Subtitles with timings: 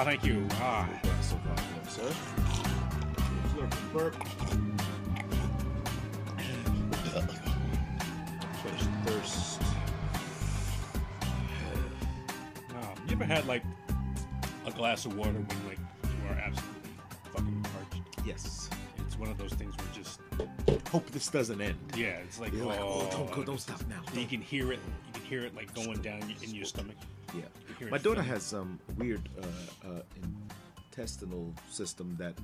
[0.00, 0.46] Ah, thank you.
[0.52, 2.10] Ah, Glass of vodka, sir.
[3.92, 4.14] Burp.
[8.62, 9.60] Quench thirst.
[12.70, 12.94] oh.
[13.08, 13.62] You ever had like
[14.64, 16.90] a glass of water when like you are absolutely
[17.34, 18.26] fucking parched?
[18.26, 18.70] Yes.
[19.06, 20.20] It's one of those things where just
[20.88, 21.76] Hope this doesn't end.
[21.94, 24.00] yeah, it's like You're like, oh, don't go, don't this stop now.
[24.18, 24.78] You can hear it.
[25.08, 26.96] You can hear it like going down in your stomach.
[27.34, 27.42] Yeah.
[27.88, 30.02] My daughter has some weird uh, uh,
[30.90, 32.34] intestinal system that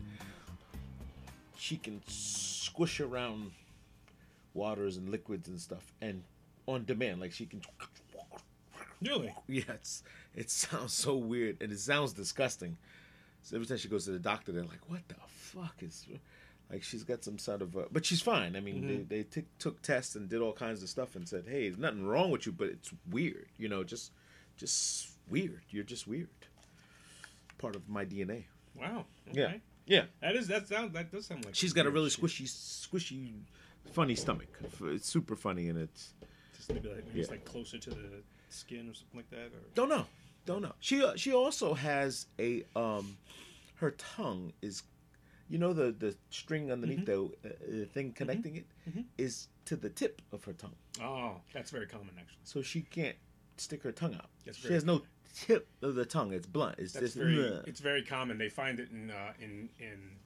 [1.59, 3.51] she can squish around
[4.55, 6.23] waters and liquids and stuff, and
[6.67, 7.61] on demand, like she can.
[9.03, 9.35] Really?
[9.47, 10.03] Yeah, it's,
[10.35, 12.77] it sounds so weird, and it sounds disgusting.
[13.43, 16.07] So every time she goes to the doctor, they're like, "What the fuck is?"
[16.71, 18.57] Like she's got some sort of, uh, but she's fine.
[18.57, 18.89] I mean, Mm-hmm.
[19.09, 21.79] they they t- took tests and did all kinds of stuff and said, "Hey, there's
[21.79, 23.47] nothing wrong with you, but it's weird.
[23.59, 24.13] You know, just
[24.57, 25.63] just weird.
[25.71, 26.29] You're just weird.
[27.59, 29.07] Part of my DNA." Wow.
[29.33, 29.61] Yeah, Okay.
[29.87, 30.05] yeah.
[30.21, 32.23] That is that sound that does sound like she's got a really shit.
[32.25, 33.33] squishy, squishy,
[33.93, 34.49] funny stomach.
[34.85, 36.13] It's super funny, and it's
[36.57, 39.47] Just maybe like maybe it's like closer to the skin or something like that.
[39.47, 40.05] Or Don't know.
[40.45, 40.75] Don't know.
[40.81, 43.17] She uh, she also has a um,
[43.77, 44.83] her tongue is,
[45.49, 47.49] you know the the string underneath Mm-hmm.
[47.73, 48.67] the uh, thing connecting it
[49.19, 52.39] is to the tip of her tongue, oh, that's very common actually.
[52.45, 53.17] so she can't
[53.57, 54.29] stick her tongue out.
[54.45, 55.03] That's she has no
[55.37, 56.33] tip of the tongue.
[56.33, 56.79] It's blunt.
[56.79, 58.39] It's That's just very it's very common.
[58.39, 60.17] They find it in uh, in in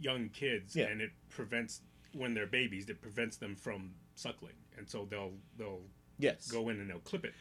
[0.00, 0.86] young kids, Yeah.
[0.86, 2.88] and it prevents when they're babies.
[2.88, 5.82] It prevents them from suckling, and so they'll they'll
[6.18, 6.50] yes.
[6.50, 7.34] go in and they'll clip it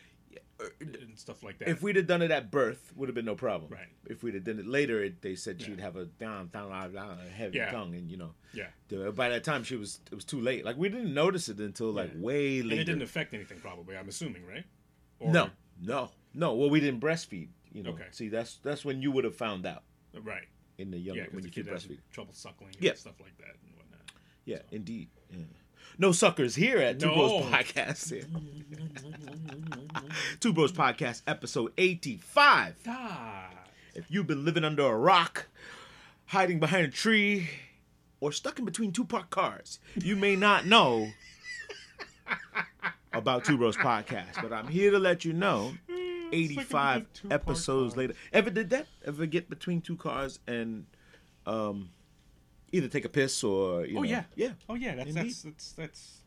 [0.59, 1.68] Uh, and stuff like that.
[1.70, 3.72] If we'd have done it at birth, would have been no problem.
[3.72, 3.88] Right.
[4.06, 5.86] If we'd have done it later, it, they said she'd Yeah.
[5.86, 7.72] have a down, down, down, down, heavy Yeah.
[7.72, 8.68] tongue, and you know, yeah,
[9.16, 10.64] by that time she was it was too late.
[10.64, 12.22] Like we didn't notice it until like Yeah.
[12.22, 12.81] way and later.
[12.81, 13.98] it didn't affect anything, probably.
[13.98, 14.66] I'm assuming, right?
[15.20, 15.50] Or, No,
[15.81, 16.53] no, no.
[16.53, 17.50] Well, we didn't breastfeed.
[17.72, 17.91] You know.
[17.91, 18.05] Okay.
[18.11, 19.83] See, that's that's when you would have found out
[20.23, 20.46] right.
[20.78, 22.00] in the young Yeah, when the you kid has breastfeed.
[22.12, 22.94] trouble suckling and Yeah.
[22.94, 24.01] stuff like that and whatnot.
[24.45, 25.09] Yeah, indeed.
[25.31, 25.40] Yeah.
[25.97, 28.12] No suckers here at Two Bros Podcast.
[30.40, 32.75] Two Bros Podcast, episode eighty-five.
[32.88, 33.50] Ah,
[33.94, 35.47] If you've been living under a rock,
[36.28, 37.50] hiding behind a tree,
[38.19, 41.09] or stuck in between two parked cars, you may not know
[43.13, 44.41] about Two Bros Podcast.
[44.41, 45.74] But I'm here to let you know.
[46.35, 48.13] 85 two parked episodes later.
[48.34, 48.88] Ever did that?
[49.06, 50.85] Ever get between two cars and
[51.46, 51.90] um
[52.72, 54.95] either take a piss or you oh know yeah, yeah oh yeah.
[54.95, 56.18] That's that's that's that's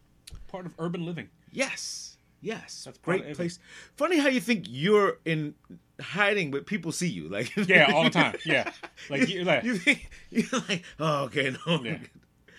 [0.47, 1.28] part of urban living.
[1.52, 3.58] yes yes That's great place
[3.97, 5.54] funny how you think you're in
[6.00, 8.36] hiding but people see you like Yeah, all the time.
[8.47, 8.70] Yeah,
[9.10, 11.98] like you like you think you're like oh okay no Yeah.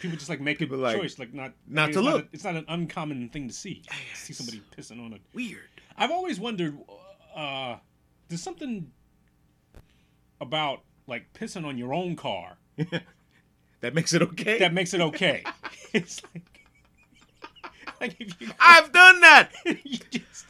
[0.01, 2.25] People just like make a People, like, choice, like not not it's to not look.
[2.25, 3.83] a- it's not an uncommon thing to see.
[4.15, 5.67] See somebody pissing on a weird
[5.97, 6.77] I've always wondered,
[7.35, 7.77] uh,
[8.27, 8.91] there's something
[10.41, 12.57] about like pissing on your own car
[13.81, 15.43] that makes it okay that makes it okay.
[15.93, 16.67] it's like,
[18.01, 20.45] like if you, I've done that you just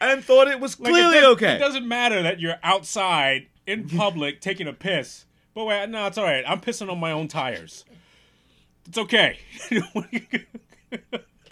[0.00, 3.88] and thought it was like it clearly okay It doesn't matter that you're outside in
[3.88, 5.24] public taking a piss.
[5.54, 6.44] But wait, no, it's all right.
[6.46, 7.84] I'm pissing on my own tires.
[8.86, 9.38] It's okay.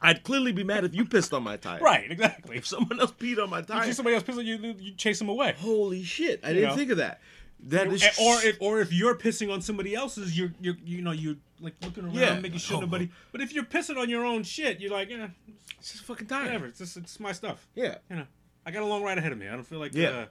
[0.03, 2.57] I'd clearly be mad if you pissed on my tire right, exactly.
[2.57, 5.19] if someone else peed on my You tire see somebody else pissing, you you chase
[5.19, 5.55] them away.
[5.59, 6.77] holy shit I You didn't know?
[6.77, 7.21] think of that
[7.65, 11.13] that is or if or if you're pissing on somebody else's, you're you're you know
[11.13, 12.41] you're like looking around, Yeah.
[12.41, 12.81] making sure Oh.
[12.81, 13.11] nobody.
[13.33, 15.29] But if you're pissing on your own shit, you're like, yeah,
[15.79, 16.65] it's just fucking tire whatever.
[16.67, 17.69] It's just it's my stuff.
[17.75, 18.27] yeah You know,
[18.65, 19.47] I got a long ride ahead of me.
[19.47, 20.27] I don't feel like Yeah.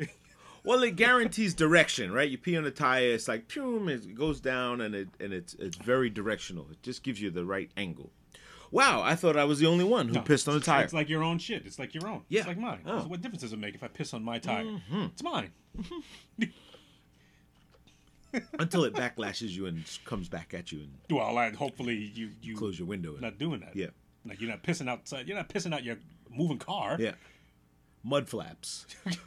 [0.00, 0.06] Uh,
[0.64, 2.30] Well, it guarantees direction, right?
[2.30, 5.54] You pee on the tire, it's like pum, it goes down, and it and it's
[5.54, 6.66] it's very directional.
[6.70, 8.10] It just gives you the right angle.
[8.72, 10.84] Wow, I thought I was the only one who no, pissed on the tire.
[10.84, 11.66] It's like your own shit.
[11.66, 12.22] It's like your own.
[12.28, 12.40] Yeah.
[12.40, 12.80] It's like mine.
[12.86, 13.00] Oh.
[13.00, 14.64] So what difference does it make if I piss on my tire?
[14.64, 15.02] Mm-hmm.
[15.06, 15.50] It's mine.
[18.60, 22.56] Until it backlashes you and comes back at you and Well, I, hopefully you you
[22.56, 23.12] close your window.
[23.12, 23.74] And, not doing that.
[23.74, 23.88] Yeah.
[24.24, 25.26] Like you're not pissing outside.
[25.26, 25.96] You're not pissing out your
[26.30, 26.96] moving car.
[27.00, 27.14] yeah,
[28.04, 28.86] mud flaps.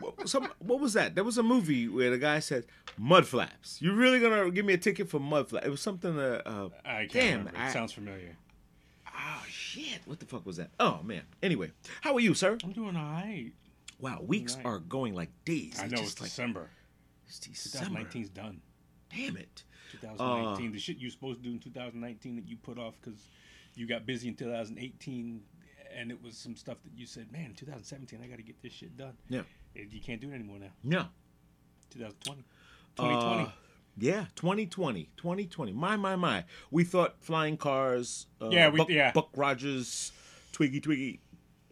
[0.00, 1.14] what, some, what was that?
[1.14, 2.66] There was a movie where the guy said
[2.98, 3.80] mud flaps.
[3.80, 5.66] You really gonna give me a ticket for mud flaps?
[5.66, 6.18] It was something.
[6.18, 7.56] Uh, uh, I can't damn.
[7.56, 8.36] I- sounds familiar.
[9.16, 10.00] oh shit!
[10.06, 10.70] What the fuck was that?
[10.80, 11.22] Oh man.
[11.42, 11.70] Anyway,
[12.00, 12.58] how are you, sir?
[12.64, 13.52] I'm doing all right.
[14.00, 14.66] Wow, weeks Right.
[14.66, 15.78] are going like days.
[15.80, 16.70] I It's know just it's like December.
[17.26, 18.00] it's December.
[18.00, 18.60] 2019's done.
[19.14, 19.62] Damn it.
[19.92, 20.68] 2019.
[20.68, 23.28] Uh, the shit you supposed to do in 2019 that you put off because
[23.76, 25.40] you got busy in 2018,
[25.96, 28.72] and it was some stuff that you said, "Man, 2017, I got to get this
[28.72, 29.42] shit done." Yeah.
[29.74, 30.72] You can't do it anymore now.
[30.82, 31.06] No.
[31.90, 32.42] 2020.
[32.96, 33.42] 2020.
[33.44, 33.48] Uh,
[33.96, 35.10] yeah, 2020.
[35.16, 35.72] 2020.
[35.72, 36.44] My, my, my.
[36.70, 38.26] We thought flying cars.
[38.40, 39.12] Uh, Yeah, we- Buck, yeah.
[39.12, 40.12] Buck Rogers,
[40.52, 41.18] Twiki Twiki.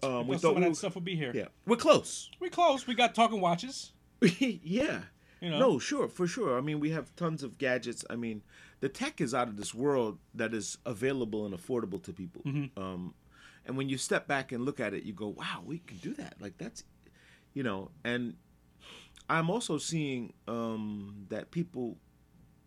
[0.03, 1.31] Um, we some thought of we that stuff will be here.
[1.33, 2.29] Yeah, we're close.
[2.41, 2.87] We close.
[2.89, 3.93] We got talking watches.
[4.21, 5.03] yeah.
[5.41, 5.59] You know?
[5.59, 6.59] No, sure, for sure.
[6.59, 8.05] I mean, we have tons of gadgets.
[8.11, 8.43] I mean,
[8.81, 12.43] the tech is out of this world that is available and affordable to people.
[12.45, 12.81] Mm-hmm.
[12.81, 13.15] Um,
[13.65, 16.15] and when you step back and look at it, you go, "Wow, we can do
[16.15, 16.83] that!" Like that's,
[17.55, 17.91] you know.
[18.05, 18.35] And
[19.29, 21.97] I'm also seeing um, that people,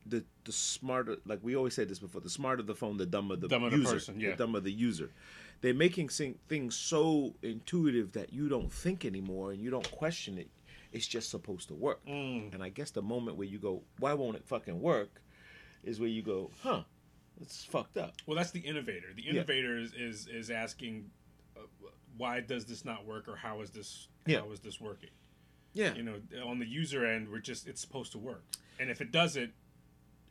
[0.06, 3.36] the the smarter, like we always said this before, the smarter the phone, the dumber
[3.36, 3.94] the Dumber the user.
[3.94, 4.32] person, yeah.
[4.32, 5.10] The dumber the user.
[5.62, 10.50] They're making things so intuitive that you don't think anymore and you don't question it.
[10.92, 12.06] It's just supposed to work.
[12.06, 12.54] Mm.
[12.54, 15.22] And I guess the moment where you go, "Why won't it fucking work?"
[15.84, 16.84] is where you go, "Huh,
[17.42, 19.08] it's fucked up." Well, that's the innovator.
[19.16, 21.10] The innovator is, is is asking,
[22.18, 24.40] why does this not work, or how is this Yeah.
[24.42, 25.10] how is this working?
[25.74, 25.94] Yeah.
[25.94, 26.16] You know,
[26.46, 28.44] on the user end, we're just it's supposed to work,
[28.80, 29.52] and if it doesn't,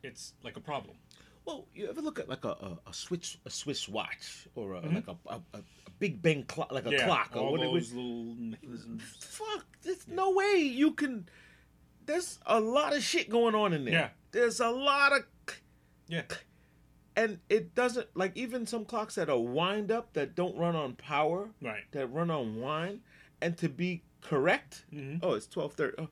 [0.03, 0.97] it's like a problem.
[1.45, 4.81] Well, you ever look at like a, a, a Swiss a Swiss watch or a,
[4.81, 5.61] like a, a, a
[5.99, 6.97] Big Ben clock, like a Mm-hmm.
[6.97, 7.93] yeah, clock or all what it those was.
[7.93, 9.03] little mechanisms.
[9.19, 11.29] Fuck, there's no way you can.
[12.07, 13.93] There's a lot of shit going on in there.
[13.93, 14.09] Yeah.
[14.31, 15.23] There's a lot of,
[16.07, 16.23] Yeah,
[17.15, 20.93] and it doesn't like even some clocks that are wind up that don't run on
[20.95, 21.83] power, right.
[21.91, 23.01] that run on wine,
[23.41, 25.19] and to be correct, Mhm.
[25.23, 25.95] oh, it's twelve thirty.
[26.01, 26.09] Oh,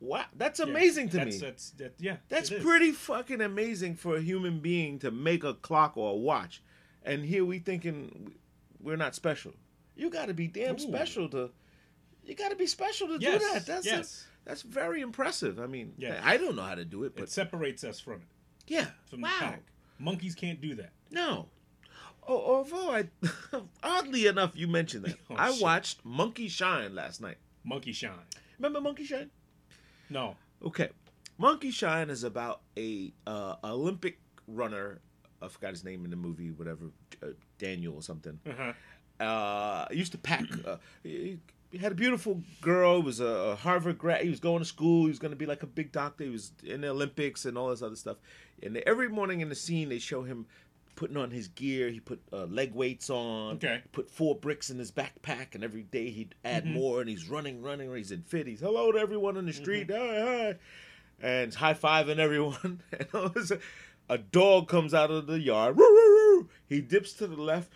[0.00, 0.66] wow, that's Yeah.
[0.66, 1.40] amazing to that's, me.
[1.46, 1.94] That's that.
[1.98, 2.62] Yeah, That's is.
[2.62, 6.62] pretty fucking amazing for a human being to make a clock or a watch.
[7.04, 8.34] And here we thinking
[8.80, 9.54] we're not special.
[9.96, 10.78] You got to be damn Ooh.
[10.78, 11.50] special to.
[12.24, 13.66] You got to be special to Yes, do that.
[13.66, 14.26] That's yes.
[14.44, 15.58] that's very impressive.
[15.58, 16.20] I mean, Yes.
[16.24, 18.26] I don't know how to do it, but It separates us from it,
[18.68, 18.86] yeah.
[19.06, 19.30] from wow.
[19.40, 19.62] the pack.
[20.02, 20.90] Monkeys can't do that.
[21.10, 21.46] No.
[22.26, 23.08] Oh, although I,
[23.82, 25.62] oddly enough, you mentioned that Oh, I shit.
[25.62, 27.36] watched Monkey Shine last night.
[27.64, 28.12] Monkey shine.
[28.58, 29.30] Remember Monkey Shine?
[30.10, 30.36] No.
[30.64, 30.88] Okay,
[31.38, 34.18] Monkey Shine is about a uh, Olympic
[34.48, 35.00] runner.
[35.40, 36.86] I forgot his name in the movie, whatever,
[37.22, 37.28] uh,
[37.58, 38.38] Daniel or something.
[38.48, 38.72] Uh-huh.
[39.24, 40.44] Uh, used to pack.
[40.66, 41.38] Uh, he,
[41.70, 42.96] he had a beautiful girl.
[43.00, 44.22] He was a, a Harvard grad.
[44.22, 45.02] He was going to school.
[45.04, 46.24] He was going to be like a big doctor.
[46.24, 48.16] He was in the Olympics and all this other stuff.
[48.62, 50.46] And every morning in the scene, they show him
[50.94, 51.88] putting on his gear.
[51.90, 53.54] He put uh, leg weights on.
[53.56, 53.82] Okay.
[53.92, 56.74] Put four bricks in his backpack, and every day he'd add Mm-hmm.
[56.74, 57.00] more.
[57.00, 57.94] And he's running, running.
[57.94, 58.46] He's in fit.
[58.46, 59.90] He's hello to everyone in the street.
[59.90, 60.54] Hi, hi,
[61.20, 62.82] and high fiving everyone.
[62.92, 63.52] And all of
[64.08, 65.76] a dog comes out of the yard.
[65.76, 66.48] Woo, woo, woo.
[66.68, 67.72] He dips to the left.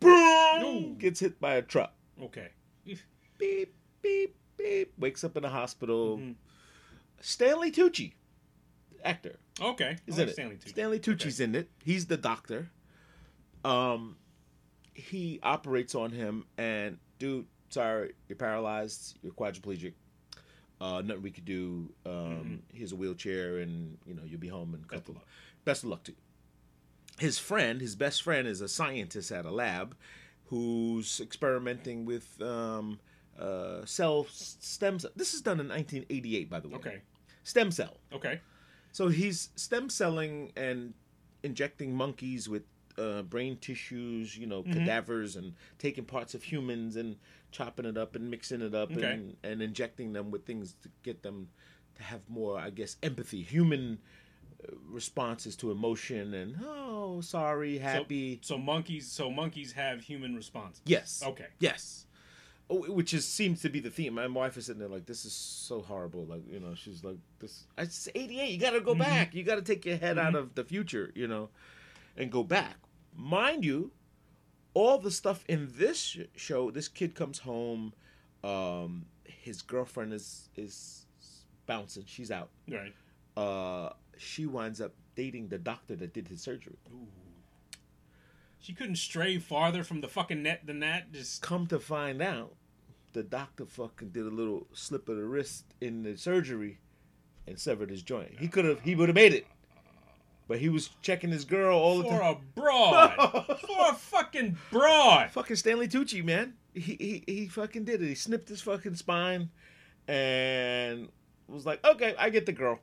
[0.00, 0.64] Boom!
[0.64, 0.94] Ooh.
[0.98, 1.92] Gets hit by a truck.
[2.22, 2.48] Okay.
[3.38, 4.92] Beep, beep, beep.
[4.98, 6.16] Wakes up in the hospital.
[6.18, 6.34] Mhm.
[7.20, 8.14] Stanley Tucci,
[9.06, 9.96] actor, Okay.
[10.06, 10.32] is in like it.
[10.34, 10.68] Stanley Tucci.
[10.68, 11.70] Stanley Tucci's in it.
[11.84, 12.70] He's the doctor.
[13.64, 14.16] Um,
[14.94, 19.18] he operates on him, and dude, sorry, you're paralyzed.
[19.22, 19.92] You're quadriplegic.
[20.80, 21.92] Uh, nothing we could do.
[22.04, 24.88] Um, Here's a wheelchair, and you know you'll be home in a Mm-hmm.
[24.88, 25.12] Best couple.
[25.12, 25.28] of luck.
[25.64, 26.18] Best of luck to you.
[27.18, 29.96] His friend, his best friend, is a scientist at a lab
[30.46, 33.00] who's experimenting with um,
[33.38, 34.98] uh, cell stem.
[34.98, 36.76] cell- This is done in 1988, by the way.
[36.76, 37.00] Okay.
[37.42, 37.96] Stem cell.
[38.12, 38.40] Okay.
[38.96, 40.94] So he's stem celling and
[41.42, 42.62] injecting monkeys with
[42.96, 44.72] uh, brain tissues, you know, Mm-hmm.
[44.72, 47.16] cadavers, and taking parts of humans and
[47.50, 49.12] chopping it up and mixing it up Okay.
[49.12, 51.48] and, and injecting them with things to get them
[51.96, 53.98] to have more, I guess, empathy, human
[54.66, 58.38] uh, responses to emotion and oh, sorry, happy.
[58.40, 59.12] So, so monkeys.
[59.12, 60.80] So monkeys have human responses.
[60.86, 61.22] yes.
[61.22, 61.48] Okay.
[61.60, 62.06] Yes.
[62.68, 64.14] Oh, Which is seems to be the theme.
[64.14, 67.18] My wife is sitting there like, "This is so horrible." Like, you know, she's like,
[67.38, 68.50] "This." I It's '88.
[68.50, 69.02] You got to go Mm-hmm.
[69.02, 69.34] back.
[69.34, 71.48] You got to take your head out of the future, you know,
[72.16, 72.76] and go back.
[73.14, 73.92] Mind you,
[74.74, 76.72] all the stuff in this show.
[76.72, 77.92] This kid comes home.
[78.42, 81.06] Um, his girlfriend is is
[81.66, 82.02] bouncing.
[82.06, 82.48] She's out.
[82.68, 82.92] Right.
[83.36, 86.78] Uh, she winds up dating the doctor that did his surgery.
[88.66, 91.12] She couldn't stray farther from the fucking net than that.
[91.12, 92.56] Just come to find out,
[93.12, 96.80] the doctor fucking did a little slip of the wrist in the surgery
[97.46, 98.40] and severed his joint.
[98.40, 99.46] He could have, he would have made it,
[100.48, 102.18] but he was checking his girl all the time.
[102.18, 103.14] for a broad.
[103.60, 105.30] for a fucking broad.
[105.30, 106.54] Fucking Stanley Tucci, man.
[106.74, 108.08] He, he he fucking did it.
[108.08, 109.48] He snipped his fucking spine
[110.08, 111.08] and
[111.46, 112.80] was like, okay, I get the girl,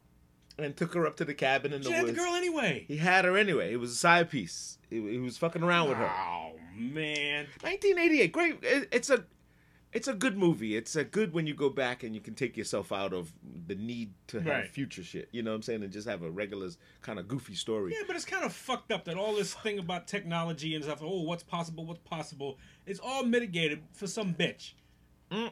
[0.57, 2.15] and took her up to the cabin in the She had woods.
[2.17, 2.85] the girl anyway.
[2.87, 3.73] He had her anyway.
[3.73, 4.77] It was a side piece.
[4.89, 6.09] He, he was fucking around with her.
[6.09, 7.47] Oh man.
[7.61, 9.25] 1988 great it- it's a
[9.91, 12.57] it's a good movie it's a good when you go back and you can take
[12.57, 13.31] yourself out of
[13.67, 14.67] the need to have Right.
[14.67, 16.69] future shit you know what i'm saying and just have a regular
[17.03, 19.77] kind of goofy story Yeah, but it's kind of fucked up that all this thing
[19.77, 21.01] about technology and stuff.
[21.03, 21.85] Oh, what's possible?
[21.85, 22.57] What's possible?
[22.87, 24.73] It's all mitigated for some bitch.
[25.31, 25.51] a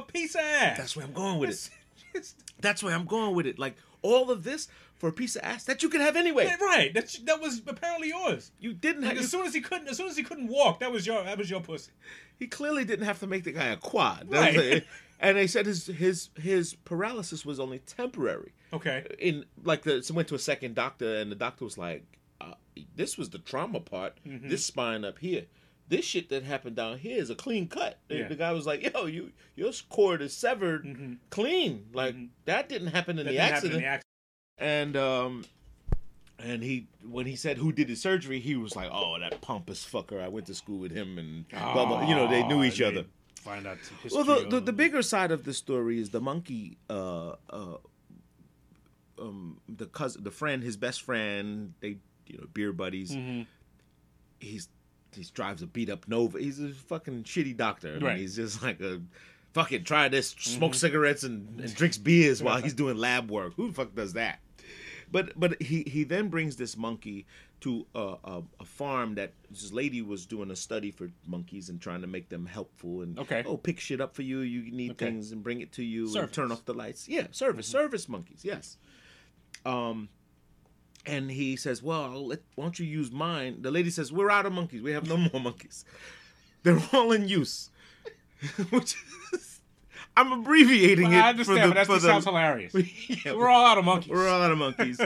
[0.00, 0.78] piece of ass.
[0.78, 1.70] that's where i'm going with it
[2.60, 5.64] that's where i'm going with it like all of this for a piece of ass
[5.64, 6.44] that you could have anyway.
[6.44, 6.92] Yeah, right.
[6.92, 8.50] That that was apparently yours.
[8.60, 9.24] You didn't Like, have.
[9.24, 11.38] as soon as he couldn't, as soon as he couldn't walk, that was your that
[11.38, 11.92] was your pussy.
[12.38, 14.26] he clearly didn't have to make the guy a quad.
[14.30, 14.84] Right.
[15.18, 18.52] And they said his his his paralysis was only temporary.
[18.74, 19.06] Okay.
[19.18, 22.04] In like the so went to a second doctor and the doctor was like,
[22.40, 22.52] uh,
[22.96, 24.18] "This was the trauma part.
[24.26, 24.48] Mm-hmm.
[24.48, 25.44] This spine up here.
[25.90, 28.28] This shit that happened down here is a clean cut." Yeah.
[28.28, 31.18] The guy was like, "Yo, you your cord is severed, Mhm.
[31.28, 31.90] clean.
[31.92, 32.28] Like Mhm.
[32.46, 34.06] that didn't happen in That the didn't happen accident." in the accident.
[34.58, 35.44] and um
[36.38, 39.84] and he when he said who did his surgery he was like oh that pompous
[39.84, 42.08] fucker i went to school with him and blah, blah.
[42.08, 43.04] you know they knew Oh, each they other
[43.36, 43.76] Find out
[44.10, 47.76] well the, the, the bigger side of the story is the monkey uh uh
[49.18, 53.46] um the cousin the friend his best friend they you know beer buddies Mhm.
[54.40, 54.68] he's
[55.14, 56.38] he drives a beat up nova.
[56.38, 57.88] He's a fucking shitty doctor.
[57.88, 58.18] I mean, Right.
[58.18, 59.00] he's just like a
[59.52, 63.54] fucking try this smoke cigarettes and, and drinks beers while he's doing lab work.
[63.56, 64.40] Who the fuck does that?
[65.12, 67.26] But but he he then brings this monkey
[67.62, 71.78] to a, a, a farm that this lady was doing a study for monkeys and
[71.80, 73.42] trying to make them helpful and Okay.
[73.44, 74.38] oh pick shit up for you.
[74.38, 75.06] You need Okay.
[75.06, 77.08] things and bring it to you and turn off the lights.
[77.08, 78.76] Yeah service service monkeys yes.
[79.66, 80.08] Um
[81.06, 84.46] and he says well let, why don't you use mine the lady says we're out
[84.46, 85.84] of monkeys we have no more monkeys
[86.62, 87.70] they're all in use
[88.70, 88.96] which
[89.32, 89.60] is
[90.16, 92.74] i'm abbreviating Well, it I understand, for the, but that the, sounds hilarious.
[93.24, 94.10] Yeah, We're all out of monkeys.
[94.10, 95.00] we're all out of monkeys.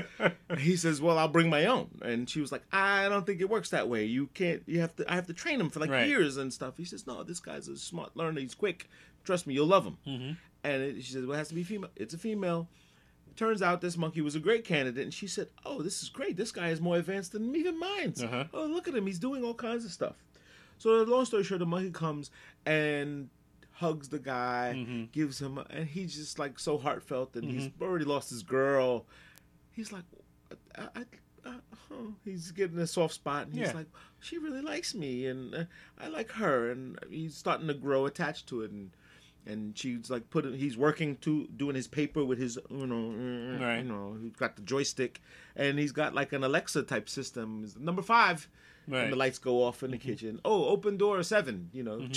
[0.58, 3.48] he says, "Well, I'll bring my own." And she was like, "I don't think it
[3.50, 4.04] works that way.
[4.04, 4.62] You can't.
[4.66, 5.10] You have to.
[5.10, 6.06] I have to train him for like Right.
[6.08, 8.40] years and stuff." He says, "No, this guy's a smart learner.
[8.40, 8.88] He's quick.
[9.24, 10.32] Trust me, you'll love him." Mm-hmm.
[10.64, 11.90] And it, she says, "Well, it has to be female.
[11.96, 12.68] It's a female."
[13.36, 16.36] Turns out this monkey was a great candidate, and she said, "Oh, this is great.
[16.36, 18.14] This guy is more advanced than even mine.
[18.22, 18.44] Uh-huh.
[18.52, 19.06] Oh, look at him.
[19.06, 20.16] He's doing all kinds of stuff."
[20.78, 22.30] So, the long story short, the monkey comes
[22.66, 23.30] and
[23.72, 25.10] hugs the guy, Mhm.
[25.12, 27.82] gives him, and he's just like so heartfelt, and he's Mm-hmm.
[27.82, 29.06] already lost his girl.
[29.72, 30.04] He's like,
[30.76, 31.04] I, I,
[31.44, 31.54] I,
[31.90, 33.74] oh, he's getting a soft spot, and he's Yeah.
[33.74, 33.88] like,
[34.20, 35.64] she really likes me, and uh,
[35.98, 38.92] I like her, and he's starting to grow attached to it, and
[39.46, 43.78] and she's like put he's working to doing his paper with his, you know, Right.
[43.78, 45.20] you know, he's got the joystick,
[45.56, 47.66] and he's got like an Alexa type system.
[47.78, 48.48] Number five,
[48.86, 49.04] Right.
[49.04, 50.40] and the lights go off in the kitchen.
[50.44, 51.70] Oh, open door seven.
[51.72, 52.08] You know,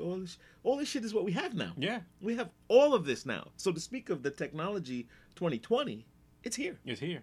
[0.00, 1.72] all this, all this shit is what we have now.
[1.76, 3.48] Yeah, We have all of this now.
[3.56, 6.06] So to speak of the technology 2020,
[6.42, 6.78] it's here.
[6.86, 7.22] it's here.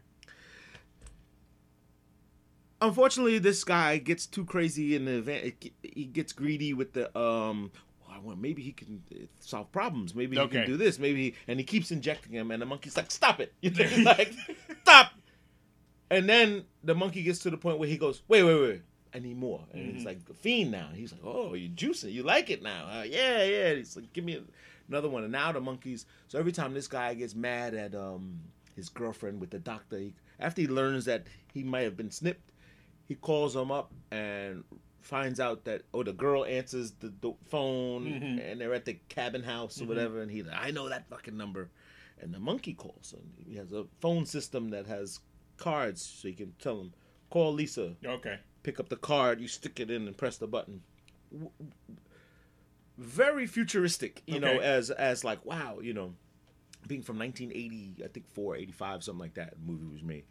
[2.84, 5.54] Unfortunately, this guy gets too crazy in the event.
[5.84, 7.72] He gets greedy with the um.
[8.24, 10.14] Well, maybe he can uh, solve problems.
[10.16, 10.58] Maybe he Okay.
[10.58, 11.00] can do this.
[11.00, 13.86] Maybe he, and he keeps injecting him, and the monkey's like, "Stop it!" You know,
[14.06, 14.34] like,
[14.84, 15.12] "Stop!"
[16.10, 18.82] And then the monkey gets to the point where he goes, "Wait, wait, wait."
[19.14, 19.66] I need more.
[19.74, 19.96] And Mm-hmm.
[19.98, 20.88] he's like a fiend now.
[20.94, 22.14] He's like, oh, you're juicing.
[22.14, 22.86] You like it now.
[22.90, 23.68] Uh, yeah, yeah.
[23.68, 24.42] And he's like, give me
[24.88, 25.24] another one.
[25.24, 26.06] And now the monkeys.
[26.30, 28.40] So every time this guy gets mad at um
[28.74, 32.54] his girlfriend with the doctor, he, after he learns that he might have been snipped,
[33.10, 34.64] he calls him up and
[35.02, 38.52] finds out that oh the girl answers the, the phone Mhm.
[38.52, 41.36] and they're at the cabin house or whatever and he's like I know that fucking
[41.36, 41.70] number
[42.22, 45.20] and the monkey calls and he has a phone system that has
[45.58, 46.94] cards so you can tell him
[47.30, 48.38] call Lisa Okay.
[48.64, 50.82] pick up the card, you stick it in and press the button.
[52.98, 56.14] Very futuristic, you know, as as like wow, you know,
[56.88, 59.52] being from 1980, I think 4, 85, something like that.
[59.52, 60.26] The movie was made,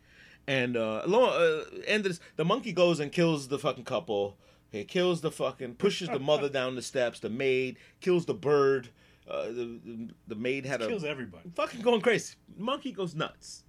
[0.47, 4.37] and uh, long, uh and this, the monkey goes and kills the fucking couple.
[4.71, 7.21] He kills the fucking pushes the mother down the steps.
[7.21, 8.89] The maid kills the bird.
[9.29, 11.51] Uh, the, the the maid had a Kills everybody.
[11.55, 12.35] fucking going crazy.
[12.57, 13.65] Monkey goes nuts.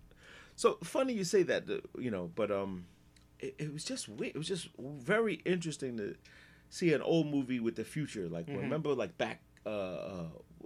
[0.56, 2.86] So funny you say that, uh, you know, but um,
[3.40, 4.36] it, it was just weird.
[4.36, 6.16] It was just very interesting to
[6.70, 8.28] see an old movie with the future.
[8.30, 8.58] Like Mm-hmm.
[8.60, 10.24] remember, like back, uh, uh,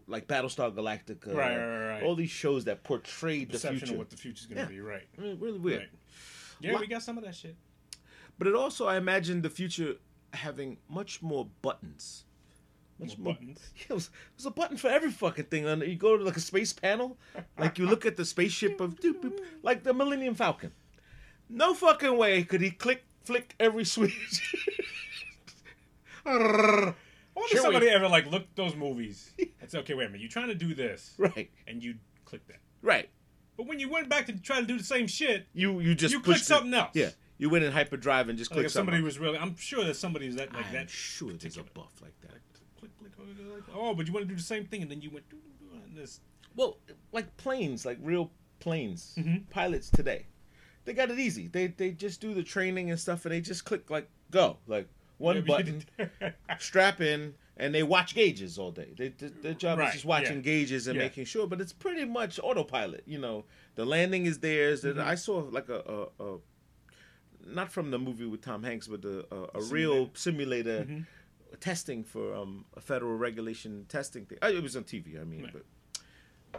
[0.08, 3.94] like Battlestar Galactica, Right, right, right, all these shows that portrayed the Perception future.
[3.94, 4.68] of what the future's gonna Yeah.
[4.68, 4.80] be.
[4.82, 5.08] Right.
[5.18, 5.80] Really, really weird.
[5.80, 5.90] Right.
[6.62, 7.56] Yeah, we got some of that shit.
[8.38, 9.96] But it also, I imagine the future
[10.36, 12.26] having much more buttons.
[13.00, 13.60] Much More more, buttons.
[13.78, 15.66] Yeah, it was, there's a button for every fucking thing.
[15.66, 17.18] And you go to like a space panel,
[17.60, 20.72] like you look at the spaceship of doop, like the Millennium Falcon.
[21.50, 24.42] No fucking way could he click flick every switch.
[26.26, 26.96] I wonder
[27.38, 30.22] if Shall we- somebody ever like looked those movies and said, "Okay, wait a minute,
[30.22, 33.10] you're trying to do this, right, and you click that." right.
[33.58, 36.14] But when you went back to try to do the same shit, You you just
[36.14, 36.44] You click it.
[36.44, 36.92] something else.
[36.94, 39.96] Yeah, you went in hyperdrive and just like if somebody was really, I'm sure that
[39.96, 40.90] somebody's that like I'm that.
[40.90, 42.32] sure there's a buff like that.
[42.80, 43.76] Click, click, click, click, click.
[43.76, 45.26] Oh, but you want to do the same thing, and then you went
[45.96, 46.20] this.
[46.56, 46.78] Well,
[47.12, 49.50] like planes, like real planes, Mhm.
[49.50, 50.26] pilots today,
[50.86, 51.48] they got it easy.
[51.48, 54.88] They they just do the training and stuff, and they just click like go, like
[55.18, 55.84] one Yeah, button,
[56.60, 58.94] strap in, and they watch gauges all day.
[58.98, 60.42] They, they, their job Right, is just watching yeah.
[60.44, 61.04] gauges and Yeah.
[61.04, 63.04] making sure, but it's pretty much autopilot.
[63.06, 64.82] You know, the landing is theirs.
[64.82, 65.00] Mm-hmm.
[65.00, 66.38] And I saw like a, a, a
[67.46, 69.74] not from the movie with Tom Hanks, but the, a, a Simulator.
[69.74, 71.02] real simulator Mm-hmm.
[71.60, 74.38] testing for um, a federal regulation testing thing.
[74.42, 75.20] Uh, It was on TV.
[75.20, 75.54] I mean, Right.
[75.54, 75.64] but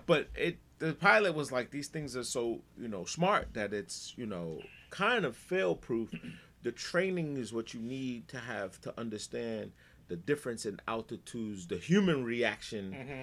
[0.07, 4.13] but it the pilot was like these things are so you know smart that it's
[4.17, 6.11] you know kind of fail proof.
[6.63, 9.73] the training is what you need to have to understand
[10.09, 13.23] the difference in altitudes, the human reaction Mm-hmm.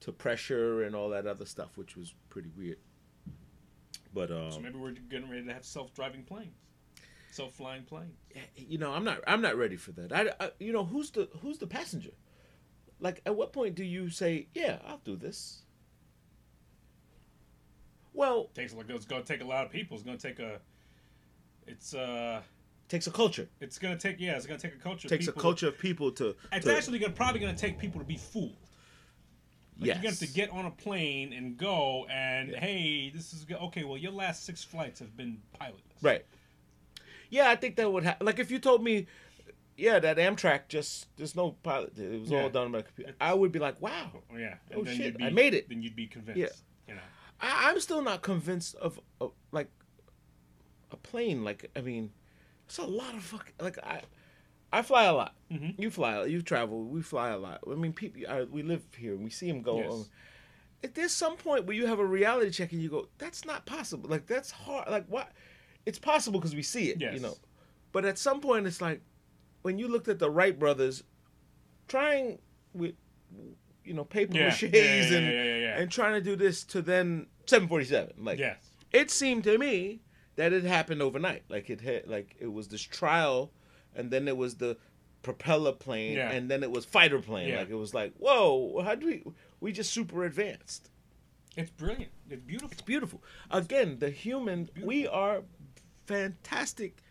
[0.00, 2.78] to pressure and all that other stuff, which was pretty weird.
[4.14, 6.54] But um, So maybe we're getting ready to have self-driving planes,
[7.38, 8.18] self-flying planes.
[8.54, 10.12] you know, I'm not I'm not ready for that.
[10.12, 12.10] I, I you know who's the who's the passenger?
[13.00, 15.62] Like, at what point do you say, "Yeah, I'll do this"?
[18.12, 19.96] Well, takes like it's to take a lot of people.
[19.96, 20.58] It's going to take a.
[21.68, 22.42] It's uh,
[22.88, 23.48] takes a culture.
[23.60, 25.06] it's going to take yeah, it's going to take a culture.
[25.06, 26.34] of takes a culture of people to.
[26.52, 28.56] It's to- actually gonna, probably going to take people to be fooled.
[29.78, 29.96] Like yes.
[29.96, 33.44] You're going to have to get on a plane and go, and hey, this is
[33.44, 33.84] go- okay.
[33.84, 36.02] Well, your last six flights have been pilotless.
[36.02, 36.26] Right.
[37.30, 38.26] Yeah, I think that would happen.
[38.26, 39.06] Like if you told me,
[39.76, 41.98] yeah, that Amtrak just there's no pilot.
[41.98, 42.42] It was Yeah.
[42.42, 43.14] all done by computer.
[43.20, 44.10] I would be like, wow.
[44.32, 44.56] Oh, yeah.
[44.74, 45.68] Oh, then shit, you'd be, I made it.
[45.68, 46.38] Then you'd be convinced.
[46.38, 46.48] Yeah.
[46.88, 47.00] You know.
[47.40, 49.68] I, I'm still not convinced of, of like
[50.90, 51.44] a plane.
[51.44, 52.10] Like I mean,
[52.66, 53.52] it's a lot of fuck.
[53.60, 54.02] Like I,
[54.72, 55.34] I fly a lot.
[55.52, 55.74] Mhm.
[55.78, 56.24] You fly.
[56.24, 56.84] You travel.
[56.84, 57.60] We fly a lot.
[57.70, 58.22] I mean, people.
[58.28, 59.14] I, we live here.
[59.14, 59.78] and We see them go.
[59.78, 60.08] Yes.
[60.82, 63.66] if there's some point where you have a reality check and you go, that's not
[63.66, 64.08] possible.
[64.10, 64.88] Like that's hard.
[64.90, 65.30] Like what?
[65.88, 67.00] It's possible because we see it.
[67.00, 67.36] You know.
[67.92, 69.00] But at some point, it's like
[69.62, 71.02] when you looked at the Wright brothers
[71.88, 72.38] trying
[72.74, 72.94] with,
[73.84, 74.50] you know, paper Yeah.
[74.50, 78.12] maches Yeah, yeah, and and trying to do this to then 747.
[78.24, 78.58] Like Yes.
[78.92, 80.00] it seemed to me
[80.36, 81.44] that it happened overnight.
[81.48, 83.50] Like it had like it was this trial,
[83.94, 84.76] and then it was the
[85.22, 86.30] propeller plane, Yeah.
[86.30, 87.48] and then it was fighter plane.
[87.48, 87.60] Yeah.
[87.60, 89.22] Like it was like, whoa, how do we?
[89.60, 90.90] We just super advanced.
[91.56, 92.12] It's brilliant.
[92.30, 92.72] It's beautiful.
[92.72, 93.22] It's beautiful.
[93.50, 95.42] Again, the human, we are
[96.08, 97.02] fantastic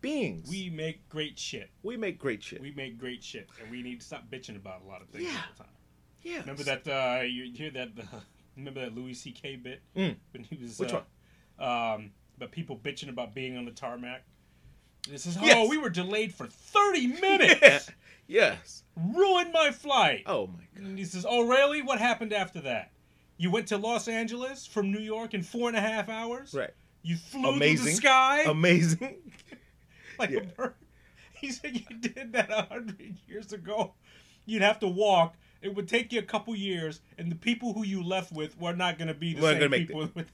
[0.00, 0.48] beings.
[0.48, 1.70] We make great shit.
[1.82, 2.60] we make great shit.
[2.60, 5.24] We make great shit, and we need to stop bitching about a lot of things
[5.24, 5.30] Yeah.
[5.30, 5.72] all the time.
[6.22, 6.40] yeah.
[6.40, 6.86] Remember that?
[6.88, 7.88] Uh, you hear that?
[7.98, 8.18] Uh,
[8.56, 9.56] remember that Louis C.K.
[9.56, 10.16] bit Mm.
[10.32, 11.62] when he was Which uh,
[11.94, 14.24] Um, but people bitching about being on the tarmac.
[15.08, 15.68] This is oh, Yes.
[15.68, 17.60] we were delayed for thirty minutes.
[17.62, 17.80] Yeah.
[18.26, 18.84] Yes.
[18.96, 20.22] Ruined my flight.
[20.26, 20.86] Oh my god.
[20.86, 21.82] And he says, "Oh, really?
[21.82, 22.90] What happened after that?
[23.36, 26.54] You went to Los Angeles from New York in four and a half hours.
[26.54, 26.70] Right.
[27.04, 27.94] You flew through the Amazing.
[27.94, 29.16] sky Amazing.
[30.18, 30.40] like yeah.
[30.40, 30.74] a bird.
[31.34, 33.92] He said you did that a hundred years ago.
[34.46, 35.34] You'd have to walk.
[35.60, 38.72] It would take you a couple years, and the people who you left with were
[38.74, 40.08] not going to be the Weren't same people.
[40.14, 40.26] With,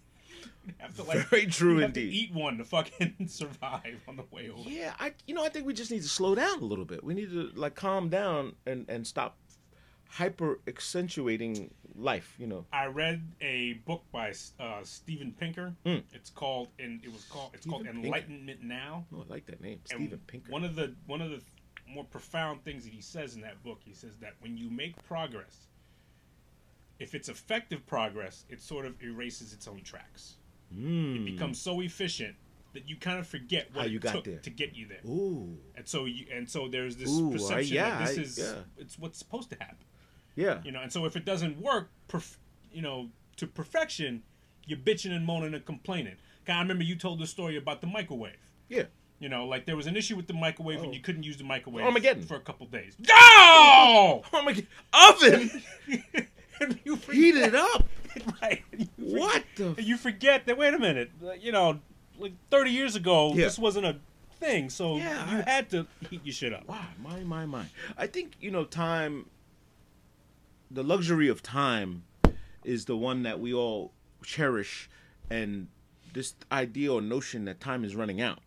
[0.79, 2.13] have to like Very true indeed.
[2.13, 4.69] eat one to fucking survive on the way over.
[4.71, 7.03] Yeah, I you know I think we just need to slow down a little bit.
[7.03, 9.37] We need to like calm down and and stop
[10.11, 12.35] hyper accentuating life.
[12.39, 12.67] You know.
[12.73, 15.75] I read a book by uh, Steven Pinker.
[15.87, 16.03] Mm.
[16.13, 18.07] It's called and it was called it's called Steven Pinker.
[18.17, 19.07] Enlightenment Now.
[19.15, 20.51] Oh, I like that name, And Steven Pinker.
[20.51, 21.41] One of the one of the
[21.89, 24.95] more profound things that he says in that book, he says that when you make
[25.05, 25.67] progress,
[26.99, 30.37] if it's effective progress, it sort of erases its own tracks.
[30.77, 31.17] Mm.
[31.17, 32.37] It becomes so efficient
[32.75, 34.39] that you kind of forget what How you got there.
[34.39, 35.01] to get you there.
[35.05, 35.59] Ooh.
[35.77, 38.39] And so you and so there's this Ooh, I- perception yeah, that this I- is
[38.39, 38.55] yeah.
[38.79, 39.79] it's what's supposed to happen.
[40.37, 40.61] Yeah.
[40.65, 42.37] You know, and so if it doesn't work, perf-
[42.73, 44.23] you know, to perfection,
[44.67, 46.17] you're bitching and moaning and complaining.
[46.49, 48.35] I remember you told the story about the microwave.
[48.69, 48.85] Yeah.
[49.21, 50.85] You know, like there was an issue with the microwave Oh.
[50.85, 52.23] and you couldn't use the microwave Armageddon.
[52.25, 52.97] for a couple days.
[52.99, 54.23] No!
[54.33, 54.67] Oh my god.
[54.93, 55.63] Oven.
[56.61, 57.87] and you forget, Heat it up.
[58.43, 58.63] right?
[58.77, 59.67] you forget- What the?
[59.77, 60.57] And you forget that.
[60.59, 61.11] Wait a minute.
[61.25, 61.81] uh, You know,
[62.19, 63.45] like 30 years ago, Yeah.
[63.45, 63.97] this wasn't a
[64.41, 66.67] thing, so Yeah, you I- had to heat your shit up.
[66.67, 67.65] Wow, my my my.
[67.99, 69.27] I think you know time.
[70.71, 72.05] The luxury of time
[72.65, 74.89] is the one that we all cherish,
[75.29, 75.69] and
[76.13, 78.41] this idea or notion that time is running out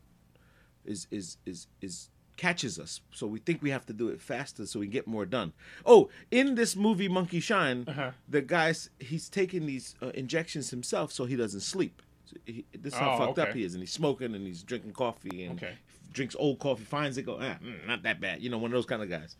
[0.85, 3.01] is is is is catches us.
[3.13, 5.53] So we think we have to do it faster so we get more done.
[5.85, 8.11] Oh, in this movie Monkey Shine, Uh-huh.
[8.27, 12.01] the guy's he's taking these uh, injections himself so he doesn't sleep.
[12.25, 14.63] So he, this is how Oh, fucked up he is, and he's smoking and he's
[14.63, 15.75] drinking coffee and Okay.
[16.11, 18.41] drinks old coffee, finds it, go, ah, mm, not that bad.
[18.41, 19.35] You know, one of those kind of guys.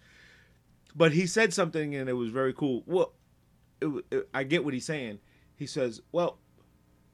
[0.96, 2.84] But he said something and it was very cool.
[2.86, 3.14] Well,
[3.82, 5.20] it, it, I get what he's saying.
[5.56, 6.38] He says, well,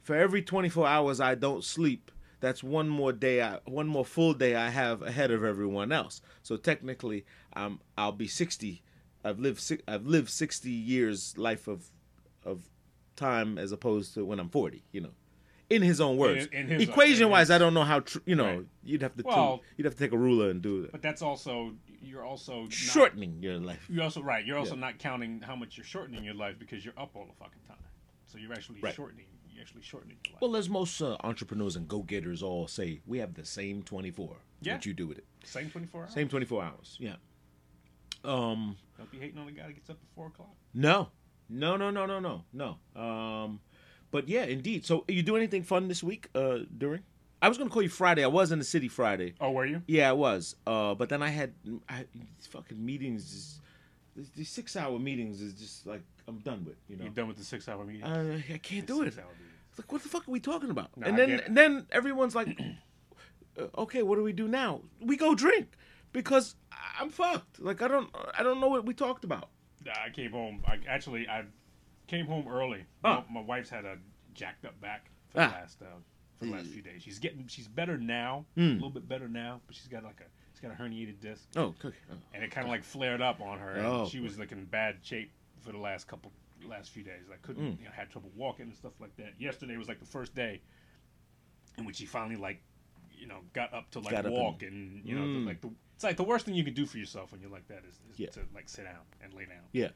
[0.02, 2.12] for every 24 hours I don't sleep,
[2.42, 6.22] that's one more day, I, one more full day I have ahead of everyone else.
[6.44, 8.82] So technically, um, I'll be 60.
[9.24, 11.90] I've lived, si- I've lived 60 years life of,
[12.46, 12.64] of
[13.16, 14.84] time as opposed to when I'm 40.
[14.94, 15.10] You know,
[15.70, 16.48] in his own words.
[16.54, 18.00] in his- Equation wise, in I don't know how.
[18.00, 18.66] Tr- you know, Right.
[18.84, 20.92] you'd have to Well- tu- you'd have to take a ruler and do it.
[20.94, 23.86] But that's also you're also not, Shortening your life.
[23.90, 24.46] You're also right.
[24.46, 24.82] You're also Yeah.
[24.82, 27.78] not counting how much you're shortening your life because you're up all the fucking time.
[28.28, 28.94] So you're actually Right.
[28.96, 29.26] shortening.
[29.52, 30.42] You're actually shortening your life.
[30.42, 34.12] Well, as most uh, entrepreneurs and go getters all say, we have the same twenty
[34.12, 34.38] four.
[34.62, 34.74] Yeah.
[34.76, 35.26] What you do with it?
[35.44, 36.14] Same 24 hours.
[36.14, 36.98] Same twenty four hours.
[37.00, 37.16] Yeah.
[38.24, 38.78] Um.
[38.98, 40.54] Don't be hating on the guy that gets up at four o'clock.
[40.74, 41.10] No.
[41.50, 41.78] No.
[41.78, 41.90] No.
[41.90, 42.06] No.
[42.06, 42.20] No.
[42.20, 42.44] No.
[42.54, 43.02] No.
[43.02, 43.60] Um.
[44.12, 44.86] But yeah, indeed.
[44.86, 46.30] So, you do anything fun this week?
[46.34, 47.04] Uh, during?
[47.42, 48.24] I was gonna call you Friday.
[48.24, 49.34] I was in the city Friday.
[49.40, 49.82] Oh, were you?
[49.88, 50.56] Yeah, I was.
[50.68, 51.54] Uh, but then I had
[51.88, 52.06] I,
[52.50, 53.32] fucking meetings.
[53.32, 53.60] These-
[54.36, 56.76] these six hour meetings is just like I'm done with.
[56.90, 58.04] You know, You're done with the six-hour meeting.
[58.04, 59.14] uh, I can't do it.
[59.14, 59.32] Six-hour.
[59.70, 60.90] It's like, what the fuck are we talking about?
[61.02, 62.60] And then and then everyone's like,
[63.58, 64.82] uh, okay, what do we do now?
[65.00, 65.70] We go drink
[66.12, 66.56] because
[67.00, 67.62] I'm fucked.
[67.62, 69.50] Like I don't I don't know what we talked about.
[70.06, 70.64] I came home.
[70.68, 71.46] I actually I
[72.08, 72.86] came home early.
[73.06, 73.24] Oh.
[73.30, 73.98] My, my wife's had a
[74.34, 75.52] jacked up back for the Ah.
[75.52, 75.86] last uh,
[76.40, 77.02] for the last few days.
[77.04, 78.62] She's getting she's better now, Hmm.
[78.62, 81.44] a little bit better now, but she's got like a she's got a herniated disc,
[81.56, 81.96] Oh, okay.
[82.12, 82.16] Oh.
[82.34, 83.80] and it kind of like flared up on her.
[83.86, 86.32] Oh, she was like in bad shape for the last couple
[86.68, 87.24] last few days.
[87.30, 87.80] Like couldn't Mm.
[87.80, 89.34] you know had trouble walking and stuff like that.
[89.40, 90.62] Yesterday was like the first day
[91.78, 92.62] in which she finally like
[93.14, 95.46] you know got up to like Got walk and, you know Mm.
[95.46, 97.68] like the it's like the worst thing you can do for yourself when you're like
[97.68, 98.30] that is, is Yeah.
[98.30, 99.90] to like sit down and lay down Yeah.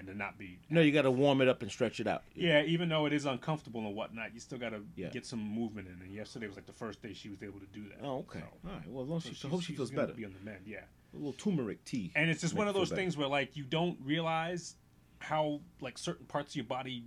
[0.00, 2.22] And to not be No, you got to warm it up and stretch it out.
[2.34, 5.10] yeah, even though it is uncomfortable and whatnot, you still got to Yeah.
[5.10, 6.00] get some movement in.
[6.02, 7.98] And yesterday was like the first day she was able to do that.
[8.02, 8.40] Oh, okay.
[8.40, 8.88] So, All right.
[8.88, 10.14] Well, as long as so she, I hope she feels better.
[10.14, 10.78] Be on the mend, yeah.
[11.12, 12.12] A little turmeric tea.
[12.16, 13.02] And it's just one of those better.
[13.02, 14.76] things where like you don't realize
[15.18, 17.04] how like certain parts of your body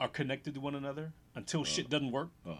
[0.00, 1.68] are connected to one another until uh-huh.
[1.68, 2.58] shit doesn't work, Oh,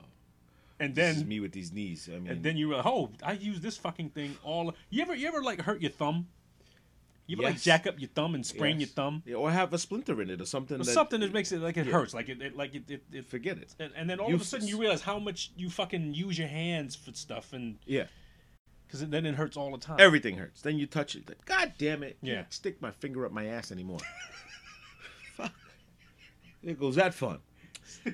[0.80, 2.08] and this is then me with these knees.
[2.12, 4.74] I mean, and then you like, oh, I use this fucking thing all.
[4.90, 6.26] You ever you ever like hurt your thumb?
[7.28, 8.88] You ever like jack up your thumb and sprain Yes.
[8.88, 9.22] your thumb?
[9.26, 10.80] Yeah, or have a splinter in it or something.
[10.80, 11.92] Or that, something that makes it like it Yeah.
[11.92, 13.74] hurts, like it, it like it, it, it Forget it.
[13.78, 16.48] and, and then all of a sudden you realize how much you fucking use your
[16.48, 18.06] hands for stuff, and Yeah.
[18.86, 19.96] because then it hurts all the time.
[20.00, 20.62] Everything hurts.
[20.62, 21.28] Then you touch it.
[21.28, 22.16] Like, God damn it.
[22.22, 22.44] Yeah.
[22.48, 24.00] Stick my finger up my ass anymore.
[25.36, 25.52] Fuck.
[26.64, 27.38] There goes that fun.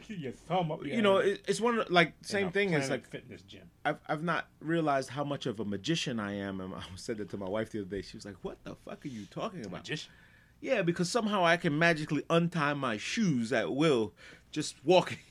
[0.09, 0.85] Your thumb up.
[0.85, 2.71] You know, it, it's one of like same thing.
[2.71, 3.71] Planet like fitness gym.
[3.85, 6.61] I've I've not realized how much of a magician I am.
[6.61, 8.03] And I said it to my wife the other day.
[8.03, 10.13] She was like, "What the fuck are you talking about?" Magician.
[10.61, 14.15] Yeah, because somehow I can magically untie my shoes at will,
[14.51, 15.19] just walking.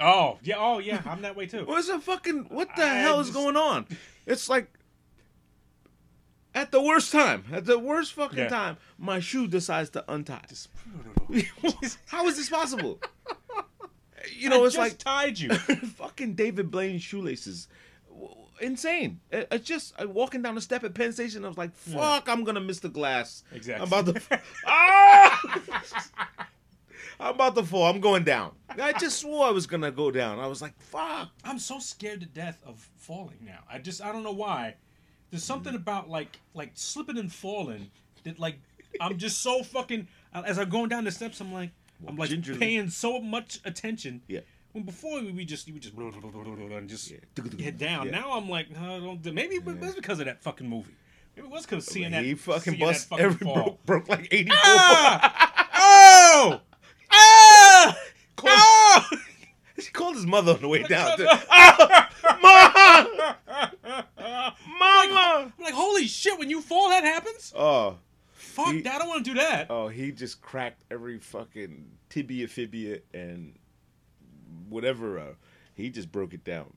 [0.00, 1.64] Oh yeah, oh yeah, I'm that way too.
[1.66, 3.86] What's a fucking what the I hell is going on?
[4.26, 4.68] It's like
[6.52, 8.48] at the worst time, at the worst fucking Yeah.
[8.48, 10.42] time, my shoe decides to untie.
[10.48, 10.68] Just-
[12.06, 13.00] How is this possible?
[14.36, 15.50] You I know, it's just like tied you.
[15.98, 17.68] fucking David Blaine shoelaces.
[18.60, 19.20] Insane.
[19.30, 21.44] It- It's just I walking down the step at Penn Station.
[21.44, 23.82] I was like, "Fuck, I'm gonna miss the glass." Exactly.
[23.82, 24.40] I'm about to.
[24.66, 25.40] ah!
[27.20, 27.84] I'm about to fall.
[27.84, 28.52] I'm going down.
[28.68, 30.38] I just swore I was gonna go down.
[30.38, 33.60] I was like, "Fuck." I'm so scared to death of falling now.
[33.70, 34.74] I just I don't know why.
[35.30, 37.90] There's something about like like slipping and falling
[38.24, 38.58] that like
[39.00, 41.70] I'm just so fucking as I'm going down the steps I'm like
[42.08, 42.58] I'm like gingerly.
[42.58, 44.22] paying so much attention.
[44.28, 44.40] Yeah.
[44.72, 47.18] When before we we just you just and just Yeah.
[47.56, 48.06] get down.
[48.06, 48.12] Yeah.
[48.20, 50.94] Now I'm like no, don't do- maybe it was because of that fucking movie.
[51.36, 53.54] Maybe it was because seeing that he fucking bust fucking every fall.
[53.54, 54.56] broke, broke like 84.
[54.62, 55.68] Ah!
[55.76, 56.60] oh!
[57.10, 57.96] Ah!
[58.36, 58.52] Close.
[58.56, 59.04] Oh!
[59.80, 61.16] She called his mother on the way down.
[61.18, 61.26] too.
[61.50, 62.10] Ah!
[62.42, 63.36] Mama!
[64.78, 65.52] Mama!
[65.58, 67.52] I'm like, holy shit, when you fall, that happens?
[67.56, 67.96] Oh,
[68.54, 69.66] Fuck He- that, I don't want to do that.
[69.70, 73.54] oh, he just cracked every fucking tibia, fibia, and
[74.68, 75.18] whatever.
[75.18, 75.34] Uh,
[75.74, 76.72] he just broke it down.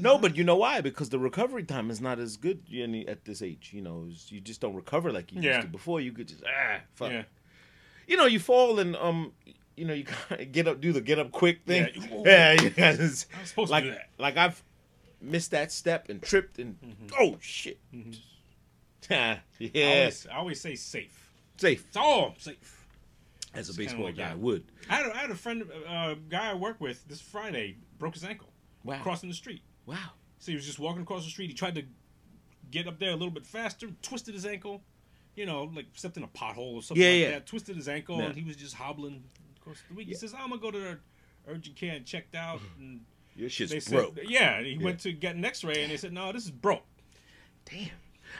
[0.00, 0.80] No, but you know why?
[0.80, 2.62] Because the recovery time is not as good
[3.08, 3.70] at this age.
[3.72, 5.56] You know, you just don't recover like you Yeah.
[5.56, 5.72] used to.
[5.72, 7.10] Before you could just ah fuck.
[7.12, 7.22] yeah.
[8.06, 9.32] You know, you fall and um,
[9.76, 10.04] you know, you
[10.52, 11.88] get up, do the get up quick thing.
[11.94, 12.22] Yeah.
[12.24, 12.98] Yeah, you guys.
[12.98, 14.08] I was supposed like to do that.
[14.18, 14.62] like I've
[15.20, 16.76] missed that step and tripped and
[17.18, 17.78] oh shit.
[19.10, 21.32] yeah, I, always, I always say safe.
[21.56, 22.86] safe It's all safe.
[23.54, 24.38] as a baseball guy that.
[24.38, 24.64] would.
[24.90, 27.76] I had a, I had a friend, a uh, guy I work with this Friday,
[27.98, 28.48] broke his ankle
[28.84, 29.00] Wow.
[29.02, 29.62] crossing the street.
[29.86, 29.96] Wow.
[30.38, 31.48] So he was just walking across the street.
[31.48, 31.82] He tried to
[32.70, 34.82] get up there a little bit faster, twisted his ankle.
[35.36, 37.30] You know, like stepped in a pothole or something Yeah, like yeah.
[37.30, 37.46] that.
[37.46, 38.24] Twisted his ankle, Yeah.
[38.26, 39.22] and he was just hobbling
[39.60, 40.08] across the week.
[40.08, 40.98] He says, "I'm gonna go to the
[41.46, 43.00] urgent care and checked out." And
[43.36, 44.16] Your shit's they broke.
[44.16, 46.50] said, "Yeah." And he went to get an X-ray, and they said, "No, this is
[46.50, 46.82] broke."
[47.66, 47.90] Damn.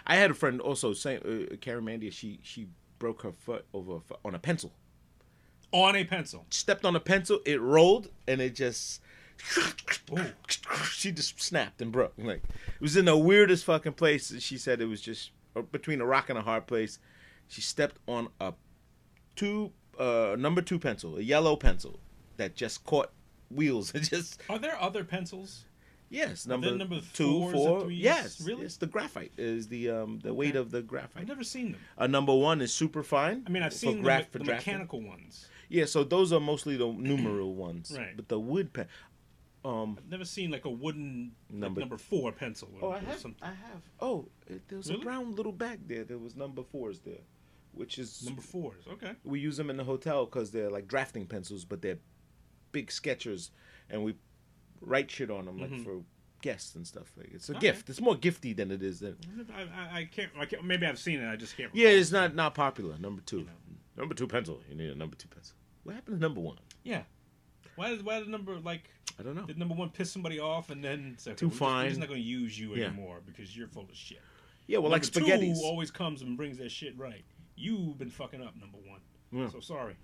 [0.07, 2.13] I had a friend also saying, uh, Karen Mandia.
[2.13, 4.73] She she broke her foot over on a pencil.
[5.73, 6.47] On a pencil.
[6.51, 9.01] Stepped on a pencil, it rolled, and it just.
[10.11, 10.25] Ooh.
[10.91, 12.15] She just snapped and broke.
[12.19, 14.35] Like it was in the weirdest fucking place.
[14.41, 16.99] She said it was just uh, between a rock and a hard place.
[17.47, 18.55] She stepped on a
[19.37, 22.01] two uh, number two pencil, a yellow pencil
[22.37, 23.11] that just caught
[23.51, 25.65] wheels and just Are there other pencils?
[26.11, 27.99] Yes number, number two four threes?
[28.03, 28.65] yes Really?
[28.65, 31.23] it's the graphite is the um the weight of the graphite.
[31.23, 31.81] I've never seen them.
[31.99, 33.45] A number one is super fine.
[33.47, 35.47] I mean, I've seen graph the, the mechanical ones.
[35.69, 37.95] Yeah, so those are mostly the numeral ones.
[37.97, 38.17] Right.
[38.17, 38.87] But the wood pen,
[39.65, 42.71] um, I've never seen like a wooden like, Number- number, four pencil.
[42.81, 43.19] Or, Oh, I have.
[43.19, 43.43] something.
[43.43, 43.83] I have.
[44.01, 45.03] Oh, it, there was Really?
[45.03, 46.05] a brown little bag there.
[46.05, 47.21] There was number fours there,
[47.73, 48.85] which is Number fours.
[48.91, 49.13] Okay.
[49.25, 51.99] we use them in the hotel because they're like drafting pencils, but they're
[52.73, 53.51] big sketchers,
[53.91, 54.15] and we
[54.81, 55.85] write shit on them like Mhm.
[55.85, 56.03] for
[56.43, 57.11] guests and stuff.
[57.17, 57.61] Like it's a Okay.
[57.69, 57.91] gift.
[57.91, 59.01] It's more gifty than it is.
[59.01, 59.17] Than,
[59.55, 60.65] I, I, I, can't, I can't.
[60.65, 61.29] Maybe I've seen it.
[61.29, 61.75] I just can't.
[61.75, 62.97] yeah, it's not not popular.
[62.99, 63.39] Number two.
[63.39, 63.53] You know.
[63.97, 64.61] Number two pencil.
[64.69, 65.57] You need a number two pencil.
[65.83, 66.59] What happened to number one?
[66.85, 67.03] Yeah.
[67.77, 69.47] Why did why did number like I don't know.
[69.47, 71.89] did number one piss somebody off and then say, okay, Too we're just- we're fine.
[71.89, 72.87] just not going to use you Yeah.
[72.87, 74.21] anymore because you're full of shit.
[74.69, 75.55] Yeah, well, like number spaghettis.
[75.61, 77.25] two always comes and brings that shit right.
[77.57, 79.01] You've been fucking up, number one.
[79.33, 79.49] Yeah.
[79.49, 79.97] So sorry.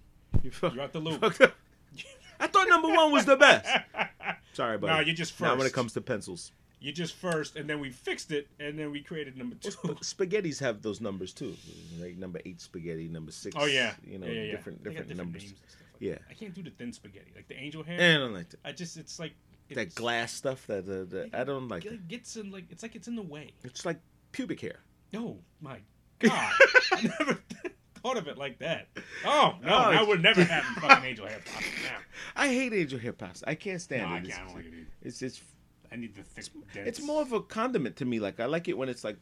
[0.43, 1.23] You fuck- You're out the loop.
[2.41, 3.69] I thought number one was the best.
[4.55, 4.93] Sorry, buddy.
[4.93, 7.91] No, you're just Now when it comes to pencils, You just first, and then we
[7.91, 9.71] fixed it, and then we created number two.
[9.73, 11.55] Sp- spaghettis have those numbers too.
[12.01, 13.55] Like number eight spaghetti, number six.
[13.59, 14.51] Oh yeah, you know yeah, yeah, yeah.
[14.53, 15.43] different They different, numbers.
[15.43, 16.19] names and stuff like Yeah.
[16.31, 17.99] I can't do the thin spaghetti, like the angel hair.
[18.01, 18.61] And I don't like that.
[18.65, 19.33] I just, it's like
[19.75, 20.67] that glass stuff.
[20.67, 21.85] That the, the I don't like.
[21.87, 22.09] It It.
[22.09, 23.53] gets in like it's like it's in the way.
[23.65, 23.99] It's like
[24.33, 24.81] pubic hair.
[25.17, 25.79] Oh my
[26.19, 26.53] god!
[26.93, 27.39] I never
[28.05, 28.87] thought of it like that.
[29.25, 31.97] Oh no, Oh, I would never have fucking angel hair pasta now.
[32.37, 33.49] I hate angel hair pasta.
[33.49, 34.29] I can't No, stand I it.
[34.29, 34.41] can't.
[34.41, 35.43] I It's, don't like it it's it's
[35.91, 36.47] I need the thick.
[36.75, 38.21] it's dense- more of a condiment to me.
[38.21, 39.19] Like I like it when it's like.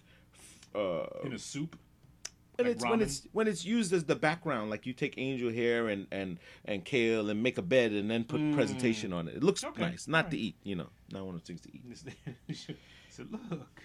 [0.75, 1.77] Uh, in a soup.
[2.57, 5.51] when like it's when it's when it's used as the background, like you take angel
[5.53, 8.55] hair and and and kale and make a bed and then put Mm.
[8.55, 9.37] presentation on it.
[9.37, 10.57] It looks Okay, nice, not to eat.
[10.65, 11.85] You know, not one of those things to eat.
[13.11, 13.83] so look,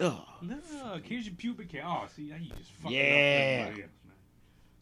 [0.00, 1.82] Oh, look, here's your pubic hair.
[1.86, 3.00] Oh, see, now you just fucked Yeah.
[3.02, 4.14] up for everybody else, man.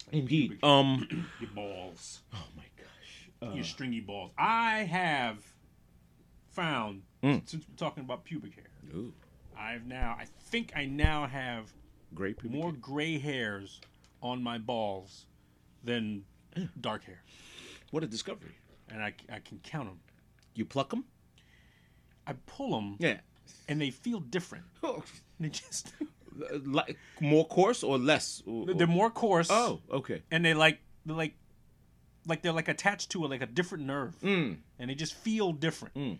[0.11, 0.59] indeed.
[0.63, 1.07] Um.
[1.39, 3.29] your balls, Oh my gosh.
[3.41, 4.31] Uh, your stringy balls.
[4.37, 5.37] I have
[6.51, 7.47] found Mm.
[7.47, 8.67] since we're talking about pubic hair.
[8.95, 9.13] ooh,
[9.57, 11.71] I've now, I think I now have
[12.15, 12.79] pubic more hair.
[12.81, 13.79] gray hairs
[14.21, 15.25] on my balls
[15.83, 16.23] than
[16.79, 17.21] dark hair,
[17.91, 18.55] What a discovery!
[18.89, 19.99] and I, I can count them.
[20.53, 21.05] You pluck them?
[22.27, 23.19] I pull them, Yeah.
[23.69, 24.65] and they feel different.
[25.39, 25.93] They just
[26.65, 28.41] like more coarse or less?
[28.45, 29.49] Or- they're more coarse.
[29.51, 30.21] Oh, okay.
[30.31, 31.33] and they like they're like
[32.27, 34.57] like they're like attached to a, like a different nerve, Mm.
[34.79, 35.95] and they just feel different.
[35.95, 36.17] Mm.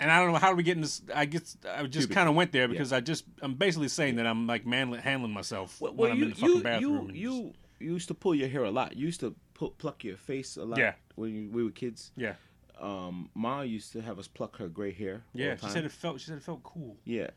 [0.00, 1.02] And I don't know how do we get in this.
[1.14, 4.26] I guess I just kind of went there because I just I'm basically saying that
[4.26, 6.90] I'm like man handling myself Well, when I'm you in the fucking you bathroom.
[6.92, 8.96] you, and just- you you used to pull your hair a lot.
[8.96, 10.78] You used to pu- pluck your face a lot.
[10.78, 10.94] Yeah.
[11.16, 12.10] When you, we were kids.
[12.16, 12.34] yeah
[12.80, 15.22] Um, Ma used to have us pluck her gray hair.
[15.34, 15.56] all yeah.
[15.56, 16.96] She said it felt she said it felt cool.
[17.04, 17.30] Yeah,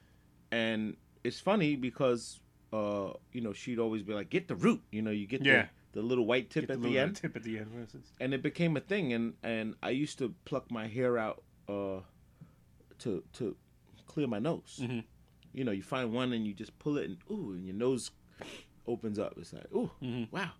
[0.51, 0.95] and
[1.27, 2.39] it's funny because
[2.73, 5.67] uh, you know she'd always be like, "Get the root," you know, you get Yeah.
[5.93, 7.67] the, the little white tip Get at the the, end, tip at the end.
[7.73, 8.07] What is this?
[8.19, 9.13] and it became a thing.
[9.13, 11.99] And and I used to pluck my hair out uh,
[12.99, 13.55] to to
[14.07, 14.79] clear my nose.
[14.81, 15.03] Mhm.
[15.53, 18.11] You know, you find one and you just pull it, and ooh, and your nose
[18.85, 19.33] opens up.
[19.37, 20.31] It's like, ooh, Mhm.
[20.31, 20.51] wow,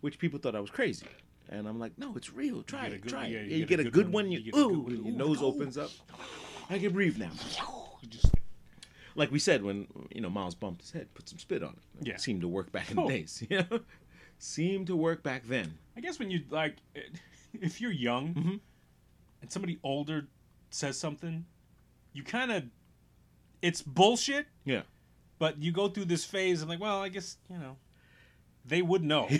[0.00, 1.06] which people thought I was crazy.
[1.50, 2.62] And I'm like, no, it's real.
[2.62, 3.00] Try it.
[3.00, 3.30] good- try it.
[3.30, 4.30] you Yeah, you, get, a good one.
[4.30, 5.90] You, you get a good ooh, your nose opens up.
[6.68, 7.30] I can breathe now
[8.08, 8.30] just
[9.18, 12.06] like we said when you know Miles bumped his head, put some spit on it.
[12.06, 12.16] Yeah.
[12.16, 13.06] seemed to work back in Oh.
[13.08, 13.42] the days.
[13.50, 13.80] You know,
[14.38, 15.74] seemed to work back then.
[15.96, 16.76] I guess when you like,
[17.60, 18.60] if you're young Mhm.
[19.42, 20.26] and somebody older
[20.70, 21.44] says something,
[22.12, 22.64] you kind of,
[23.62, 24.46] it's bullshit.
[24.64, 24.82] Yeah.
[25.40, 27.76] But you go through this phase of like, well, I guess you know,
[28.64, 29.28] they would know.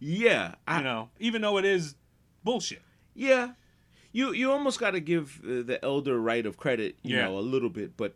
[0.00, 1.94] Yeah, I, you know, even though it is
[2.44, 2.82] bullshit.
[3.14, 3.52] yeah.
[4.12, 7.26] You you almost got to give uh, the elder right of credit, you Yeah.
[7.26, 7.96] know, a little bit.
[7.96, 8.14] But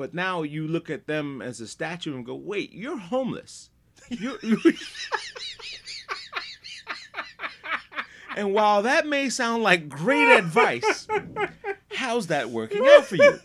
[0.00, 3.68] but now you look at them as a statue and go, wait, you're homeless.
[4.08, 4.38] You.
[4.42, 4.58] you-
[8.34, 11.06] and while that may sound like great advice,
[11.92, 13.38] how's that working out for you?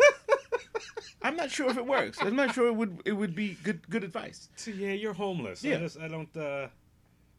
[1.22, 2.20] I'm not sure if it works.
[2.22, 4.48] I'm not sure it would it would be good good advice.
[4.56, 5.62] So yeah, you're homeless.
[5.62, 5.76] Yeah.
[5.76, 6.38] I, just, I don't.
[6.38, 6.70] uh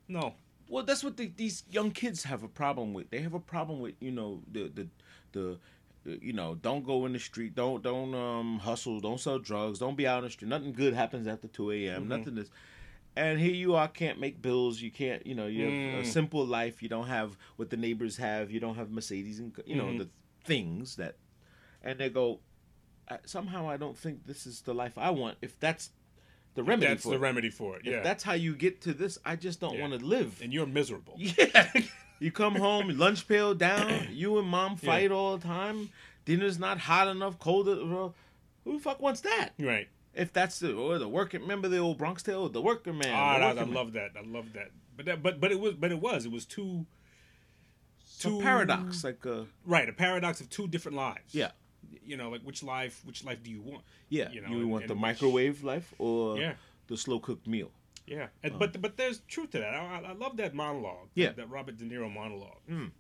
[0.09, 0.35] No.
[0.69, 3.09] Well, that's what the, these young kids have a problem with.
[3.09, 4.87] They have a problem with you know the the
[5.33, 5.59] the.
[6.07, 7.55] You know, don't go in the street.
[7.55, 9.01] Don't don't um hustle.
[9.01, 9.79] Don't sell drugs.
[9.79, 10.49] Don't be out in the street.
[10.49, 12.05] Nothing good happens after two a.m.
[12.05, 12.09] Mhm.
[12.09, 12.51] Nothing is.
[13.17, 14.81] And here you are, can't make bills.
[14.83, 16.07] You can't, you know, you have a Mm.
[16.07, 16.83] simple life.
[16.83, 18.51] You don't have what the neighbors have.
[18.51, 19.99] You don't have Mercedes and you know Mhm.
[19.99, 20.09] the
[20.45, 21.17] things that.
[21.83, 22.41] And they go,
[23.09, 25.39] "I- somehow I don't think this is the life I want.
[25.41, 25.93] If that's
[26.57, 27.21] the remedy That's for the it.
[27.21, 27.83] remedy for it.
[27.87, 28.01] If Yeah.
[28.03, 29.83] that's how you get to this, I just don't Yeah.
[29.89, 30.41] want to live.
[30.43, 31.15] and you're miserable.
[31.19, 31.71] Yeah.
[32.19, 35.91] You come home, lunch pail down, you and mom fight all the time.
[36.25, 37.67] Dinner's not hot enough, cold.
[37.67, 38.15] Well,
[38.65, 39.51] who the fuck wants that?
[39.59, 39.89] Right.
[40.15, 43.13] If that's the or the working remember the old Bronx tale, the worker man.
[43.13, 44.13] Ah, I, I love that.
[44.19, 44.71] I love that.
[44.97, 46.87] But that, but but it was but it was it was too
[48.19, 49.87] two a paradox, like uh, right?
[49.87, 51.35] A paradox of two different lives.
[51.35, 51.51] yeah,
[52.07, 53.03] You know, like which life?
[53.05, 53.83] Which life do you want?
[54.09, 54.31] yeah.
[54.31, 56.55] You You, and- want and the which- microwave life or Yeah.
[56.87, 57.71] the slow cooked meal?
[58.07, 59.75] Yeah, and, but but there's truth to that.
[59.75, 61.09] I, I- love that monologue.
[61.15, 61.27] Yeah.
[61.27, 62.61] that, that Robert De Niro monologue.
[62.71, 62.93] Mm.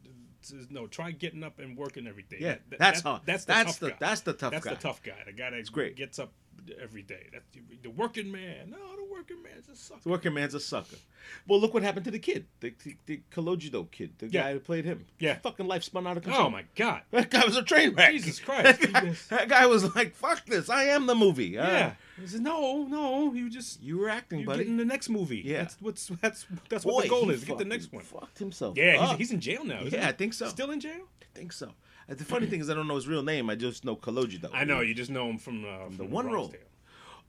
[0.70, 2.38] No, try getting up and working every day.
[2.40, 3.22] Yeah, That- that- that's that- hard.
[3.24, 3.96] That's the that's tough the guy.
[4.00, 4.56] that's the tough guy.
[4.56, 4.74] that's guy.
[4.74, 5.22] the tough guy.
[5.26, 5.96] The guy that great.
[5.96, 6.32] gets up
[6.82, 7.28] every day.
[7.32, 8.70] That's the, the working man.
[8.70, 10.00] No, the working man's a sucker.
[10.02, 10.96] The working man's a sucker.
[11.48, 14.42] Well, look what happened to the kid, the the, the Calogero kid, the Yeah.
[14.42, 15.06] guy who played him.
[15.18, 15.38] Yeah.
[15.38, 16.46] fucking life spun out of control.
[16.46, 17.02] Oh my god.
[17.10, 18.12] That guy was a train wreck.
[18.12, 18.80] Jesus Christ.
[18.80, 20.68] That guy, that guy was like, "Fuck this!
[20.70, 21.92] I am the movie." Uh, Yeah.
[22.20, 23.34] He says, no, no.
[23.34, 24.58] You just you were acting, you're buddy.
[24.64, 25.42] getting the next movie.
[25.44, 25.58] Yeah.
[25.62, 27.44] That's what's that's that's Boy, what the goal is.
[27.44, 28.02] Get the next one.
[28.02, 28.76] Fucked himself.
[28.78, 29.80] Yeah, he's, he's in jail now.
[29.82, 29.98] Yeah, he?
[30.08, 30.48] I think so.
[30.48, 31.02] Still in jail?
[31.22, 31.72] I think so.
[32.08, 33.50] The funny thing is, I don't know his real name.
[33.50, 34.50] I just know Calogero.
[34.52, 34.80] I know.
[34.80, 36.52] You just know him from, uh, from the one role.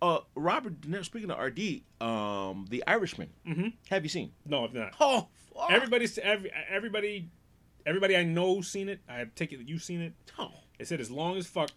[0.02, 0.80] Uh, Robert.
[0.82, 3.30] De Niro, Speaking of RD, um, The Irishman.
[3.48, 3.68] Mm-hmm.
[3.90, 4.32] Have you seen?
[4.46, 4.94] No, I've not.
[5.00, 5.72] Oh, fuck.
[5.72, 7.30] Everybody's every everybody
[7.88, 9.00] everybody I know seen it.
[9.10, 10.14] I take it that you've seen it.
[10.38, 11.72] Oh, They said it's long as fuck,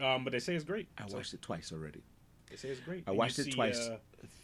[0.00, 0.88] um, but they say it's great.
[0.98, 2.02] I So, watched it twice already.
[2.50, 3.04] They say it's great.
[3.06, 3.78] I And watched it see, twice.
[3.78, 3.98] Uh,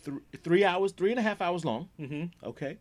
[0.05, 1.89] Three, three hours, three and a half hours long.
[1.99, 2.47] Mm-hmm.
[2.47, 2.77] Okay.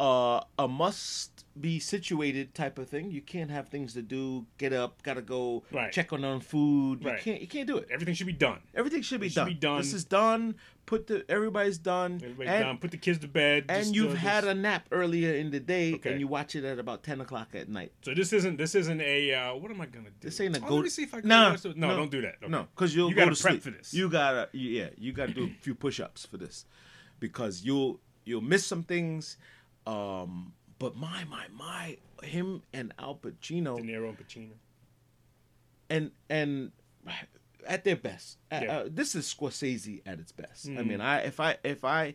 [0.00, 3.12] Uh, a must be situated type of thing.
[3.12, 4.44] You can't have things to do.
[4.58, 5.62] Get up, gotta go.
[5.72, 5.92] Right.
[5.92, 7.04] Check on on food.
[7.04, 7.18] Right.
[7.18, 7.40] You can't.
[7.42, 7.86] You can't do it.
[7.92, 8.58] Everything should be done.
[8.74, 9.48] Everything should be It should done.
[9.48, 9.78] be done.
[9.78, 10.56] This is done.
[10.84, 12.20] Put the everybody's done.
[12.22, 12.78] Everybody and, done.
[12.78, 13.66] Put the kids to bed.
[13.68, 16.10] and just, you've uh, had a nap earlier in the day, Okay.
[16.10, 17.92] and you watch it at about ten o'clock at night.
[18.02, 20.16] So this isn't this isn't a uh, what am I gonna do?
[20.22, 21.28] This ain't a oh, go- Let me see if I can.
[21.28, 22.34] Nah, no, no, don't do that.
[22.42, 22.50] Okay.
[22.50, 23.62] No, because you'll You go gotta to prep sleep.
[23.62, 23.94] for this.
[23.94, 26.64] You gotta, yeah, you gotta do a few push-ups for this,
[27.20, 29.36] because you'll you'll miss some things.
[29.86, 34.52] Um, but my my my, him and Al Pacino, De Niro and Pacino.
[35.90, 36.72] and and
[37.66, 38.76] at their best, Uh, Yeah.
[38.78, 40.66] uh, this is Scorsese at its best.
[40.66, 40.86] I Mhm.
[40.86, 42.14] mean, I if I if I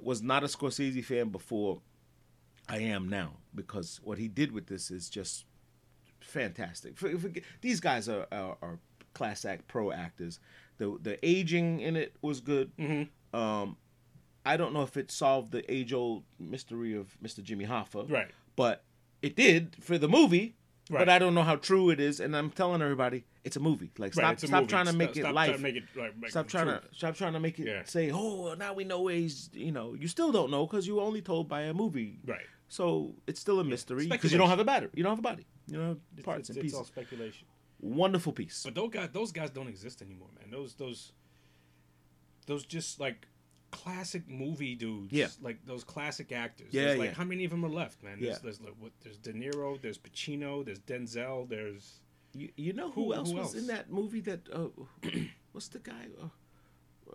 [0.00, 1.80] was not a Scorsese fan before,
[2.68, 5.44] I am now because what he did with this is just
[6.20, 6.96] fantastic.
[6.96, 8.78] For, for, these guys are, are, are
[9.14, 10.38] class act pro actors.
[10.78, 12.70] The the aging in it was good.
[12.76, 13.36] Mm-hmm.
[13.38, 13.76] Um,
[14.44, 17.42] I don't know if it solved the age old mystery of Mr.
[17.42, 18.30] Jimmy Hoffa, Right.
[18.56, 18.84] but
[19.22, 20.56] it did for the movie.
[20.90, 20.98] Right.
[20.98, 23.92] But I don't know how true it is, and I'm telling everybody it's a movie.
[23.98, 24.70] Like stop, it's a stop movie.
[24.70, 25.46] trying to Stop- make it stop life.
[25.50, 26.74] Trying to make it, right, make Stop trying true.
[26.74, 27.84] to stop trying to make it Yeah.
[27.84, 29.48] say, oh, well, now we know where he's.
[29.52, 32.18] You know, you still don't know because you were only told by a movie.
[32.26, 32.44] Right.
[32.68, 34.90] So it's still a mystery because you don't have a battery.
[34.94, 35.46] You don't have a body.
[35.68, 36.78] You know, parts it's, and it's pieces.
[36.78, 37.46] all speculation.
[37.80, 38.62] Wonderful piece.
[38.64, 40.50] But those guys, those guys don't exist anymore, man.
[40.50, 41.12] Those those
[42.46, 43.28] those just like
[43.72, 45.12] classic movie dudes.
[45.12, 45.26] Yeah.
[45.40, 46.68] Like those classic actors.
[46.70, 47.14] Yeah, There's, like yeah.
[47.16, 48.18] how many of them are left, man?
[48.20, 48.38] There's, Yeah.
[48.42, 48.92] there's like what?
[49.02, 49.80] There's De Niro.
[49.82, 50.64] There's Pacino.
[50.64, 51.48] There's Denzel.
[51.48, 52.00] There's
[52.34, 53.54] You, you know who, Who- else who was else?
[53.56, 54.20] in that movie?
[54.20, 54.68] That uh,
[55.52, 56.06] what's the guy?
[56.22, 56.26] Uh,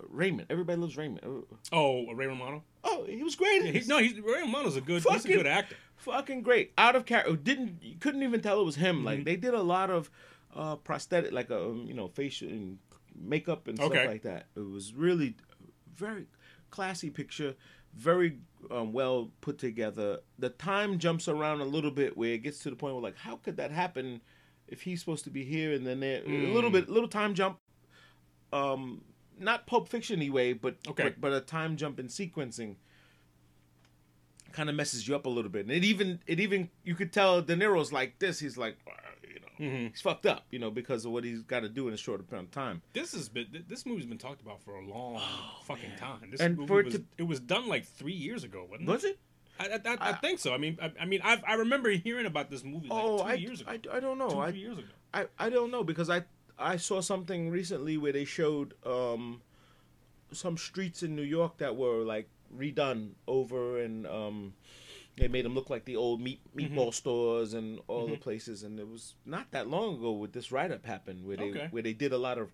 [0.10, 0.48] Raymond.
[0.50, 1.22] Everybody loves Raymond.
[1.24, 2.64] Uh, oh Ray Romano.
[2.84, 3.62] oh, he was great.
[3.64, 3.88] Yeah, in he, this.
[3.88, 5.02] no, he's Ray Romano's a good.
[5.04, 5.76] he's a Fucking- good actor.
[5.96, 6.74] fucking great.
[6.78, 7.36] Out of character.
[7.36, 8.98] Didn't you couldn't even tell it was him.
[8.98, 9.06] Mm-hmm.
[9.06, 10.12] Like they did a lot of
[10.56, 12.78] uh, prosthetic, like a um, you know facial and
[13.20, 13.96] makeup and Okay.
[13.96, 14.46] stuff like that.
[14.56, 15.36] It was really
[15.96, 16.26] very
[16.70, 17.56] classy picture.
[17.96, 18.38] Very
[18.70, 20.20] um, well put together.
[20.38, 23.18] The time jumps around a little bit where it gets to the point where like,
[23.18, 24.22] how could that happen
[24.68, 26.20] if he's supposed to be here and then there?
[26.20, 26.54] A Mm.
[26.54, 27.58] little bit, little time jump.
[28.54, 29.02] Um,
[29.40, 31.04] not Pulp Fiction way, but Okay.
[31.04, 32.76] but, but a time jump in sequencing
[34.58, 35.62] kind of messes you up a little bit.
[35.66, 38.40] And it even it even you could tell De Niro's like this.
[38.40, 38.92] He's like, "Uh,
[39.34, 39.90] you know, Mhm.
[39.92, 42.20] he's fucked up, you know, because of what he's got to do in a short
[42.30, 42.82] amount of time.
[42.94, 45.22] This has been this movie's been talked about for a long
[45.64, 46.32] fucking time.
[46.32, 48.68] This Oh, And movie for it was to- it was done like three years ago,
[48.70, 49.20] wasn't Was it?
[49.60, 50.54] I, I, I, I I- think so.
[50.54, 53.24] I mean, I, I mean, I I remember hearing about this movie like oh, two
[53.24, 53.72] I, years ago.
[53.72, 54.30] I, I don't know.
[54.30, 54.88] two, I, three years ago.
[55.14, 56.24] I I don't know because I
[56.60, 59.42] I saw something recently where they showed um
[60.32, 64.54] some streets in New York that were like redone over and um
[65.18, 66.78] they made them look like the old meat Mm-hmm.
[66.78, 70.52] meatball stores and all the places and it was not that long ago where this
[70.52, 71.68] write up happened where they Okay.
[71.72, 72.52] where they did a lot of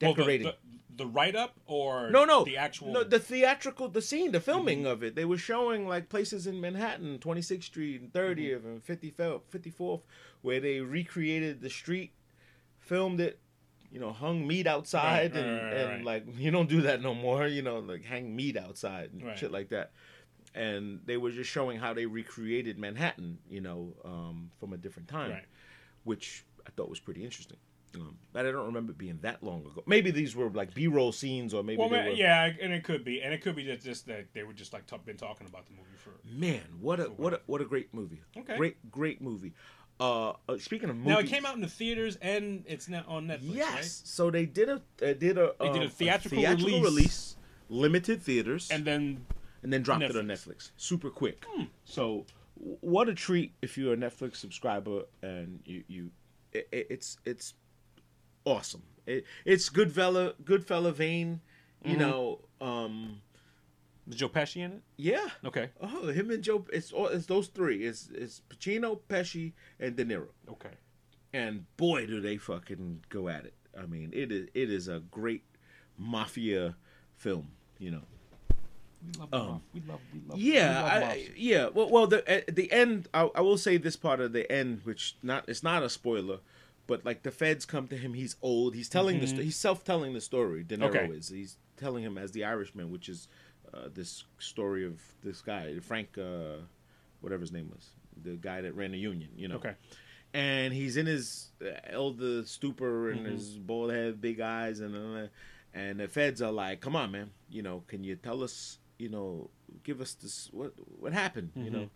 [0.00, 0.46] Well, the- decorating.
[0.48, 0.56] the,
[0.96, 4.78] the, write up or no, no, the actual no, the theatrical, the scene, the filming
[4.80, 4.86] Mm-hmm.
[4.88, 5.14] of it.
[5.14, 8.66] They were showing like places in Manhattan, 26th Street and 30th Mm-hmm.
[8.68, 10.02] and 50, 54th,
[10.42, 12.12] where they recreated the street,
[12.78, 13.38] filmed it,
[13.94, 17.00] you know, hung meat outside, Right, and, right, right, and like you don't do that
[17.00, 17.46] no more.
[17.46, 19.92] You know, like hang meat outside and shit like that.
[20.52, 25.08] And they were just showing how they recreated Manhattan, you know, um, from a different
[25.08, 25.44] time, Right.
[26.04, 27.56] which I thought was pretty interesting.
[27.96, 29.84] Um, but I don't remember being that long ago.
[29.86, 32.10] Maybe these were like B-roll scenes, or maybe Well, were.
[32.10, 34.72] yeah, and it could be, and it could be just, just that they were just
[34.72, 36.10] like t- been talking about the movie for.
[36.24, 38.20] Man, what a what a what a great movie!
[38.36, 38.56] Okay.
[38.56, 39.52] great great movie.
[40.00, 43.04] Uh, uh speaking of movies, Now it came out in the theaters and it's now
[43.06, 43.54] on Netflix.
[43.54, 43.84] Yes, right?
[43.84, 46.90] so they did a they did a They did a um, theatrical theatrical release.
[46.90, 47.36] release,
[47.68, 49.24] limited theaters, and then
[49.62, 50.48] and then dropped it on Netflix.
[50.48, 51.46] Netflix super quick.
[51.84, 52.26] So
[52.56, 56.10] what a treat if you're a Netflix subscriber and you you
[56.52, 57.54] it, it's it's
[58.44, 58.82] awesome.
[59.06, 61.40] It, it's good fella good fella vein,
[61.84, 61.98] you Mhm.
[61.98, 62.40] know.
[62.60, 63.20] Um,
[64.08, 64.82] Is Joe Pesci in it?
[64.96, 65.28] yeah.
[65.44, 65.70] Okay.
[65.80, 66.66] Oh, him and Joe.
[66.72, 67.84] It's all it's those three.
[67.84, 70.28] It's it's Pacino, Pesci, and De Niro.
[70.50, 70.74] Okay.
[71.32, 73.54] And boy, do they fucking go at it.
[73.78, 75.42] I mean, it is it is a great
[75.98, 76.76] mafia
[77.16, 77.48] film.
[77.78, 78.02] You know.
[79.06, 79.34] We love.
[79.34, 80.00] Um, we love.
[80.14, 80.38] We love.
[80.38, 81.68] Yeah, we love I, yeah.
[81.74, 84.80] Well, well, the at the end, I, I will say this part of the end,
[84.84, 86.38] which not it's not a spoiler,
[86.86, 88.14] but like the feds come to him.
[88.14, 88.74] He's old.
[88.74, 89.30] He's telling the Mhm.
[89.30, 90.62] sto- he's self telling the story.
[90.62, 91.06] De Niro Okay.
[91.12, 91.28] is.
[91.28, 93.28] He's telling him as the Irishman, which is
[93.74, 96.56] uh, this story of this guy Frank, uh,
[97.20, 97.90] whatever his name was,
[98.22, 99.30] the guy that ran the union.
[99.36, 99.56] You know.
[99.56, 99.74] Okay.
[100.32, 103.30] And he's in his uh, elder stupor and Mhm.
[103.32, 105.28] his bald head, big eyes, and uh,
[105.72, 107.30] and the feds are like, "Come on, man.
[107.48, 108.78] You know, can you tell us?
[108.98, 109.50] You know,
[109.84, 110.48] give us this.
[110.52, 111.50] What what happened?
[111.54, 111.72] You Mhm.
[111.72, 111.90] know."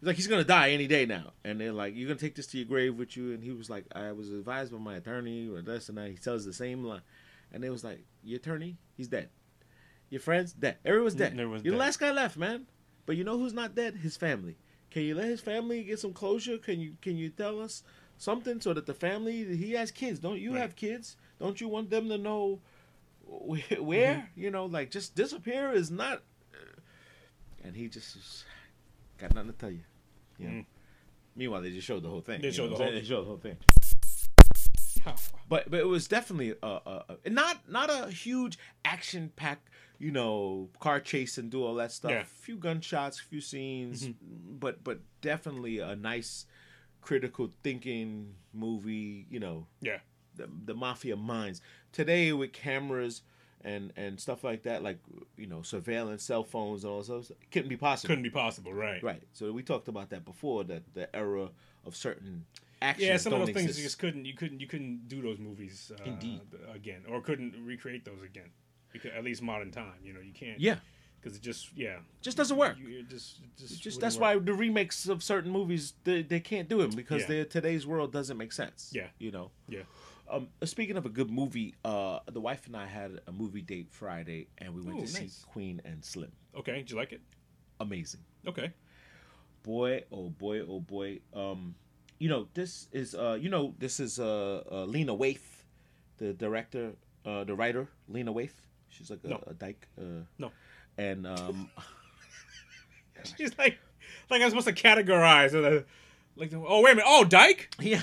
[0.00, 2.48] He's like, he's gonna die any day now, and they're like, "You're gonna take this
[2.48, 5.48] to your grave with you." And he was like, "I was advised by my attorney,
[5.48, 7.02] or this and that." He tells the same line,
[7.52, 9.30] and they was like, "Your attorney, he's dead.
[10.12, 10.76] Your friends, dead.
[10.84, 11.32] Everyone's dead.
[11.32, 12.66] Everyone's You're the last guy left, man.
[13.06, 13.96] But you know who's not dead?
[13.96, 14.58] His family.
[14.90, 16.58] Can you let his family get some closure?
[16.58, 17.82] Can you can you tell us
[18.18, 20.18] something so that the family he has kids?
[20.20, 20.60] Don't you Right.
[20.60, 21.16] have kids?
[21.40, 22.60] Don't you want them to know
[23.26, 24.16] wh- where?
[24.16, 24.40] Mm-hmm.
[24.42, 26.22] You know, like just disappear is not.
[27.64, 28.44] And he just was-
[29.16, 29.80] got nothing to tell you.
[30.38, 30.46] know?
[30.50, 30.66] Mm.
[31.34, 32.42] Meanwhile, they just showed the whole thing.
[32.42, 32.92] They showed the whole?
[32.92, 33.56] They showed the whole thing.
[35.48, 39.68] But but it was definitely a, a, a not not a huge action packed
[40.04, 42.10] you know car chase and do all that stuff.
[42.10, 42.24] Yeah.
[42.26, 44.58] Few gunshots, a few scenes, Mm-hmm.
[44.64, 46.46] but but definitely a nice
[47.00, 49.26] critical thinking movie.
[49.30, 50.00] You know Yeah.
[50.36, 51.60] the the mafia minds
[51.92, 53.22] today with cameras.
[53.64, 54.98] And, and stuff like that, like
[55.36, 58.08] you know, surveillance, cell phones, and all those, couldn't be possible.
[58.08, 59.00] Couldn't be possible, right?
[59.00, 59.22] Right.
[59.34, 60.64] So we talked about that before.
[60.64, 61.48] That the era
[61.86, 62.44] of certain
[62.80, 63.06] actions.
[63.06, 63.78] Yeah, some of those things exist.
[63.78, 64.24] you just couldn't.
[64.24, 64.58] You couldn't.
[64.60, 65.92] You couldn't do those movies.
[65.96, 66.40] Uh, Indeed.
[66.74, 68.50] Again, or couldn't recreate those again.
[68.92, 70.60] Because at least modern time, you know, you can't.
[70.60, 70.76] Yeah,
[71.20, 72.76] Because it just, yeah, just doesn't work.
[72.78, 74.22] You, it just, it just, just that's work.
[74.22, 77.44] why the remakes of certain movies they, they can't do them because Yeah.
[77.44, 78.90] today's world doesn't make sense.
[78.94, 79.08] Yeah.
[79.18, 79.50] you know.
[79.68, 79.82] Yeah.
[80.30, 83.88] Um, speaking of a good movie, uh, the wife and I had a movie date
[83.90, 85.28] Friday, and we went Ooh, to see.
[85.52, 86.32] Queen and Slim.
[86.56, 87.20] Okay, did you like it?
[87.80, 88.72] Amazing, Okay.
[89.62, 91.20] boy, oh boy, oh boy.
[91.34, 91.74] Um,
[92.18, 95.40] you know this is uh, you know this is uh, uh Lena Waithe,
[96.18, 96.92] the director,
[97.26, 98.52] uh, the writer Lena Waithe.
[98.92, 99.42] She's like a, No.
[99.46, 99.88] a dyke.
[99.98, 100.52] Uh, No.
[100.98, 101.70] and um.
[103.36, 103.78] She's like,
[104.30, 105.84] like I'm supposed to categorize.
[106.36, 107.04] Like, oh wait a minute.
[107.06, 107.74] Oh, Dyke.
[107.80, 108.00] Yeah.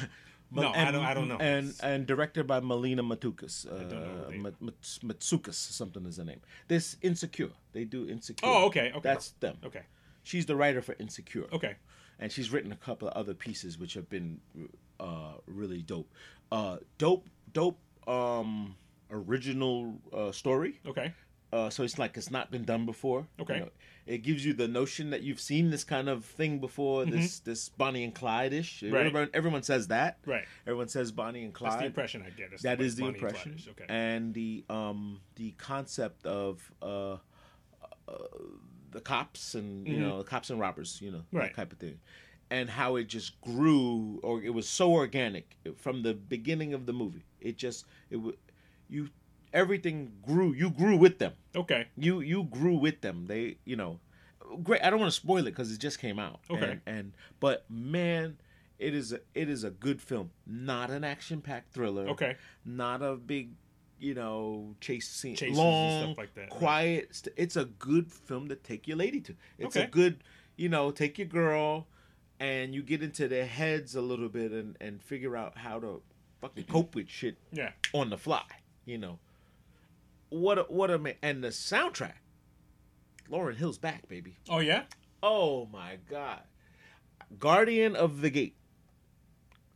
[0.51, 1.37] No, I don't- I don't know.
[1.37, 3.65] And and directed by Melina Matukas.
[3.71, 6.41] Uh, don't know who they- Mat- Mat- Matsoukas, something is the name.
[6.67, 7.51] This Insecure.
[7.73, 8.47] They do Insecure.
[8.49, 8.99] Oh, okay, okay.
[9.03, 9.57] That's them.
[9.63, 9.83] Okay.
[10.23, 11.45] She's the writer for Insecure.
[11.53, 11.75] Okay.
[12.19, 14.41] And she's written a couple of other pieces which have been
[14.99, 16.11] uh, really dope.
[16.51, 18.75] Uh, dope, dope um,
[19.11, 20.79] original uh, story.
[20.85, 21.13] Okay.
[21.51, 23.25] Uh, so it's like it's not been done before.
[23.41, 23.63] Okay.
[24.05, 27.05] it gives you the notion that you've seen this kind of thing before.
[27.05, 28.81] This this Bonnie and Clyde ish.
[28.81, 28.93] Mm-hmm.
[28.93, 29.05] Right.
[29.07, 30.19] Everyone, everyone says that.
[30.27, 30.45] Right.
[30.67, 31.71] Everyone says Bonnie and Clyde.
[31.71, 32.49] That's the impression I get.
[32.53, 33.55] It's That is the Bonnie impression.
[33.57, 33.67] is.
[33.67, 33.85] Okay.
[33.89, 37.17] And the um the concept of uh,
[38.07, 38.13] uh
[38.91, 39.99] the cops and you Mhm.
[40.01, 41.49] know cops and robbers, you know Right.
[41.49, 41.99] that type of thing,
[42.49, 46.93] and how it just grew or it was so organic from the beginning of the
[46.93, 47.25] movie.
[47.39, 48.17] It just it
[48.89, 49.09] you
[49.53, 50.53] everything grew.
[50.53, 51.33] You grew with them.
[51.55, 51.87] Okay.
[51.97, 53.25] You you grew with them.
[53.27, 53.99] They you know
[54.63, 54.83] great.
[54.83, 56.39] I don't want to spoil it because it just came out.
[56.49, 56.71] Okay.
[56.71, 58.37] And, and but man.
[58.77, 62.37] It is a it is a good film, not an action packed thriller Okay.
[62.63, 63.49] not a big,
[63.99, 65.35] you know, chase scene.
[65.35, 66.49] Chases and Long, stuff like that, right.
[66.49, 67.09] quiet.
[67.13, 69.35] st- It's a good film to take your lady to.
[69.57, 70.23] It's a good,
[70.55, 71.87] you know, take your girl,
[72.39, 76.01] and you get into their heads a little bit and and figure out how to
[76.39, 77.71] fucking cope with shit Yeah.
[77.91, 78.43] on the fly.
[78.89, 79.19] You know,
[80.29, 82.13] what a, what a ma- and the soundtrack.
[83.29, 84.37] Lauryn Hill's back, baby.
[84.49, 84.85] Oh yeah.
[85.21, 86.41] Oh my god,
[87.37, 88.55] Guardian of the Gate.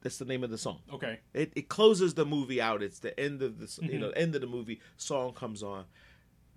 [0.02, 0.80] That's the name of the song.
[0.92, 1.20] Okay.
[1.36, 2.82] It, it closes the movie out.
[2.82, 4.20] It's the end of the s you know mm-hmm.
[4.20, 4.82] end of the movie.
[4.98, 5.86] Song comes on.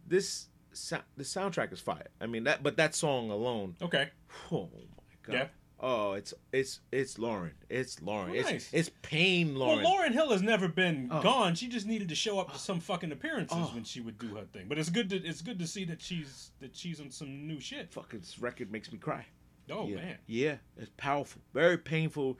[0.06, 2.08] This sou- the soundtrack is fire.
[2.22, 3.76] I mean that, but that song alone.
[3.82, 4.08] Okay.
[4.50, 4.80] Oh my
[5.24, 5.34] god.
[5.34, 5.46] Yeah.
[5.78, 7.50] Oh, it's it's it's Lauryn.
[7.68, 8.30] It's Lauryn.
[8.30, 8.70] Oh, it's nice.
[8.72, 9.82] it's pain Lauryn.
[9.82, 11.20] Well, Lauryn Hill has never been Oh.
[11.22, 11.54] gone.
[11.54, 13.70] She just needed to show up to some fucking appearances Oh.
[13.74, 14.68] when she would do her thing.
[14.68, 17.60] But it's good to it's good to see that she's that she's on some new
[17.60, 17.92] shit.
[17.92, 19.26] Fucking this record makes me cry.
[19.70, 19.96] Oh yeah.
[19.96, 20.18] man.
[20.26, 21.42] Yeah, it's powerful.
[21.52, 22.38] Very painful.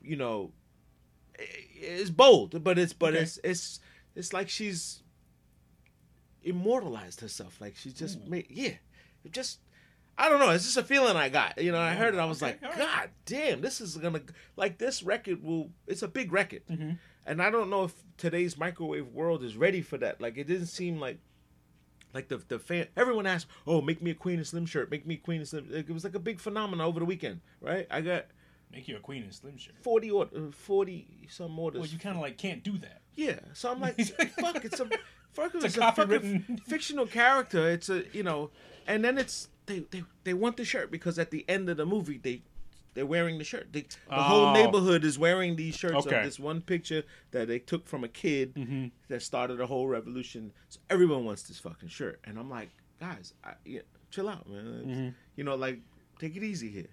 [0.00, 0.52] You know,
[1.38, 3.22] it's bold, but it's but Okay.
[3.24, 3.80] it's it's
[4.14, 5.02] it's like she's
[6.44, 7.60] immortalized herself.
[7.60, 8.30] Like she just Ooh.
[8.30, 8.74] made yeah.
[9.32, 9.58] Just
[10.18, 10.50] I don't know.
[10.50, 11.60] It's just a feeling I got.
[11.62, 12.18] You know, I heard it.
[12.18, 12.78] I was Okay, like, right.
[12.78, 14.22] God damn, this is gonna
[14.56, 15.70] like this record will.
[15.86, 16.92] It's a big record, Mm-hmm.
[17.26, 20.20] and I don't know if today's microwave world is ready for that.
[20.20, 21.18] Like, it didn't seem like.
[22.14, 24.90] Like the the fan, everyone asked, "Oh, make me a Queen and Slim shirt.
[24.90, 27.42] Make me a Queen and Slim." It was like a big phenomenon over the weekend,
[27.60, 27.86] right?
[27.90, 28.26] I got
[28.72, 29.74] Make you a queen in slim shirt.
[29.82, 31.80] forty or uh, forty some orders.
[31.80, 33.02] Well, you kind of like can't do that.
[33.16, 33.96] Yeah, so I'm like,
[34.40, 34.86] fuck, it's a
[35.32, 37.68] fuck, it's, It's a, a fucking fictional character.
[37.70, 38.50] It's a you know,
[38.86, 41.86] and then it's they they they want the shirt because at the end of the
[41.86, 42.42] movie they
[42.94, 43.66] they're wearing the shirt.
[43.72, 44.52] They, the whole Oh.
[44.54, 46.16] neighborhood is wearing these shirts Okay.
[46.18, 47.02] of this one picture
[47.32, 48.90] that they took from a kid Mhm.
[49.08, 50.50] that started a whole revolution.
[50.70, 54.64] So everyone wants this fucking shirt, and I'm like, guys, I, yeah, chill out, man.
[54.64, 55.08] Mm-hmm.
[55.36, 55.80] You know, like
[56.18, 56.88] take it easy here.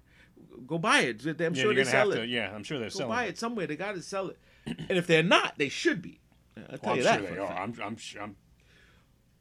[0.68, 1.26] Go buy it.
[1.26, 2.18] I'm Yeah, sure they sell it.
[2.18, 2.26] to.
[2.28, 3.10] Yeah, I'm sure they're Go selling.
[3.16, 3.66] buy it somewhere.
[3.66, 4.38] They got to sell it.
[4.66, 6.20] and if they're not, they should be.
[6.58, 7.32] I'll tell Well, I'm you sure that.
[7.32, 7.54] they are.
[7.54, 7.74] I'm.
[7.82, 7.98] I'm.
[8.22, 8.36] I'm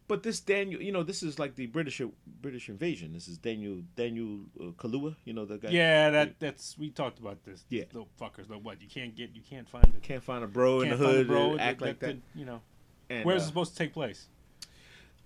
[0.09, 2.01] But this Daniel, you know, this is like the British
[2.41, 3.13] British invasion.
[3.13, 5.17] This is Daniel Daniel uh, Kaluuya.
[5.25, 5.71] You know the guy.
[5.71, 7.65] yeah, that that's we talked about this.
[7.71, 7.85] Yeah.
[7.93, 8.51] little fuckers.
[8.51, 8.83] Like what?
[8.83, 9.31] You can't get.
[9.35, 10.03] You can't find it.
[10.03, 12.07] Can't find a bro in the hood bro act like that.
[12.07, 12.61] could, You know,
[13.09, 14.29] And, where's uh, it supposed to take place?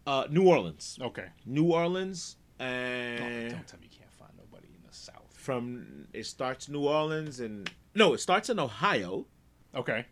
[0.07, 0.99] uh, New Orleans.
[1.03, 1.27] Okay.
[1.45, 5.33] New Orleans, Don't, and don't tell me you can't find nobody in the South.
[5.33, 9.27] from it starts New Orleans, and no, it starts in Ohio,
[9.75, 10.05] Okay.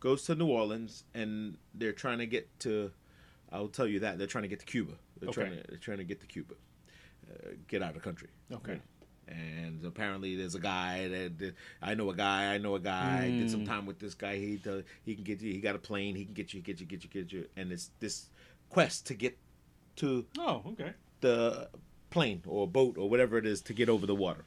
[0.00, 2.90] goes to New Orleans, and they're trying to get to.
[3.54, 4.92] I'll tell you that they're trying to get to Cuba.
[5.20, 5.42] They're Okay.
[5.42, 6.54] trying to they're trying to get to Cuba,
[7.32, 8.28] uh, get out of the country.
[8.52, 8.80] Okay.
[9.26, 12.52] and apparently there's a guy that, that- I know a guy.
[12.54, 13.30] I know a guy.
[13.30, 13.66] Did some Mm.
[13.66, 14.36] time with this guy.
[14.36, 15.50] He does, he can get you.
[15.50, 16.14] He got a plane.
[16.14, 16.60] He can get you.
[16.60, 16.84] Get you.
[16.84, 17.08] Get you.
[17.08, 17.48] Get you.
[17.56, 18.28] And it's this
[18.68, 19.38] quest to get
[19.96, 20.92] to Oh, okay.
[21.22, 21.70] the
[22.10, 24.44] plane or boat or whatever it is to get over the water.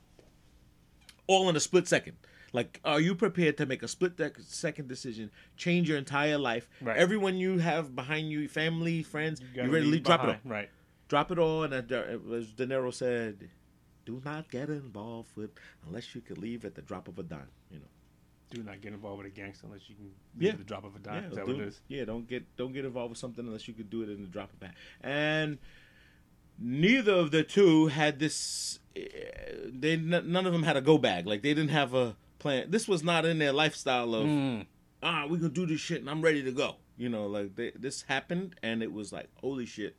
[1.25, 2.17] All in a split second.
[2.53, 6.69] Like, are you prepared to make a split second decision, change your entire life?
[6.81, 6.97] Right.
[6.97, 10.03] Everyone you have behind you, family, friends, you, gotta ready to leave leave?
[10.05, 10.35] Drop it all.
[10.45, 10.69] Right.
[11.09, 11.83] drop it all and as
[12.53, 13.49] De Niro said
[14.05, 15.51] do not get involved with
[15.85, 17.85] unless you could leave at the drop of a dime you know
[18.49, 20.11] Do not get involved with a gangster unless you can.
[20.39, 20.51] Yeah.
[20.51, 20.57] Yeah.
[20.57, 21.23] The drop of a dime.
[21.23, 21.81] yeah, Is that do- what it is?
[21.89, 24.27] yeah don't get don't get involved with something unless you could do it in the
[24.27, 25.57] drop of a hat and
[26.59, 29.01] neither of the two had this eh,
[29.65, 32.15] they none of them had a go bag like they didn't have a
[32.47, 32.71] plan.
[32.71, 34.65] This was not in their lifestyle of Mm.
[35.03, 36.75] ah we gonna do this shit and i'm ready to go.
[36.97, 39.95] You know like they, this happened and it was like holy shit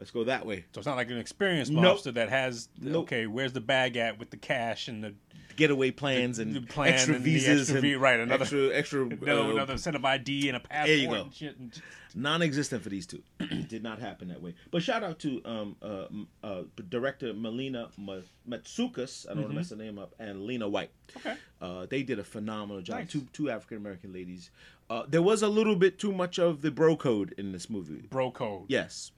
[0.00, 1.98] let's go that way So it's not like an experienced Nope.
[1.98, 2.68] mobster that has.
[2.80, 3.02] Nope.
[3.04, 5.14] Okay, where's the bag at with the cash and the
[5.56, 9.02] getaway plans and the plan extra and the visas extra and right, another- extra extra
[9.04, 11.14] another, uh, another set of ID and a passport There you go.
[11.14, 11.56] and shit.
[11.58, 11.82] And,
[12.12, 13.22] non-existent for these two.
[13.68, 14.54] Did not happen that way.
[14.72, 16.06] But shout out to um uh,
[16.42, 18.16] uh director Melina Ma-
[18.48, 20.88] Matsoukas, I don't want to mess the name up, and Lena Waithe.
[21.16, 21.36] okay.
[21.60, 23.00] Uh, they did a phenomenal job.
[23.00, 23.10] Nice.
[23.12, 24.50] Two two African American ladies.
[24.88, 28.06] Uh, there was a little bit too much of the bro code in this movie.
[28.10, 28.64] Bro code.
[28.68, 29.12] Yes.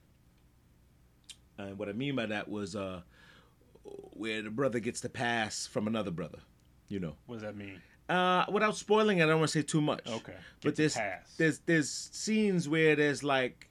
[1.69, 3.03] And what I mean by that was uh,
[3.85, 6.39] where the brother gets the pass from another brother.
[6.89, 7.17] You know.
[7.27, 7.81] What does that mean?
[8.09, 10.07] Uh, without spoiling it, I don't want to say too much.
[10.09, 10.35] Okay.
[10.63, 11.35] but there's pass.
[11.39, 13.71] there's there's scenes where there's like,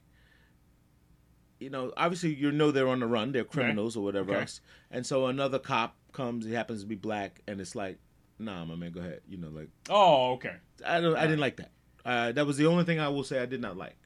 [1.60, 4.40] you know, obviously you know they're on the run, they're criminals or whatever Okay.
[4.40, 7.98] else, and so another cop comes, he happens to be black, and it's like,
[8.38, 10.56] nah, my man, go ahead, you know, like Oh, okay.
[10.84, 11.70] I don't, I didn't like that.
[12.04, 13.96] Uh, that was the only thing I will say I did not like,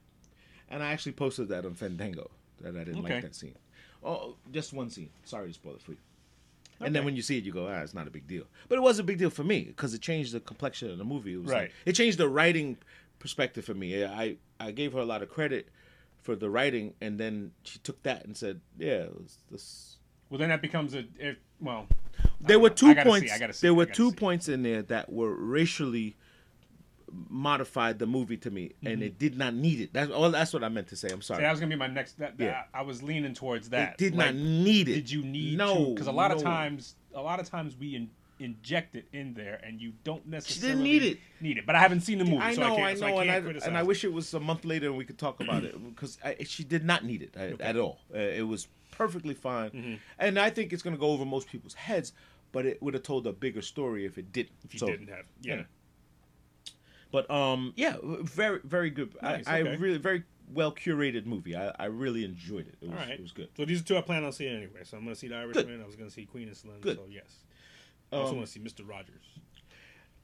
[0.68, 2.30] and I actually posted that on Fandango
[2.60, 3.14] that I didn't Okay.
[3.14, 3.56] like that scene.
[4.06, 5.10] Oh, just one scene.
[5.24, 5.96] Sorry to spoil it for you.
[6.80, 8.44] And then when you see it, you go, ah, it's not a big deal.
[8.68, 11.04] But it was a big deal for me because it changed the complexion of the
[11.04, 11.32] movie.
[11.32, 11.62] It was Right.
[11.62, 12.76] like- it changed the writing
[13.18, 14.04] perspective for me.
[14.04, 15.68] I I gave her a lot of credit
[16.22, 19.96] for the writing, and then she took that and said, yeah, it was this.
[20.30, 21.04] Well, then that becomes a.
[21.18, 21.88] If, well,
[22.40, 22.74] There were know.
[22.74, 23.38] two see, points.
[23.38, 24.16] Gotta see, there were two see.
[24.16, 26.16] points in there that were racially
[27.28, 29.92] modified the movie to me, and it did not need it.
[29.92, 30.30] That's all.
[30.30, 31.08] That's what I meant to say.
[31.10, 31.42] I'm sorry.
[31.42, 32.18] that was gonna be my next.
[32.18, 32.46] That, Yeah.
[32.46, 33.92] that- I was leaning towards that.
[33.92, 34.94] it did Like, not need it.
[34.94, 35.92] Did you need no?
[35.94, 39.60] Because a lot of times, a lot of times we in, inject it in there,
[39.62, 41.18] and you don't necessarily need it.
[41.40, 42.98] Need it, but I haven't seen the movie, I so know, I I, can't.
[42.98, 43.30] so know, I and
[43.62, 45.74] I and I wish it was a month later and we could talk about it
[45.94, 48.00] because she did not need it at, at all.
[48.14, 49.94] Uh, it was perfectly fine, Mm-hmm.
[50.18, 52.12] and I think it's going to go over most people's heads.
[52.52, 54.52] But it would have told a bigger story if it didn't.
[54.64, 55.56] If you So, didn't have, yeah.
[55.56, 55.62] yeah.
[57.16, 59.14] But um, yeah, very very good.
[59.22, 59.70] Nice, I, okay.
[59.70, 61.56] I really very well curated movie.
[61.56, 62.74] I, I really enjoyed it.
[62.82, 63.10] It was All right.
[63.12, 63.48] it was good.
[63.56, 64.80] So these are two I plan on seeing anyway.
[64.84, 65.80] So I'm going to see The Irishman.
[65.82, 66.78] I was going to see Queen and Slim.
[66.82, 66.98] Good.
[66.98, 67.24] So yes.
[68.12, 68.86] I also Um, want to see Mr.
[68.86, 69.24] Rogers.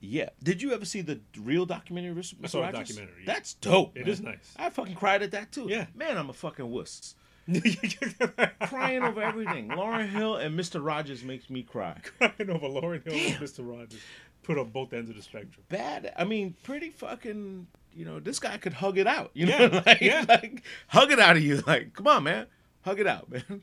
[0.00, 0.28] Yeah.
[0.42, 2.14] Did you ever see the real documentary?
[2.14, 2.34] Mr.
[2.44, 2.88] I saw Rogers?
[2.90, 3.32] documentary, yeah.
[3.32, 3.96] That's dope.
[3.96, 4.08] It man.
[4.10, 4.54] is nice.
[4.58, 5.66] I fucking cried at that too.
[5.68, 5.86] Yeah.
[5.94, 7.14] Man, I'm a fucking wuss.
[8.68, 9.68] Crying over everything.
[9.68, 10.84] Lauryn Hill and Mr.
[10.84, 11.96] Rogers makes me cry.
[12.18, 13.66] Crying over Lauryn Hill and Mr.
[13.68, 14.00] Rogers.
[14.42, 15.64] Put on both ends of the spectrum.
[15.68, 16.12] Bad.
[16.16, 17.66] I mean, pretty fucking.
[17.94, 19.30] You know, this guy could hug it out.
[19.34, 20.24] You know, Yeah, like, yeah.
[20.28, 21.62] like hug it out of you.
[21.66, 22.46] Like, come on, man,
[22.82, 23.60] hug it out, man.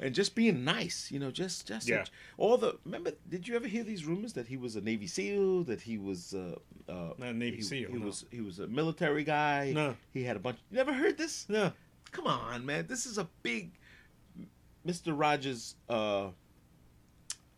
[0.00, 1.08] and just being nice.
[1.12, 2.04] You know, just just Yeah.
[2.36, 2.76] all the.
[2.84, 5.64] Remember, did you ever hear these rumors that he was a Navy SEAL?
[5.64, 6.56] That he was uh,
[6.88, 8.06] uh, Not a Navy he, SEAL, He no.
[8.06, 9.72] was he was a military guy.
[9.74, 9.96] No.
[10.12, 10.58] he had a bunch.
[10.70, 11.46] You never heard this?
[11.48, 11.72] No.
[12.10, 12.86] Come on, man.
[12.88, 13.70] This is a big
[14.84, 15.12] Mr.
[15.16, 16.30] Rogers uh,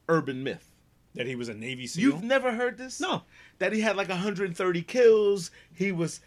[0.08, 0.68] urban myth.
[1.14, 2.02] That he was a Navy SEAL.
[2.02, 3.00] You've never heard this?
[3.00, 3.22] No.
[3.58, 5.50] That he had like 130 kills.
[5.74, 6.20] He was.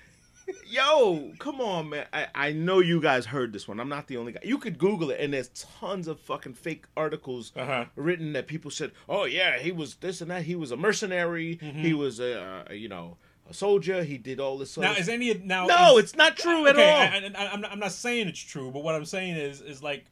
[0.67, 2.05] Yo, come on, man.
[2.13, 3.79] I, I know you guys heard this one.
[3.79, 4.41] I'm not the only guy.
[4.43, 7.85] You could Google it, and there's tons of fucking fake articles Uh-huh.
[7.95, 10.43] written that people said, oh, yeah, he was this and that.
[10.43, 11.57] He was a mercenary.
[11.57, 11.79] Mm-hmm.
[11.79, 13.17] He was, a, uh, you know,
[13.49, 14.03] a soldier.
[14.03, 15.65] He did all this Now is any now?
[15.65, 16.99] No, is- it's not true at okay, all.
[16.99, 19.81] I, I, I'm not, I'm not saying it's true, but what I'm saying is is
[19.81, 20.05] like,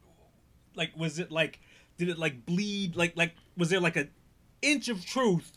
[0.75, 1.59] like was it like,
[1.97, 2.95] did it like bleed?
[2.95, 4.09] Like like was there like an
[4.63, 5.51] inch of truth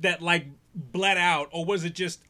[0.00, 2.22] that like bled out, or was it just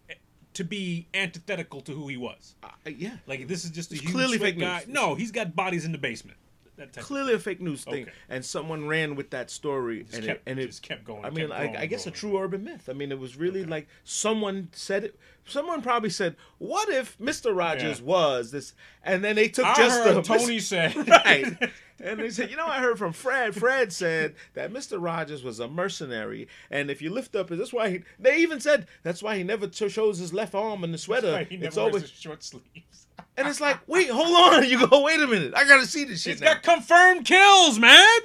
[0.55, 2.55] to be antithetical to who he was?
[2.63, 3.17] Uh, yeah.
[3.27, 4.79] Like this is just a huge clearly fake guy.
[4.81, 4.89] news.
[4.89, 6.39] No, he's got bodies in the basement.
[6.77, 8.13] That type of- clearly a fake news thing, Okay.
[8.29, 11.25] and someone ran with that story, Just and kept- it, and it just kept going,
[11.25, 12.89] I mean, going I, I guess a true urban myth.
[12.89, 15.19] I mean, it was really like someone said it.
[15.47, 18.07] Someone probably said, "What if Mister Rogers Yeah.
[18.07, 18.73] was this?"
[19.03, 21.71] And then they took I just the Tony said right.
[22.01, 23.55] And they said, you know, I heard from Fred.
[23.55, 25.01] Fred said that Mr.
[25.01, 28.03] Rogers was a mercenary, and if you lift up, his that's why he.
[28.19, 31.31] They even said that's why he never t- shows his left arm in the sweater.
[31.33, 33.07] Right, he never it's wears always, his short sleeves.
[33.37, 34.65] and it's like, wait, hold on.
[34.69, 35.55] You go, wait a minute.
[35.57, 38.19] I gotta see this shit He's now got confirmed kills, man.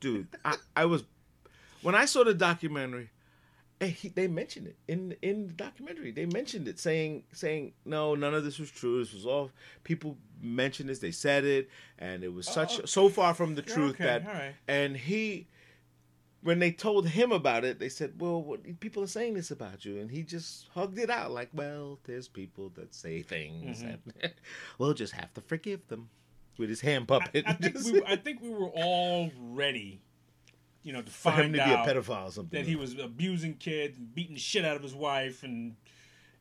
[0.00, 1.04] dude I, I was
[1.82, 3.10] when i saw the documentary
[3.84, 6.10] eh, he, they mentioned it in in the documentary.
[6.10, 8.98] They mentioned it saying saying no none of this was true.
[9.02, 9.50] This was all
[9.84, 10.98] people mentioned this.
[10.98, 11.68] They said it
[11.98, 14.54] and it was such Oh, so far from the truth okay, that right.
[14.68, 15.48] and he
[16.42, 19.84] when they told him about it they said well what, people are saying this about
[19.84, 19.98] you.
[20.00, 24.10] And he just hugged it out like well there's people that say things Mm-hmm.
[24.22, 24.32] and
[24.78, 26.08] we'll just have to forgive them
[26.58, 27.44] with his hand puppet.
[27.48, 30.00] I think, we, I think we were all ready,
[30.84, 32.76] you know, to for him find to be a out pedophile or something that he
[32.76, 35.74] was abusing kids and beating the shit out of his wife and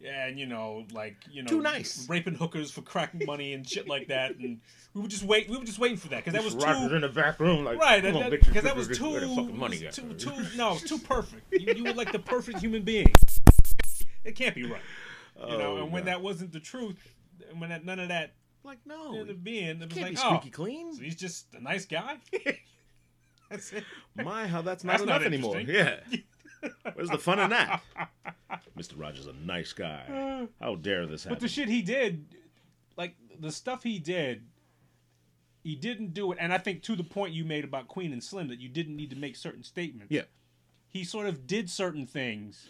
[0.05, 2.07] and you know like you know Too nice.
[2.09, 4.59] raping hookers for crack money and shit like that and
[4.93, 7.01] we were just wait we were just waiting for that because that was too in
[7.01, 9.93] the back room, like, right because that was too money at?
[9.93, 13.07] too, too no too perfect you, you were like the perfect human being
[14.25, 14.81] it can't be right
[15.47, 16.09] you know Oh, and when God.
[16.09, 17.15] that wasn't the truth
[17.49, 18.33] and when that, none of that
[18.65, 20.93] like, no, ended up being it was like be oh squeaky clean.
[20.95, 22.17] so he's just a nice guy
[24.15, 25.59] My, how that's not That's enough not anymore.
[25.59, 25.99] Yeah,
[26.93, 27.81] where's the fun in that?
[28.77, 28.93] Mr.
[28.95, 30.47] Rogers a nice guy.
[30.61, 31.35] How dare this happen?
[31.35, 32.25] But the shit he did,
[32.97, 34.43] like the stuff he did,
[35.63, 36.37] he didn't do it.
[36.41, 38.95] And I think to the point you made about Queen and Slim that you didn't
[38.95, 40.11] need to make certain statements.
[40.11, 40.23] yeah,
[40.87, 42.67] He sort of did certain things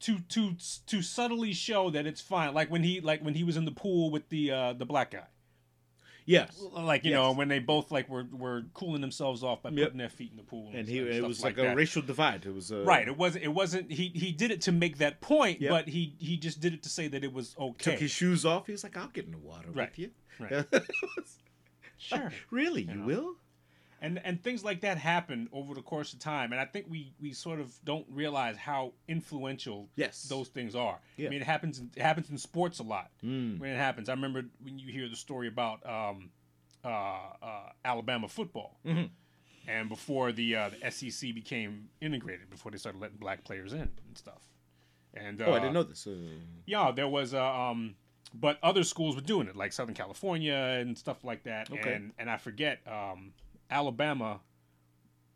[0.00, 0.54] to to
[0.86, 2.54] to subtly show that it's fine.
[2.54, 5.10] Like when he like when he was in the pool with the uh the black
[5.12, 5.24] guy.
[6.28, 9.84] Yes, Like you know when they both like were were cooling themselves off by Yep.
[9.86, 10.70] putting their feet in the pool.
[10.74, 12.46] and he stuff- it was like, a racial divide.
[12.46, 13.08] It was uh, Right.
[13.08, 13.44] It wasn't.
[13.44, 13.90] It wasn't.
[13.90, 15.70] He he did it to make that point, Yep.
[15.70, 17.90] but he he just did it to say that it was okay.
[17.92, 18.66] Took his shoes off.
[18.66, 19.90] He was like, "I'll get in the water Right.
[19.90, 20.64] with you." Right.
[22.00, 22.30] Sure.
[22.52, 23.06] really, you know.
[23.06, 23.34] will?
[24.00, 27.12] And and things like that happen over the course of time and i think we
[27.20, 30.22] we sort of don't realize how influential Yes.
[30.24, 31.26] those things are Yeah.
[31.26, 33.58] i mean it happens in, it happens in sports a lot Mm.
[33.58, 36.30] when it happens i remember when you hear the story about um
[36.84, 39.10] uh, uh alabama football Mhm.
[39.66, 43.80] and before the uh the sec became integrated before they started letting black players in
[44.06, 44.42] and stuff
[45.14, 46.06] and uh, Oh, I didn't know this.
[46.06, 46.14] Uh,
[46.66, 47.96] yeah, there was a um,
[48.34, 51.70] but other schools were doing it, like Southern California and stuff like that.
[51.72, 51.94] Okay.
[51.94, 53.32] And and I forget, um,
[53.70, 54.40] Alabama.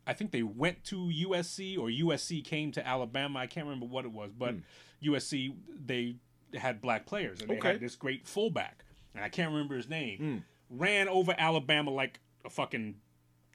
[0.05, 3.39] I think they went to USC or USC came to Alabama.
[3.39, 4.55] I can't remember what it was, but
[5.03, 5.55] USC
[5.85, 6.15] they
[6.53, 7.69] had black players and they Okay.
[7.73, 8.83] had this great fullback,
[9.15, 10.19] and I can't remember his name.
[10.19, 10.43] Mm.
[10.69, 12.95] Ran over Alabama like a fucking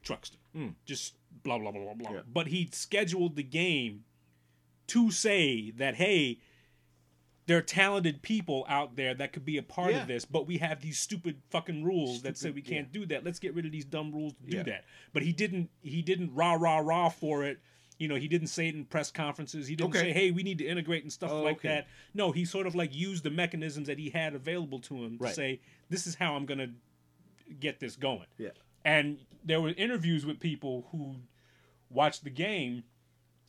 [0.05, 0.37] truckster.
[0.57, 0.75] Mm.
[0.87, 2.13] Just blah blah blah blah blah.
[2.13, 2.21] Yeah.
[2.33, 4.05] But he scheduled the game
[4.89, 6.39] to say that hey,
[7.49, 10.03] there are talented people out there that could be a part Yeah.
[10.03, 13.25] of this, but we have these stupid fucking rules that say we can't do that.
[13.25, 14.63] Let's get rid of these dumb rules to do Yeah.
[14.65, 14.85] that.
[15.15, 15.71] But he didn't.
[15.83, 17.59] He didn't rah rah rah for it.
[17.99, 19.67] You know, he didn't say it in press conferences.
[19.67, 20.01] He didn't Okay.
[20.01, 21.69] say, "Hey, we need to integrate and stuff Oh, like okay.
[21.69, 25.17] that." No, he sort of like used the mechanisms that he had available to him
[25.19, 25.31] Right.
[25.31, 26.71] to say, "This is how I'm going to
[27.59, 28.51] get this going." yeah.
[28.85, 31.17] And there were interviews with people who
[31.91, 32.85] watched the game,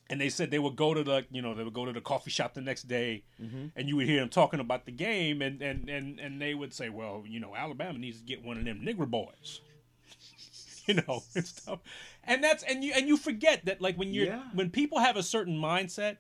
[0.10, 2.02] and they said they would go to the, you know, they would go to the
[2.02, 3.68] coffee shop the next day, mm-hmm.
[3.76, 6.74] and you would hear them talking about the game, and and and and they would
[6.74, 9.62] say, well, you know, Alabama needs to get one of them nigger boys,
[10.86, 11.80] you know, and stuff.
[12.24, 14.44] And that's and you and you forget that like when you're Yeah.
[14.54, 16.18] when people have a certain mindset,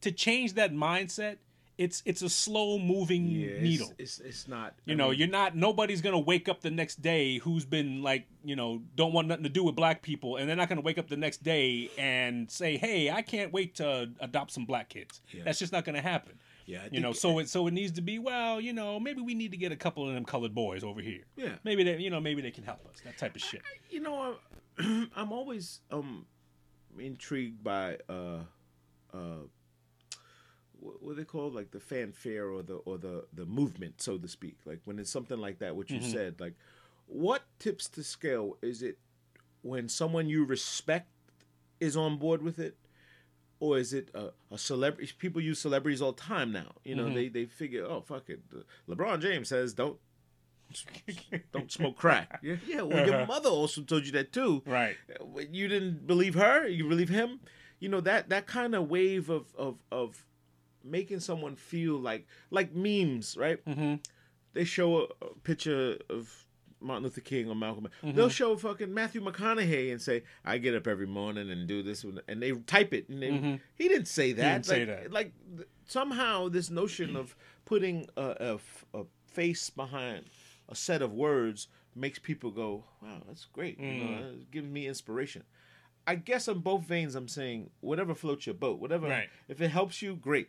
[0.00, 1.36] to change that mindset
[1.78, 3.92] it's it's a slow moving Yeah, needle.
[3.98, 4.74] It's, it's not.
[4.86, 5.54] You I know, mean, you're not.
[5.56, 9.44] Nobody's gonna wake up the next day who's been like, you know, don't want nothing
[9.44, 12.50] to do with black people, and they're not gonna wake up the next day and
[12.50, 15.42] say, "Hey, I can't wait to adopt some black kids." Yeah.
[15.44, 16.38] That's just not gonna happen.
[16.64, 18.18] Yeah, I you know, so it so it needs to be.
[18.18, 21.00] Well, you know, maybe we need to get a couple of them colored boys over
[21.00, 21.24] here.
[21.36, 21.56] Yeah.
[21.62, 23.00] Maybe they, you know, maybe they can help us.
[23.04, 23.62] That type of shit.
[23.90, 24.36] you know,
[24.78, 26.26] I'm, I'm always um
[26.98, 28.38] intrigued by uh
[29.12, 29.18] uh
[30.80, 34.56] what, they called like the fanfare or the or the the movement so to speak
[34.64, 36.12] like when it's something like that what you mm-hmm.
[36.12, 36.54] said like
[37.06, 38.98] what tips the scale is it
[39.62, 41.08] when someone you respect
[41.80, 42.76] is on board with it
[43.58, 47.04] or is it a, a celebrity people use celebrities all the time now you know
[47.04, 47.14] mm-hmm.
[47.14, 48.40] they they figure oh fuck it
[48.88, 49.98] lebron james says don't
[51.52, 52.40] don't smoke crack.
[52.42, 52.82] Yeah, yeah.
[52.82, 54.62] Well, your mother also told you that too.
[54.66, 54.96] Right.
[55.50, 56.66] You didn't believe her.
[56.66, 57.40] You believe him.
[57.78, 60.25] You know that that kind of wave of of of
[60.86, 63.64] making someone feel like like memes, right?
[63.66, 63.94] Mm-hmm.
[64.54, 66.32] They show a, a picture of
[66.80, 67.88] Martin Luther King or Malcolm.
[68.02, 68.16] Mm-hmm.
[68.16, 72.04] They'll show fucking Matthew McConaughey and say, "I get up every morning and do this,"
[72.28, 73.08] and they type it.
[73.08, 74.42] And they, he didn't say that.
[74.42, 74.52] Mm-hmm.
[74.54, 75.12] didn't say like, that.
[75.12, 78.58] Like th- somehow this notion of putting a
[78.94, 80.24] a face behind
[80.68, 84.34] a set of words makes people go, "Wow, that's great." You know, Mm.
[84.36, 85.42] it's giving me inspiration.
[86.06, 89.08] I guess on both veins, I'm saying whatever floats your boat, whatever.
[89.08, 89.28] Right.
[89.48, 90.48] If it helps you, great.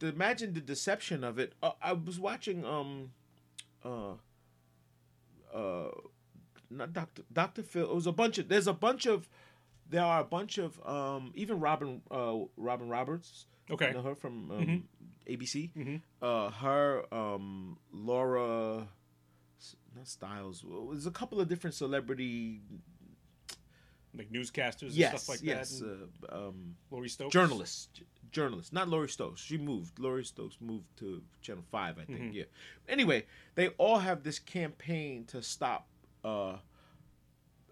[0.00, 1.54] To imagine the deception of it.
[1.62, 3.10] Uh, I was watching um,
[3.84, 4.12] uh,
[5.54, 5.90] uh,
[6.70, 7.84] not Doctor Doctor Phil.
[7.90, 8.48] It was a bunch of.
[8.48, 9.28] There's a bunch of.
[9.88, 13.46] There are a bunch of um, even Robin uh, Robin Roberts.
[13.70, 13.88] Okay.
[13.88, 14.84] You know her from um,
[15.28, 15.70] ABC.
[16.22, 18.88] Uh, her um, Laura,
[19.96, 20.64] not Styles.
[20.90, 22.60] There's a couple of different celebrity.
[24.16, 25.78] Like newscasters and stuff like yes.
[25.78, 25.86] that.
[25.86, 27.32] and Uh, um, Lori Stokes.
[27.32, 29.40] journalists, J- journalists, not Lori Stokes.
[29.40, 29.98] She moved.
[30.00, 32.18] Lori Stokes moved to Channel Five, I think.
[32.20, 32.32] Mm-hmm.
[32.32, 32.44] Yeah.
[32.88, 35.86] Anyway, they all have this campaign to stop
[36.24, 36.56] uh,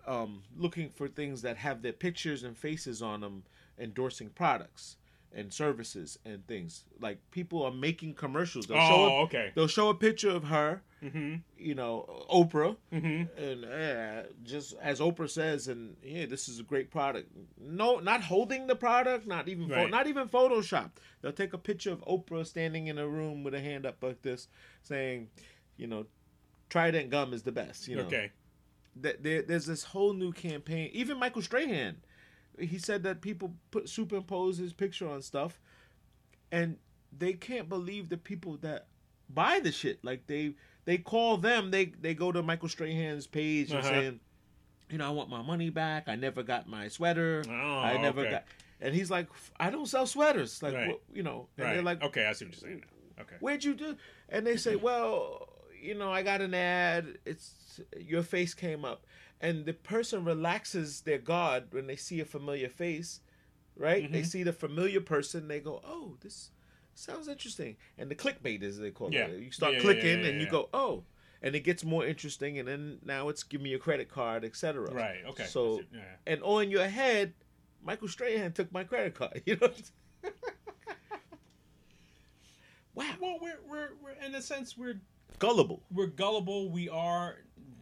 [0.07, 3.43] um, looking for things that have their pictures and faces on them,
[3.79, 4.97] endorsing products
[5.35, 6.85] and services and things.
[7.01, 8.67] Like people are making commercials.
[8.67, 9.53] They'll show Oh, a, okay.
[9.55, 11.37] They'll show a picture of her, Mm-hmm.
[11.57, 13.41] you know, Oprah, Mm-hmm.
[13.41, 17.31] and uh, just as Oprah says, and yeah, this is a great product.
[17.61, 19.91] No, not holding the product, not even Right.
[19.91, 20.91] not even Photoshop.
[21.23, 24.23] They'll take a picture of Oprah standing in a room with a hand up like
[24.23, 24.49] this,
[24.83, 25.29] saying,
[25.77, 26.07] you know,
[26.69, 27.87] Trident gum is the best.
[27.87, 28.33] You know, Okay.
[28.97, 30.91] that there, there's this whole new campaign.
[30.93, 31.99] Even Michael Strahan,
[32.61, 35.61] he said that people put superimpose his picture on stuff,
[36.51, 36.77] and
[37.17, 38.87] they can't believe the people that
[39.29, 40.05] buy the shit.
[40.05, 40.55] Like they
[40.85, 41.71] they call them.
[41.71, 43.89] They they go to Michael Strahan's page and Uh-huh.
[43.89, 44.21] saying,
[44.91, 46.05] you know, I want my money back.
[46.09, 47.45] I never got my sweater.
[47.49, 48.31] Oh, I never okay.
[48.31, 48.45] got.
[48.81, 49.29] And he's like,
[49.59, 50.63] I don't sell sweaters.
[50.63, 50.89] Like, Right.
[50.89, 51.73] what, you know, and Right.
[51.75, 53.23] they're like, okay, I see what you're saying now.
[53.23, 53.37] Okay.
[53.41, 53.97] where'd you do?
[54.29, 55.49] And they say, well,
[55.83, 57.19] you know, I got an ad.
[57.27, 59.05] It's your face came up,
[59.41, 63.21] and the person relaxes their guard when they see a familiar face,
[63.77, 64.11] right?
[64.11, 64.27] They mm-hmm.
[64.27, 65.49] see the familiar person.
[65.49, 66.51] They go, oh, this
[66.95, 67.77] sounds interesting.
[67.97, 69.27] And the clickbait is they call Yeah.
[69.27, 69.41] it.
[69.41, 71.05] You start Yeah, clicking, yeah, and you go, oh.
[71.41, 74.93] And it gets more interesting, and then now it's give me a credit card, etc.
[74.93, 75.19] Right.
[75.25, 75.45] Okay.
[75.45, 75.83] So,
[76.27, 77.33] and all in your head,
[77.81, 79.41] Michael Strahan took my credit card.
[79.47, 79.71] You know.
[82.95, 85.01] wow, Well, we're, we're we're in a sense we're
[85.39, 85.85] gullible.
[85.93, 86.71] we're gullible.
[86.71, 87.37] We are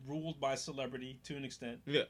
[0.07, 1.79] ruled by celebrity to an extent.
[1.87, 2.03] Yeah.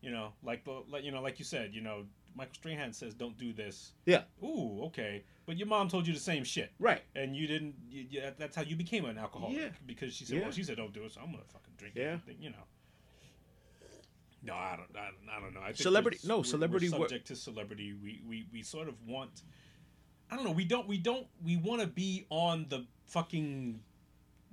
[0.00, 2.04] You know, like the like you know, like you said, you know,
[2.36, 3.92] Michael Strahan says don't do this.
[4.06, 4.22] Yeah.
[4.42, 5.24] Ooh, okay.
[5.46, 6.70] But your mom told you the same shit.
[6.78, 7.02] Right.
[7.16, 7.74] And you didn't.
[7.90, 9.56] You, you, that's how you became an alcoholic.
[9.56, 9.68] Yeah.
[9.86, 10.42] Because she said, Yeah.
[10.42, 12.04] "Well, she said don't do it, so I'm gonna fucking drink Yeah.
[12.12, 12.64] everything." You know.
[14.42, 14.96] No, I don't.
[14.96, 15.60] I don't, I don't know.
[15.60, 17.92] I think Celebrity- no, we're- celebrity We're wor- subject to celebrity.
[17.92, 19.42] We, we we sort of want.
[20.30, 20.52] I don't know.
[20.52, 20.86] We don't.
[20.86, 21.26] We don't.
[21.44, 23.80] We want to be on the fucking.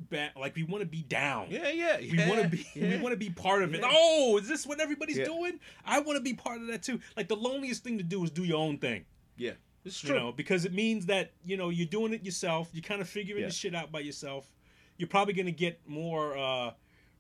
[0.10, 1.48] Ba- like we want to be down.
[1.50, 1.98] Yeah, yeah.
[2.00, 2.66] We want to be.
[2.76, 3.82] We want to be part of it.
[3.82, 3.90] Yeah.
[3.92, 5.26] Oh, is this what everybody's Yeah.
[5.26, 5.60] doing?
[5.86, 7.00] I want to be part of that too.
[7.18, 9.06] Like the loneliest thing to do is do your own thing.
[9.38, 9.52] Yeah,
[9.86, 10.20] it's You true.
[10.20, 12.70] know, because it means that you know you're doing it yourself.
[12.74, 13.48] You're kind of figuring Yeah.
[13.48, 14.52] the shit out by yourself.
[14.98, 16.72] You're probably going to get more uh,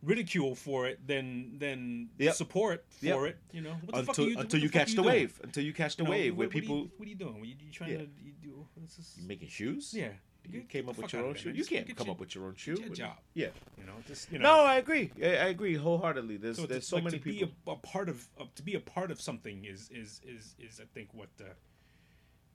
[0.03, 2.35] ridicule for it than than Yep.
[2.35, 3.19] support for Yep.
[3.29, 3.37] it.
[3.53, 5.07] You know, what the fuck until are you, until you are catch the doing?
[5.07, 5.39] wave.
[5.43, 7.09] Until you catch the You know, wave, what, where what are you- people what are
[7.09, 7.33] you doing?
[7.35, 7.97] What are you, you trying Yeah.
[7.99, 8.67] to you do?
[8.81, 9.93] This is, making shoes.
[9.93, 10.09] yeah.
[10.51, 11.51] You came the up with your own shoe.
[11.51, 12.77] You can't come up with your own shoe.
[12.79, 13.17] your job.
[13.33, 13.47] Yeah.
[13.77, 14.57] You know, just you know.
[14.57, 15.11] No, I agree.
[15.21, 16.37] I, I agree wholeheartedly.
[16.37, 17.47] There's So there's so like many to people.
[17.47, 20.55] be a, a part of uh, to be a part of something is is is
[20.59, 21.45] is I think what uh,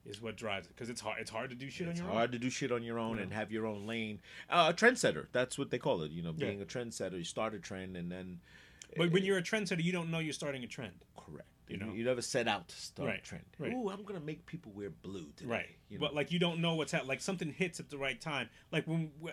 [0.07, 2.15] is what drives it because it's hard it's hard to do shit It's on your
[2.15, 3.25] hard to do shit on your own Yeah.
[3.25, 4.21] and have your own lane.
[4.49, 5.27] Uh, a trendsetter.
[5.33, 6.11] That's what they call it.
[6.11, 6.47] You know, Yeah.
[6.47, 7.19] being a trendsetter.
[7.19, 8.19] You start a trend and then.
[8.19, 8.95] own.
[8.97, 10.95] But when you're a trendsetter, you don't know you're starting a trend.
[11.17, 11.47] correct.
[11.71, 11.93] You know.
[11.93, 13.45] you never set out to start Right, a trend.
[13.59, 13.73] right.
[13.73, 15.51] Ooh, I'm gonna make people wear blue today.
[15.51, 15.69] Right.
[15.89, 16.07] You know?
[16.07, 17.09] But like you don't know what's happening.
[17.09, 18.49] Like something hits at the right time.
[18.73, 19.31] Like when uh,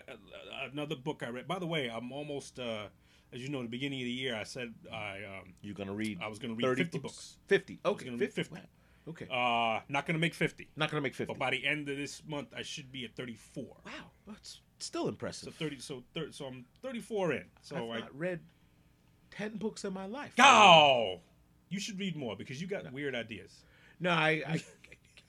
[0.72, 1.48] another book I read.
[1.48, 2.58] By the way, I'm almost.
[2.58, 2.86] uh
[3.30, 6.18] as you know, the beginning of the year, I said I um, you're gonna read.
[6.22, 7.36] I was gonna read 30 50 books.
[7.46, 7.78] Fifty.
[7.84, 8.04] Okay.
[8.06, 8.54] gonna read 50.
[8.54, 8.54] 50.
[8.54, 8.60] Wow.
[9.10, 9.26] Okay.
[9.30, 10.68] uh not gonna make 50.
[10.76, 11.32] Not gonna make fifty.
[11.32, 13.64] But by the end of this month, I should be at 34.
[13.84, 13.92] wow,
[14.26, 15.52] that's still impressive.
[15.58, 15.78] So 30.
[15.80, 17.44] So thir- so I'm 34 in.
[17.62, 18.00] So I've I.
[18.00, 18.40] not read
[19.30, 20.32] ten books in my life.
[20.38, 21.20] Oh,
[21.68, 23.52] you should read more because you got weird ideas.
[24.00, 24.62] No, I, I,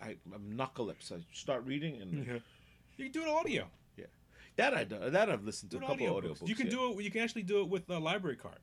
[0.02, 1.12] I, I'm knuckle-lips.
[1.12, 2.42] I start reading and
[3.00, 3.68] You can do it audio.
[3.98, 4.06] Yeah,
[4.58, 6.42] that I do, that I've listened to Do a couple audio audio books.
[6.46, 6.74] You can yeah.
[6.74, 7.04] do it.
[7.04, 8.60] You can actually do it with a library card.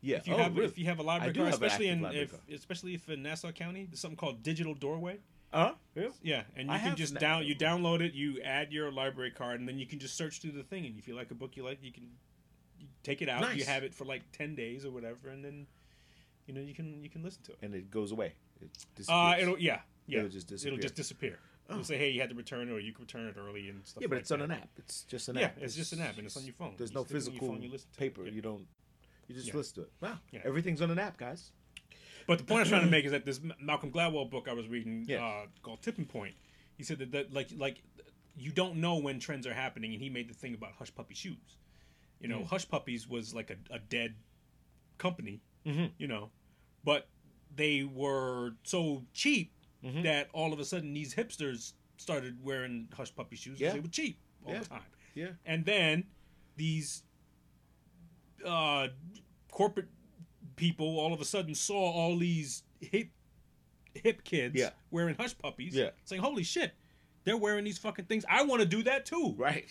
[0.00, 0.18] Yeah.
[0.18, 0.66] If you oh, have really?
[0.66, 2.42] if you have a library card, especially in if card.
[2.52, 5.18] especially if in Nassau County, there's something called Digital Doorway.
[5.52, 6.08] Uh, yeah.
[6.22, 9.60] Yeah, and you I can just down you download it, you add your library card,
[9.60, 10.86] and then you can just search through the thing.
[10.86, 12.08] And if you like a book you like, you can
[13.02, 13.56] take it out.
[13.56, 15.66] You have it for like ten days or whatever, and then
[16.46, 17.58] you know you can you can listen to it.
[17.62, 18.34] And it goes away.
[18.60, 19.42] It Uh, disappears.
[19.42, 20.72] it'll yeah yeah It'll just disappear.
[20.74, 21.38] It'll just disappear.
[21.68, 21.72] Oh.
[21.74, 23.86] It'll say hey you had to return it or you can return it early and
[23.86, 24.02] stuff.
[24.02, 24.44] yeah, but like it's on that.
[24.46, 24.68] an app.
[24.76, 25.58] It's just an Yeah, app.
[25.58, 26.74] Yeah, it's just an app and it's on your phone.
[26.76, 28.24] There's You no stick it on your physical phone, you paper.
[28.24, 28.32] Yeah.
[28.32, 28.66] You don't.
[29.28, 29.56] You just Yeah.
[29.56, 29.92] listen to it.
[30.00, 30.18] Wow.
[30.32, 30.40] Yeah.
[30.44, 31.52] Everything's on an app, guys.
[32.26, 34.52] But the point I was trying to make is that this Malcolm Gladwell book I
[34.52, 36.34] was reading uh, called Tipping Point,
[36.76, 37.82] he said that, that like like
[38.36, 41.14] you don't know when trends are happening, and he made the thing about Hush Puppy
[41.14, 41.56] shoes.
[42.20, 42.46] You know, Mm.
[42.46, 44.14] Hush Puppies was like a, a dead
[44.98, 45.92] company, Mhm.
[45.98, 46.30] you know,
[46.84, 47.08] but
[47.54, 49.52] they were so cheap
[49.82, 50.02] Mhm.
[50.02, 53.72] that all of a sudden these hipsters started wearing Hush Puppy shoes Yeah.
[53.72, 54.58] they were cheap all Yeah.
[54.60, 54.82] the time.
[55.14, 55.30] Yeah.
[55.44, 56.04] And then
[56.56, 57.02] these
[58.44, 58.88] uh,
[59.50, 59.88] corporate
[60.56, 63.08] people all of a sudden saw all these hip
[63.94, 64.70] hip kids Yeah.
[64.90, 65.90] wearing hush puppies, Yeah.
[66.04, 66.74] saying, "Holy shit,
[67.22, 68.24] they're wearing these fucking things.
[68.28, 69.66] I want to do that too." Right.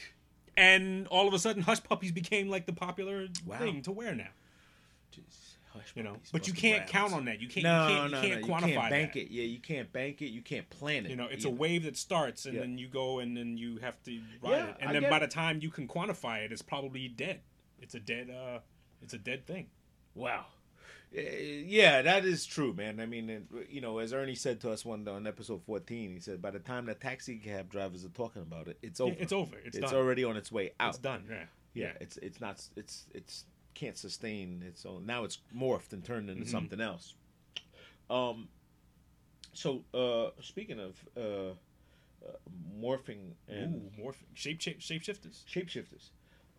[0.55, 3.59] And all of a sudden, hush puppies became like the popular Wow.
[3.59, 4.31] thing to wear now.
[5.73, 5.79] Jeez.
[5.79, 7.39] Hush You know, but you can't count on that.
[7.41, 7.63] You can't.
[7.63, 8.47] No, you can't, no, you can't no.
[8.47, 9.19] quantify you can't bank that.
[9.21, 9.31] it.
[9.31, 10.27] Yeah, you can't bank it.
[10.27, 11.09] You can't plan it.
[11.09, 12.61] You know, it's you a wave that starts, and Yeah.
[12.61, 14.11] then you go, and then you have to
[14.41, 14.75] ride Yeah, it.
[14.79, 15.19] And I then by it.
[15.21, 17.41] the time you can quantify it, it's probably dead.
[17.81, 18.29] It's a dead.
[18.29, 18.59] uh
[19.01, 19.67] It's a dead thing.
[20.15, 20.45] Wow.
[21.15, 22.99] Uh, Yeah, that is true, man.
[22.99, 26.41] I mean, you know, as Ernie said to us one on episode 14, he said
[26.41, 29.13] by the time the taxi cab drivers are talking about it, it's over.
[29.13, 29.55] Yeah, it's over.
[29.65, 29.95] It's, It's done.
[29.99, 30.89] already on its way out.
[30.89, 31.25] It's done.
[31.29, 31.45] Yeah.
[31.75, 35.05] Yeah, it's it's not it's it's can't sustain its own.
[35.05, 36.49] Now it's morphed and turned into Mhm.
[36.51, 37.15] something else.
[38.09, 38.49] Um.
[39.53, 41.53] So, uh, speaking of uh, uh
[42.79, 45.43] morphing and Ooh, more shape shape shapeshifters.
[45.45, 46.09] shapeshifters,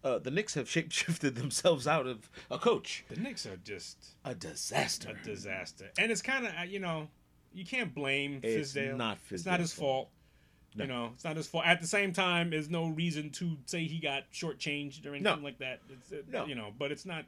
[0.05, 3.05] uh, the Knicks have shapeshifted themselves out of a coach.
[3.09, 5.11] The Knicks are just A disaster.
[5.11, 7.09] a disaster, and it's kind of you know
[7.53, 8.97] you can't blame It's Fizdale.
[8.97, 10.11] not It's not his fault.
[10.75, 10.85] No.
[10.85, 11.65] You know, it's not his fault.
[11.67, 15.37] At the same time, there's no reason to say he got shortchanged or anything No.
[15.37, 15.81] like that.
[15.91, 16.47] It's, uh, No.
[16.47, 17.25] You know, but it's not.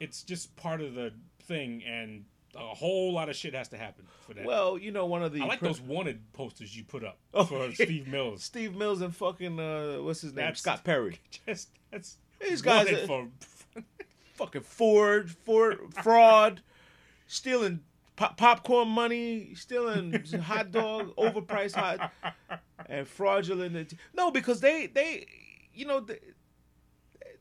[0.00, 1.12] It's just part of the
[1.44, 2.24] thing, and
[2.56, 4.44] a whole lot of shit has to happen for that.
[4.44, 7.44] Well, you know, one of the I like those wanted posters you put up Oh,
[7.44, 7.70] for.
[7.74, 8.42] Steve Mills.
[8.42, 10.44] Steve Mills and fucking uh, what's his name?
[10.46, 11.18] That's- Scott Perry.
[11.46, 13.28] Just that's These guys wanted are- for
[14.34, 16.62] fucking Ford, Ford fraud,
[17.26, 17.80] stealing
[18.20, 20.12] pop- popcorn money, stealing
[20.42, 22.12] hot dog, overpriced hot,
[22.86, 23.94] and fraudulent.
[24.14, 25.26] No, because they they,
[25.72, 26.18] you know, they,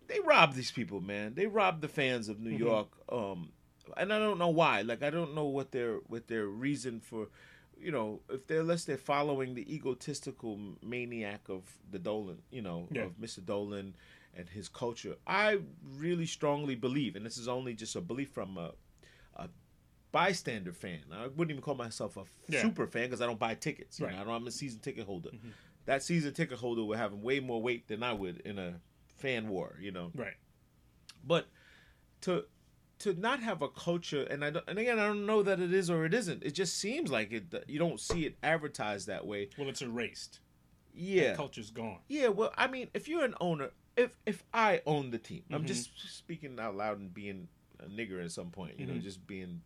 [0.08, 1.34] they robbed these people, man.
[1.36, 2.60] They robbed the fans of New Mhm.
[2.60, 3.52] York, um,
[3.98, 4.82] and I don't know why.
[4.82, 7.28] Like I don't know what their what their reason for.
[7.82, 12.88] You know, if they're unless they're following the egotistical maniac of the Dolan, you know,
[12.92, 13.04] Yeah.
[13.04, 13.46] of Mr.
[13.46, 13.96] Dolan
[14.36, 15.16] and his culture.
[15.26, 15.60] I
[15.98, 18.72] really strongly believe, and this is only just a belief from a,
[19.36, 19.48] a
[20.12, 21.02] bystander fan.
[21.12, 22.62] I wouldn't even call myself a Yeah.
[22.62, 24.00] super fan because I don't buy tickets.
[24.00, 24.16] You Right.
[24.16, 25.30] know, I don't, I'm a season ticket holder.
[25.32, 25.52] Mhm.
[25.86, 28.80] That season ticket holder would have way more weight than I would in a
[29.18, 29.78] fan war.
[29.80, 30.36] You know, right.
[31.24, 31.48] but
[32.22, 32.46] to
[33.00, 35.74] to not have a culture, and I don't, and again, I don't know that it
[35.74, 36.44] is or it isn't.
[36.44, 37.54] It just seems like it.
[37.68, 39.50] You don't see it advertised that way.
[39.58, 40.42] Well, it's erased.
[40.94, 42.00] Yeah, The culture's gone.
[42.10, 45.64] yeah, well, I mean, if you're an owner, if if I own the team, I'm
[45.64, 45.68] Mhm.
[45.68, 47.48] just speaking out loud and being
[47.80, 49.02] a nigger at some point, you know, Mhm.
[49.02, 49.62] just being,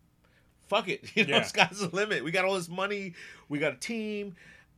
[0.68, 1.42] fuck it, you know, Yeah.
[1.42, 2.24] sky's the limit.
[2.24, 3.14] We got all this money,
[3.48, 4.34] we got a team.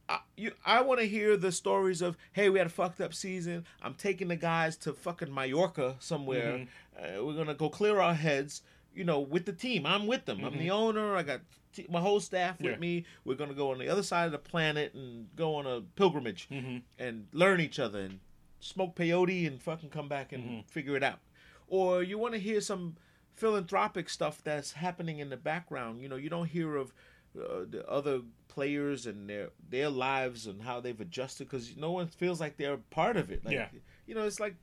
[0.09, 3.12] I, you, I want to hear the stories of, hey, we had a fucked up
[3.12, 3.64] season.
[3.82, 6.66] I'm taking the guys to fucking Mallorca somewhere.
[6.99, 7.20] Mm-hmm.
[7.20, 8.62] Uh, we're gonna go clear our heads,
[8.95, 9.84] you know, with the team.
[9.84, 10.45] I'm with them.
[10.45, 11.16] I'm the owner.
[11.16, 11.41] I got
[11.74, 12.82] t- my whole staff with Mm-hmm.
[12.84, 12.89] Yeah.
[12.99, 13.05] me.
[13.24, 16.47] We're gonna go on the other side of the planet and go on a pilgrimage
[16.49, 18.20] hmm and learn each other and
[18.61, 20.64] smoke peyote and fucking come back and Mhm.
[20.70, 21.18] figure it out.
[21.66, 22.95] Or you want to hear some
[23.37, 26.01] philanthropic stuff that's happening in the background.
[26.03, 26.93] You know, you don't hear of
[27.39, 32.09] uh, the other players and their their lives and how they've adjusted because no one
[32.09, 33.45] feels like they're part of it.
[33.45, 33.68] Like, Yeah.
[34.07, 34.55] You know, it's like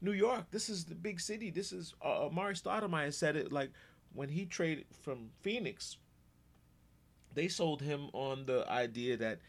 [0.00, 0.46] New York.
[0.50, 1.50] This is the big city.
[1.50, 3.70] This is uh, Amar'e Stoudemire said it like
[4.12, 5.96] when he traded from Phoenix.
[7.34, 9.40] They sold him on the idea that,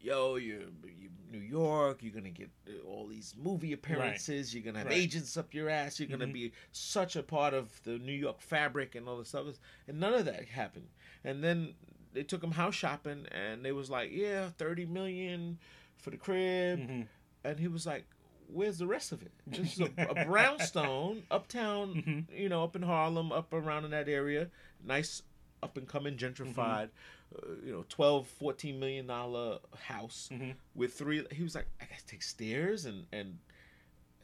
[0.00, 1.98] yo, you're, you New York.
[2.02, 2.50] You're gonna get
[2.86, 4.54] all these movie appearances.
[4.54, 4.96] You're gonna have Right.
[4.96, 6.00] agents up your ass.
[6.00, 6.32] You're gonna Mhm.
[6.32, 9.46] be such a part of the New York fabric and all this stuff.
[9.86, 10.88] And none of that happened.
[11.24, 11.74] And then
[12.14, 15.58] they took him house shopping, and they was like, yeah, thirty million
[15.98, 17.08] for the crib Mhm.
[17.44, 18.06] and he was like,
[18.46, 19.32] "Where's the rest of it?
[19.46, 21.94] This is a, a brownstone, uptown,
[22.30, 22.38] Mhm.
[22.38, 24.50] you know, up in Harlem, up around in that area,
[24.82, 25.22] nice,
[25.62, 26.88] up and coming, gentrified,
[27.36, 30.54] uh, you know, 12, 14 million dollar house Mhm.
[30.74, 33.38] with three He was like, "I got to take stairs and and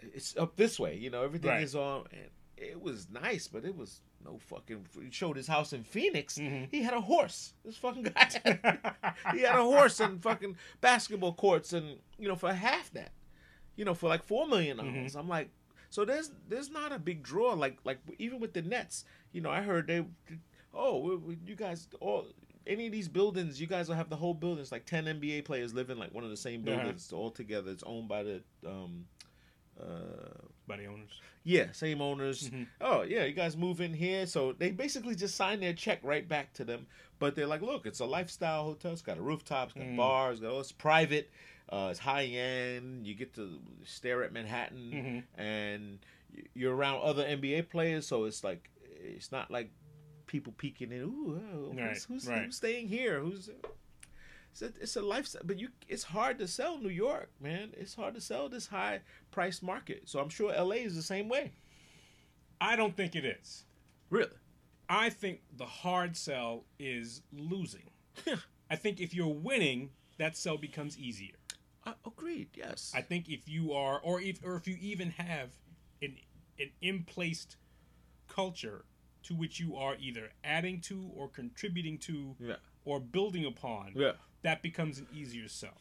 [0.02, 1.62] it's up this way, you know, everything Right.
[1.62, 4.00] is on." And it was nice, but it was.
[4.24, 4.86] No fucking.
[5.02, 6.38] He showed his house in Phoenix.
[6.38, 6.70] Mhm.
[6.70, 7.52] He had a horse.
[7.62, 8.30] This fucking guy.
[9.34, 13.12] he had a horse and fucking basketball courts and you know for half that
[13.76, 15.50] you know for like four million dollars i'm like
[15.90, 19.50] so there's there's not a big draw like like even with the nets you know
[19.50, 20.02] i heard they
[20.72, 22.24] oh we, we- you guys all
[22.66, 25.44] any of these buildings you guys will have the whole building it's like 10 nba
[25.44, 28.42] players live in like one of the same buildings all together it's owned by the
[28.66, 29.06] um
[29.80, 29.84] uh
[30.66, 31.10] By the owners.
[31.42, 32.48] yeah, same owners.
[32.50, 32.66] Mhm.
[32.80, 34.24] Oh, yeah, you guys move in here.
[34.26, 36.86] So they basically just sign their check right back to them.
[37.18, 38.92] But they're like, look, it's a lifestyle hotel.
[38.92, 39.96] It's got a rooftop, it's got Mm.
[39.96, 41.30] bars, got, oh, it's private,
[41.70, 43.06] uh, it's high end.
[43.06, 45.40] You get to stare at Manhattan, Mhm.
[45.42, 45.98] and
[46.54, 48.06] you're around other NBA players.
[48.06, 48.70] So it's like,
[49.02, 49.70] it's not like
[50.26, 51.00] people peeking in.
[51.02, 52.44] Ooh, oh, who's, Right, who's, right.
[52.44, 53.20] who's staying here?
[53.20, 53.50] Who's
[54.50, 57.70] it's a, it's a lifestyle, but you it's hard to sell New York, man.
[57.76, 59.00] It's hard to sell this high
[59.32, 60.02] price market.
[60.04, 61.52] So I'm sure LA is the same way.
[62.60, 63.64] I don't think it is.
[64.10, 64.36] Really?
[64.88, 67.90] I think the hard sell is losing.
[68.70, 71.34] I think if you're winning, that sell becomes easier.
[71.84, 72.50] I agreed.
[72.54, 72.92] Yes.
[72.94, 75.50] I think if you are, or if, or if you even have
[76.00, 76.16] an
[76.60, 77.56] an emplaced
[78.28, 78.84] culture
[79.24, 82.56] to which you are either adding to or contributing to yeah.
[82.84, 84.12] or building upon, Yeah.
[84.42, 85.80] that becomes an easier sell.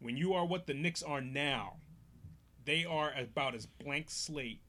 [0.00, 1.76] When you are what the Knicks are now,
[2.64, 4.62] they are about as blank slate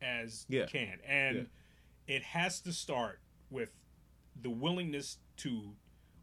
[0.00, 0.62] as Yeah.
[0.62, 1.48] you can, and
[2.06, 3.20] it has to start
[3.50, 3.70] with
[4.40, 5.76] the willingness to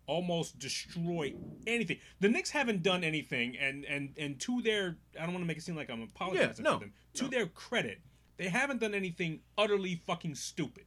[0.08, 1.34] almost destroy
[1.66, 2.00] anything.
[2.20, 5.58] The Knicks haven't done anything, and and and to their, I don't want to make
[5.58, 6.94] it seem like I'm apologizing no, for them.
[7.14, 7.30] To no.
[7.30, 8.02] their credit,
[8.38, 10.86] they haven't done anything utterly fucking stupid,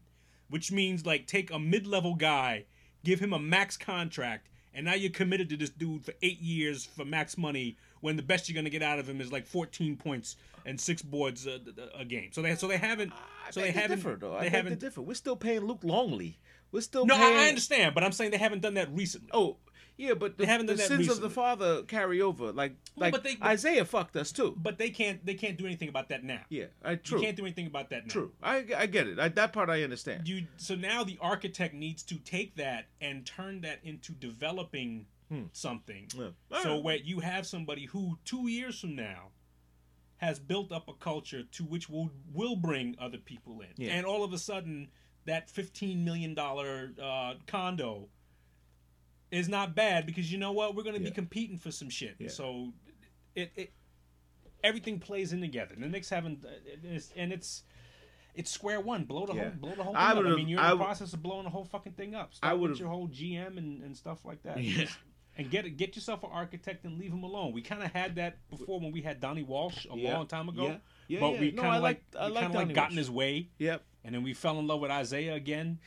[0.55, 2.65] which means like take a mid-level guy,
[3.05, 6.85] give him a max contract, and now you're committed to this dude for eight years
[6.87, 7.77] for max money.
[8.03, 11.03] When the best you're gonna get out of him is like 14 points and six
[11.03, 11.59] boards a,
[11.97, 12.29] a- a game.
[12.31, 13.11] So they so they haven't.
[13.13, 13.99] Ah, I So they haven't.
[13.99, 14.37] differ, though.
[14.37, 14.79] I They haven't.
[14.79, 15.03] differ.
[15.03, 16.39] We're still paying Luke Longley.
[16.71, 17.37] We're still No, paying.
[17.37, 19.31] I I understand, but I'm saying they haven't done that recently.
[19.33, 19.57] Oh,
[19.97, 22.53] yeah, but the, the sins of the father carry over.
[22.53, 24.55] Like, like but they- Isiah fucked us too.
[24.57, 25.25] But they can't.
[25.25, 26.41] They can't do anything about that now.
[26.49, 27.19] Yeah, I true.
[27.19, 28.13] You can't do anything about that now.
[28.13, 28.33] True.
[28.43, 29.19] I, I get it.
[29.19, 30.27] I, that part I understand.
[30.29, 35.45] You so now the architect needs to take that and turn that into developing Hmm.
[35.53, 36.09] something.
[36.15, 36.29] Yeah.
[36.63, 36.85] So Alright.
[36.85, 39.29] where you have somebody who two years from now
[40.19, 43.93] has built up a culture to which will will bring other people in, Yeah.
[43.95, 44.89] and all of a sudden
[45.25, 48.09] that fifteen million dollar uh, condo
[49.35, 52.17] is not bad because you know what we're going to be competing for some shit.
[52.19, 52.29] Yeah.
[52.29, 52.73] So
[53.35, 53.73] it, it
[54.63, 55.75] everything plays in together.
[55.79, 56.49] The Knicks haven't, uh,
[56.85, 57.63] is, and it's.
[58.37, 59.05] It's square one.
[59.05, 59.43] Blow the Yeah.
[59.45, 60.11] whole, blow the whole I.
[60.11, 62.31] I mean, you're in I the process of blowing the whole fucking thing up.
[62.43, 64.87] I Start with your whole GM and, and stuff like that Yeah.
[65.39, 67.53] and get get yourself an architect and leave him alone.
[67.53, 70.15] We kind of had that before when we had Donnie Walsh a Yeah.
[70.17, 70.67] long time ago.
[70.67, 70.77] Yeah.
[71.07, 71.41] Yeah, but yeah.
[71.43, 72.97] we No, kind I of like, like- I we like kind of like got in
[72.97, 73.85] his way, Yep.
[74.03, 75.79] and then we fell in love with Isiah again.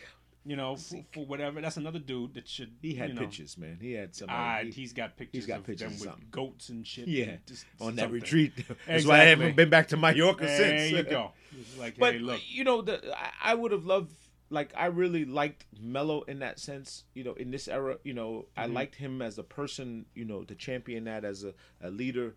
[0.49, 1.59] You know, for, for whatever.
[1.59, 2.71] That's another dude that should.
[2.81, 3.77] He had you know, pictures, man.
[3.81, 4.29] He had some.
[4.31, 5.45] Ah, he- he's got pictures.
[5.45, 7.07] got of pictures them of with goats and shit.
[7.07, 7.25] Yeah.
[7.25, 8.53] and just on that retreat.
[8.87, 10.91] That's why I haven't been back to Mallorca There since.
[10.93, 11.31] There you go.
[11.77, 12.39] Like, But hey, look.
[12.47, 14.13] you know, the I, I would have loved.
[14.49, 17.03] Like I really liked Melo in that sense.
[17.13, 18.73] You know, in this era, you know, I Mhm.
[18.73, 20.05] liked him as a person.
[20.15, 22.35] You know, to champion that as a, a leader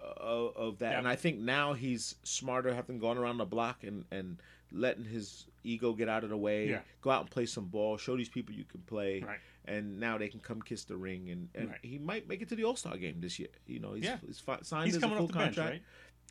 [0.00, 0.90] uh, of, of that.
[0.90, 0.98] Yep.
[1.00, 4.40] And I think now he's smarter, having gone around the block and and
[4.72, 6.68] letting his ego get out of the way.
[6.68, 6.80] Yeah.
[7.02, 7.96] Go out and play some ball.
[7.96, 9.20] Show these people you can play.
[9.26, 9.38] Right.
[9.64, 11.78] And now they can come kiss the ring, and, and Right.
[11.82, 13.48] he might make it to the All Star game this year.
[13.66, 14.16] You know, he's, Yeah.
[14.26, 15.70] he's fi- signed He's as a full off the bench, contract.
[15.70, 15.82] right?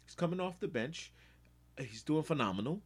[0.06, 1.12] He's coming off the bench.
[1.80, 2.82] He's doing phenomenal.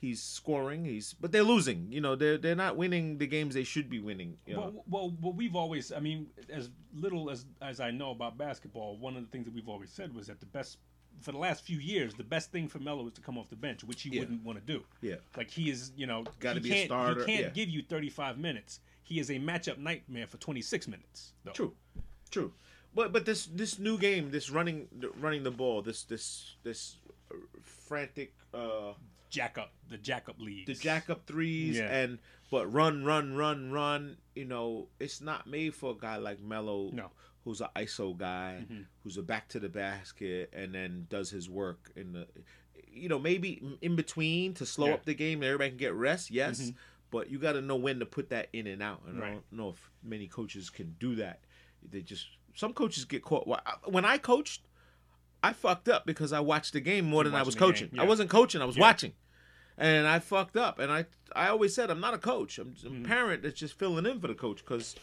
[0.00, 0.84] He's scoring.
[0.84, 1.90] He's but they're losing.
[1.92, 4.36] You know, they're they're not winning the games they should be winning.
[4.46, 4.60] You know?
[4.60, 8.98] Well, well, well, we've always, I mean, as little as as I know about basketball,
[8.98, 10.78] one of the things that we've always said was that the best
[11.20, 13.56] for the last few years, the best thing for Melo is to come off the
[13.56, 14.20] bench, which he Yeah.
[14.20, 14.84] wouldn't want to do.
[15.00, 17.50] yeah, Like he is, you know, Gotta he be a can't, starter, He can't yeah.
[17.50, 18.80] give you 35 minutes.
[19.02, 21.32] He is a matchup nightmare for 26 minutes.
[21.44, 21.52] Though.
[21.52, 21.74] true,
[22.30, 22.52] true.
[22.94, 26.98] But but this this new game, this running running the ball, this this this
[27.62, 28.92] frantic uh
[29.30, 30.66] Jack up the jack up leads.
[30.68, 31.90] the jack up threes Yeah.
[31.92, 32.18] and
[32.52, 36.90] but run run run run you know it's not made for a guy like Melo
[36.92, 37.10] No.
[37.44, 38.86] Who's an ISO guy Mhm.
[39.02, 42.26] who's a back to the basket and then does his work in the
[42.90, 44.94] you know maybe in between to slow Yeah.
[44.94, 46.74] up the game and everybody can get rest yes Mhm.
[47.10, 49.32] but you got to know when to put that in and out and I Right.
[49.34, 51.40] don't know if many coaches can do that
[51.82, 53.46] they just some coaches get caught
[53.90, 54.62] when I coached
[55.42, 57.90] I fucked up because I watched the game more than I was coaching.
[57.98, 58.80] I wasn't coaching, I was Yeah.
[58.82, 59.12] watching.
[59.76, 60.78] And I fucked up.
[60.78, 61.04] And I
[61.36, 62.58] I always said I'm not a coach.
[62.58, 63.04] I'm just a Mhm.
[63.04, 64.94] parent that's just filling in for the coach because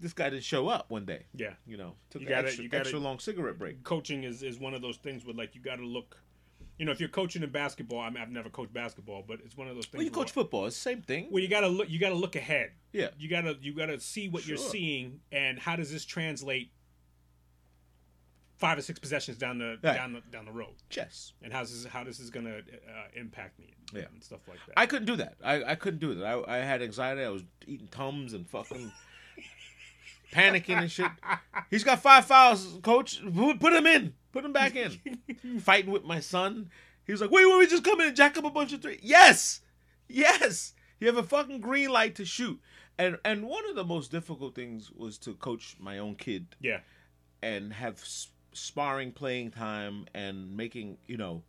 [0.00, 1.26] this guy didn't show up one day.
[1.34, 1.54] Yeah.
[1.66, 3.82] You know, took You an gotta- extra, you gotta- extra long cigarette break.
[3.84, 6.16] coaching is, is one of those things where like you got to look
[6.78, 9.56] you know if you're coaching in basketball I mean, i've never coached basketball but it's
[9.56, 10.66] one of those things Well, you where, coach football.
[10.66, 11.26] It's the same thing.
[11.30, 13.08] where you got to look you got to look ahead Yeah.
[13.18, 16.70] you got to you got to see what you're seeing and how does this translate
[18.58, 19.94] five or six possessions down the Right.
[19.94, 21.32] down the down the road Chess.
[21.42, 22.62] and how's this how this is going to uh,
[23.14, 24.02] impact me Yeah.
[24.12, 25.34] and stuff like that I couldn't do that.
[25.42, 26.24] I, I couldn't do that.
[26.24, 27.22] I, I had anxiety.
[27.22, 28.92] I was eating Tums and fucking
[30.32, 31.10] panicking and shit.
[31.70, 33.20] He's got five fouls, coach.
[33.60, 34.14] Put him in.
[34.32, 34.98] Put him back in.
[35.60, 36.70] Fighting with my son.
[37.04, 38.82] He was like, wait, wait, we just come in and jack up a bunch of
[38.82, 38.98] three.
[39.02, 39.60] Yes.
[40.08, 40.74] Yes.
[41.00, 42.60] You have a fucking green light to shoot.
[42.98, 46.80] And and one of the most difficult things was to coach my own kid yeah
[47.42, 48.02] and have
[48.52, 51.44] sparring playing time and making you know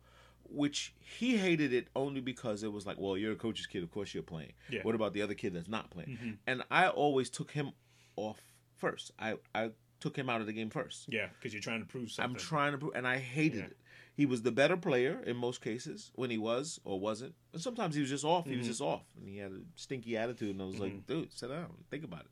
[0.48, 3.90] which he hated it only because it was like well you're a coach's kid of
[3.90, 4.82] course you're playing Yeah.
[4.82, 6.36] what about the other kid that's not playing Mhm.
[6.46, 7.72] and i always took him
[8.14, 8.40] off
[8.80, 9.70] first i i
[10.00, 12.40] took him out of the game first yeah because you're trying to prove something i'm
[12.40, 13.64] trying to prove and i hated Yeah.
[13.66, 13.76] it
[14.16, 17.94] he was the better player in most cases when he was or wasn't and sometimes
[17.94, 18.70] he was just off he was Mhm.
[18.70, 20.80] just off and he had a stinky attitude and i was Mhm.
[20.80, 22.30] like dude sit down think about it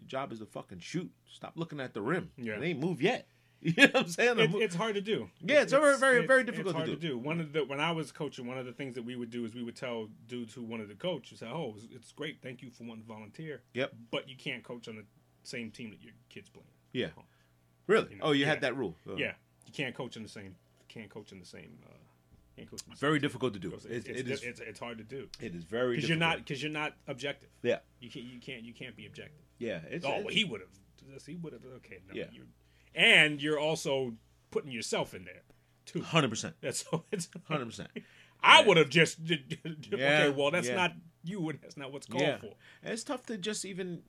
[0.00, 2.56] your job is to fucking shoot stop looking at the rim Yeah.
[2.58, 3.28] it ain't moved yet
[3.62, 5.30] you know what i'm saying it, it's hard to do.
[5.40, 7.16] Yeah, it's very, very, very difficult it's to hard do.
[7.16, 9.46] One of the when I was coaching, one of the things that we would do
[9.46, 12.42] is we would tell dudes who wanted to coach, we say, "Oh, it's- it's great,
[12.42, 13.94] thank you for wanting to volunteer." Yep.
[14.10, 15.06] But you can't coach on the
[15.46, 16.66] same team that your kids playing.
[16.92, 17.08] Yeah.
[17.86, 18.08] Really?
[18.12, 18.50] You know, oh, you yeah.
[18.50, 18.96] had that rule.
[19.08, 19.32] Uh, Yeah,
[19.66, 20.56] you can't coach in the same.
[20.88, 21.78] Can't coach in the same.
[21.84, 21.92] Uh,
[22.56, 22.80] can't coach.
[22.86, 23.72] In the Very same difficult to do.
[23.74, 26.62] It's, It's, it's, it's, it's hard to do It is very because you're not because
[26.62, 27.50] you're not objective.
[27.62, 27.78] Yeah.
[28.00, 29.44] You can't you can't you can't be objective.
[29.58, 29.80] Yeah.
[29.88, 31.22] It's, oh, well, he would have.
[31.26, 31.62] He would have.
[31.76, 32.14] Okay, no.
[32.14, 32.24] Yeah.
[32.32, 32.42] You,
[32.94, 34.14] and you're also
[34.50, 35.42] putting yourself in there
[35.84, 36.02] too.
[36.02, 36.54] Hundred percent.
[36.60, 37.90] That's so it's Hundred percent.
[38.42, 38.66] I Yeah.
[38.66, 39.18] would have just
[39.92, 40.30] okay.
[40.30, 40.74] Well, that's yeah.
[40.74, 40.92] not
[41.24, 42.38] you, and that's not what's called Yeah.
[42.38, 42.54] for.
[42.82, 44.02] And it's tough to just even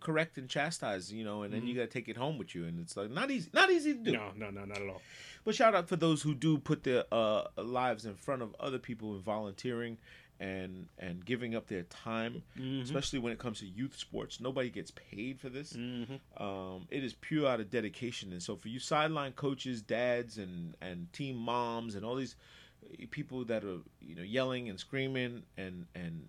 [0.00, 2.64] correct and chastise, you know, and then you got to take it home with you,
[2.66, 4.12] and it's like not easy, not easy to do.
[4.12, 4.38] Mm-hmm.
[4.40, 5.02] No, no, no, not at all.
[5.44, 8.78] But shout out for those who do put their uh, lives in front of other
[8.78, 9.98] people in volunteering
[10.38, 12.82] and and giving up their time, Mm-hmm.
[12.82, 14.40] especially when it comes to youth sports.
[14.40, 15.72] Nobody gets paid for this.
[15.72, 16.42] Mm-hmm.
[16.42, 18.32] um, it is pure out of dedication.
[18.32, 22.36] And so for you sideline coaches, dads, and and team moms, and all these
[23.10, 26.28] people that are you know yelling and screaming and and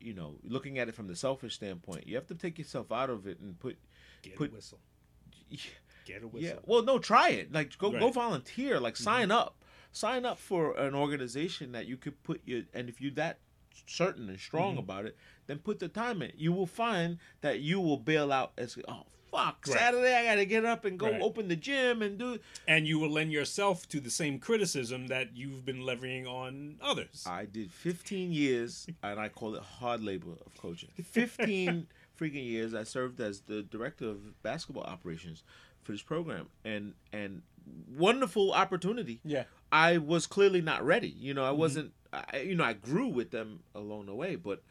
[0.00, 3.10] you know looking at it from the selfish standpoint, you have to take yourself out
[3.10, 3.76] of it and put
[4.22, 4.78] Get Put- a whistle.
[5.50, 5.58] yeah.
[6.04, 6.48] Get a whistle.
[6.48, 6.60] Yeah.
[6.66, 7.52] Well, no, try it.
[7.52, 8.02] Like go go Right.
[8.04, 8.12] Mm-hmm.
[8.14, 8.80] volunteer.
[8.80, 9.62] Like sign up.
[9.92, 13.38] Sign up for an organization that you could put your and if you're that
[13.86, 14.80] certain and strong Mhm.
[14.80, 16.32] about it, then put the time in.
[16.36, 19.78] You will find that you will bail out as oh fuck Right.
[19.78, 21.20] Saturday I got to get up and go Right.
[21.22, 22.38] open the gym and do.
[22.66, 27.24] And you will lend yourself to the same criticism that you've been levying on others.
[27.26, 30.90] I did 15 years and I call it hard labor of coaching.
[31.02, 31.86] 15
[32.20, 35.42] freaking years I served as the director of basketball operations
[35.82, 37.42] for this program and and
[37.96, 39.20] wonderful opportunity.
[39.24, 39.44] yeah.
[39.70, 41.08] I was clearly not ready.
[41.08, 41.58] You know, I Mm-hmm.
[41.58, 41.92] wasn't.
[42.12, 44.62] I, you know, I grew with them along the way, but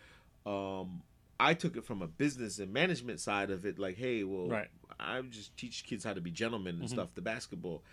[0.48, 1.04] um,
[1.40, 3.78] I took it from a business and management side of it.
[3.78, 4.70] Like, hey, well, Right.
[5.00, 6.90] I just teach kids how to be gentlemen and Mhm.
[6.94, 7.14] stuff.
[7.14, 7.84] The basketball,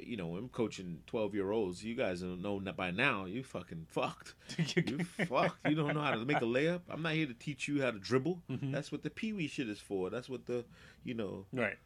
[0.00, 1.84] you know, I'm coaching twelve year olds.
[1.84, 3.24] You guys don't know that by now.
[3.26, 4.34] You fucking fucked.
[4.76, 5.68] You fucked.
[5.68, 6.82] You don't know how to make a layup.
[6.88, 8.42] I'm not here to teach you how to dribble.
[8.50, 8.72] Mhm.
[8.72, 10.10] That's what the pee wee shit is for.
[10.10, 10.64] That's what the,
[11.04, 11.78] you know, Right.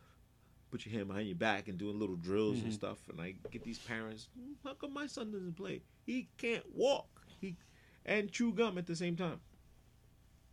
[0.71, 2.75] put your hand behind your back and doing little drills and Mhm.
[2.75, 3.07] stuff.
[3.11, 5.83] And I get these parents, "Hmm, how come my son doesn't play?
[6.07, 7.27] He can't walk.
[7.43, 7.57] He
[8.07, 9.41] and chew gum at the same time.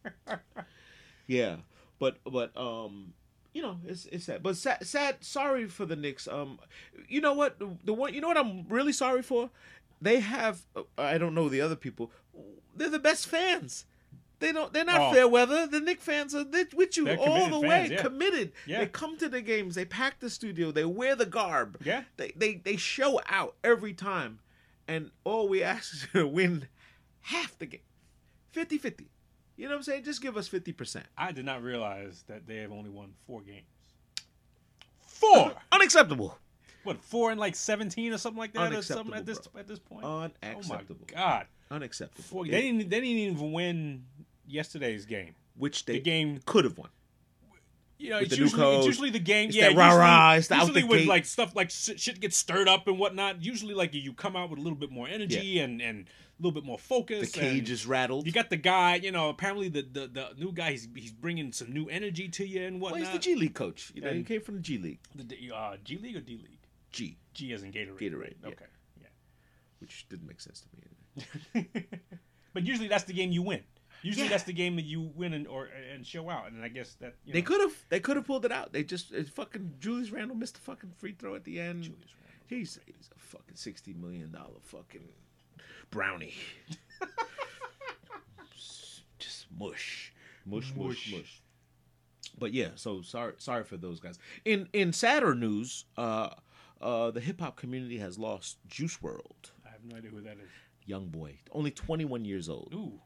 [1.28, 1.58] yeah,
[2.00, 3.14] but but um,
[3.54, 4.44] you know it's it's sad.
[4.44, 5.18] But sad, sad.
[5.24, 6.28] Sorry for the Knicks.
[6.28, 6.60] Um,
[7.08, 7.60] you know what?
[7.60, 8.14] The, the one.
[8.14, 9.50] You know what I'm really sorry for.
[10.02, 10.62] They have.
[10.98, 12.12] I don't know the other people.
[12.76, 13.86] They're the best fans.
[14.40, 14.72] They don't.
[14.74, 15.14] They're not Oh.
[15.14, 15.68] fair weather.
[15.68, 17.90] The Knick fans are with you They're all the fans, way.
[17.92, 18.02] yeah.
[18.02, 18.54] Committed.
[18.66, 18.80] Yeah.
[18.80, 19.76] They come to the games.
[19.76, 20.72] They pack the studio.
[20.72, 21.78] They wear the garb.
[21.84, 22.04] Yeah.
[22.16, 24.40] They they they show out every time,
[24.88, 26.70] and all we ask is to win
[27.24, 27.82] half the game,
[28.56, 29.08] 50-50.
[29.60, 30.04] You know what I'm saying?
[30.06, 31.06] Just give us fifty percent.
[31.18, 33.66] I did not realize that they have only won four games.
[35.02, 35.52] Four.
[35.74, 36.38] Unacceptable.
[36.86, 39.60] what four and like seventeen or something like that, or something at this bro.
[39.60, 40.06] at this point.
[40.06, 41.02] Unacceptable.
[41.02, 41.48] Oh my god!
[41.70, 42.24] Unacceptable.
[42.24, 42.90] Four, they didn't.
[42.90, 44.06] They didn't even win
[44.48, 45.36] yesterday's game.
[45.58, 46.88] Which they The game could have won.
[47.98, 49.50] You know, it's usually, it's usually the game.
[49.50, 52.70] It's yeah, rah-rah, usually, it's the usually with like stuff like shit, shit gets stirred
[52.70, 53.44] up and whatnot.
[53.44, 56.52] Usually, like you come out with a little bit more energy and and a little
[56.52, 57.32] bit more focus.
[57.32, 58.26] The cage is rattled.
[58.26, 58.96] You got the guy.
[58.96, 60.72] You know, apparently the the, the new guy.
[60.72, 63.92] He's he's bringing some new energy to you and well, he's the G League coach.
[63.94, 65.00] You know, he came from the G League.
[65.16, 66.60] The, the, uh, G League or D League?
[66.92, 68.00] G, G as in Gatorade.
[68.00, 68.38] Gatorade, right?
[68.44, 68.48] yeah.
[68.50, 68.66] Okay.
[69.80, 71.72] which didn't make sense to me.
[71.74, 71.82] Yeah.
[72.54, 73.62] but usually that's the game you win.
[74.02, 74.32] Usually Yeah.
[74.32, 76.52] that's the game that you win and or and show out.
[76.52, 77.74] And I guess that you They could have.
[77.90, 78.72] They could have pulled it out.
[78.74, 81.84] They just it fucking Julius Randle missed a fucking free throw at the end.
[81.84, 82.46] Julius Randle.
[82.48, 85.10] He's he's a fucking sixty million dollar fucking
[85.92, 86.34] brownie.
[89.20, 90.14] just mush,
[90.46, 91.14] mush, mush, Mush.
[91.14, 91.42] mush.
[92.38, 94.18] But yeah, so sorry, sorry for those guys.
[94.46, 96.30] In in sadder news, uh,
[96.82, 100.34] uh, the hip hop community has lost Juice WRLD, I have no idea who that
[100.38, 100.50] is.
[100.86, 102.74] young boy, only twenty one years old.
[102.74, 103.00] Ooh.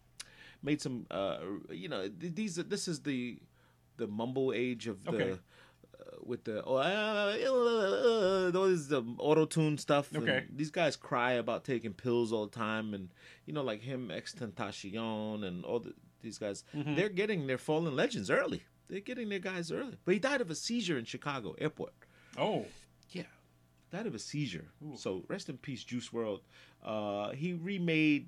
[0.61, 1.39] made some uh
[1.71, 3.39] you know these this is the
[3.97, 5.39] the mumble age of the Okay.
[6.23, 10.45] Uh, with the oh, uh, uh, those the auto tune stuff and Okay.
[10.55, 13.09] these guys cry about taking pills all the time and
[13.45, 16.95] you know like him XXXTentacion and all the, these guys Mm-hmm.
[16.95, 20.49] they're getting their fallen legends early they're getting their guys early but he died of
[20.49, 21.93] a seizure in chicago airport
[22.37, 22.65] Oh.
[23.11, 23.23] yeah
[23.91, 24.95] died of a seizure Ooh.
[24.97, 26.41] so rest in peace Juice WRLD
[26.83, 28.27] uh he remade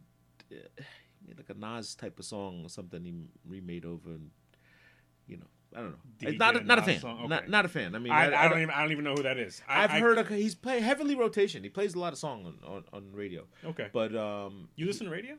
[0.52, 3.14] uh, he made like a nas type of song or something he
[3.48, 4.30] remade over and
[5.28, 7.28] you know i don't know not a, not a fan song?
[7.30, 7.52] not, Okay.
[7.52, 9.24] not a fan i mean I, I, I, don't even I don't even know who
[9.24, 9.62] that is.
[9.68, 12.46] I, have I- heard of, he's play heavily rotation he plays a lot of song
[12.46, 13.90] on, on, on radio Okay.
[13.92, 15.36] but um you listen to radio?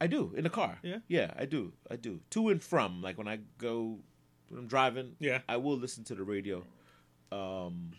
[0.00, 0.98] i do in the car Yeah?
[1.08, 3.98] yeah i do i do to and from like when i go
[4.48, 5.40] when i'm driving Yeah.
[5.48, 6.62] I will listen to the radio.
[7.32, 7.90] Um,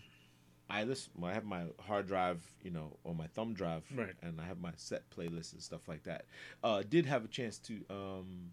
[0.70, 1.12] I listen.
[1.24, 4.16] I have my hard drive, you know, or my thumb drive, Right.
[4.22, 6.26] And I have my set playlist and stuff like that.
[6.64, 8.52] Uh, did have a chance to um,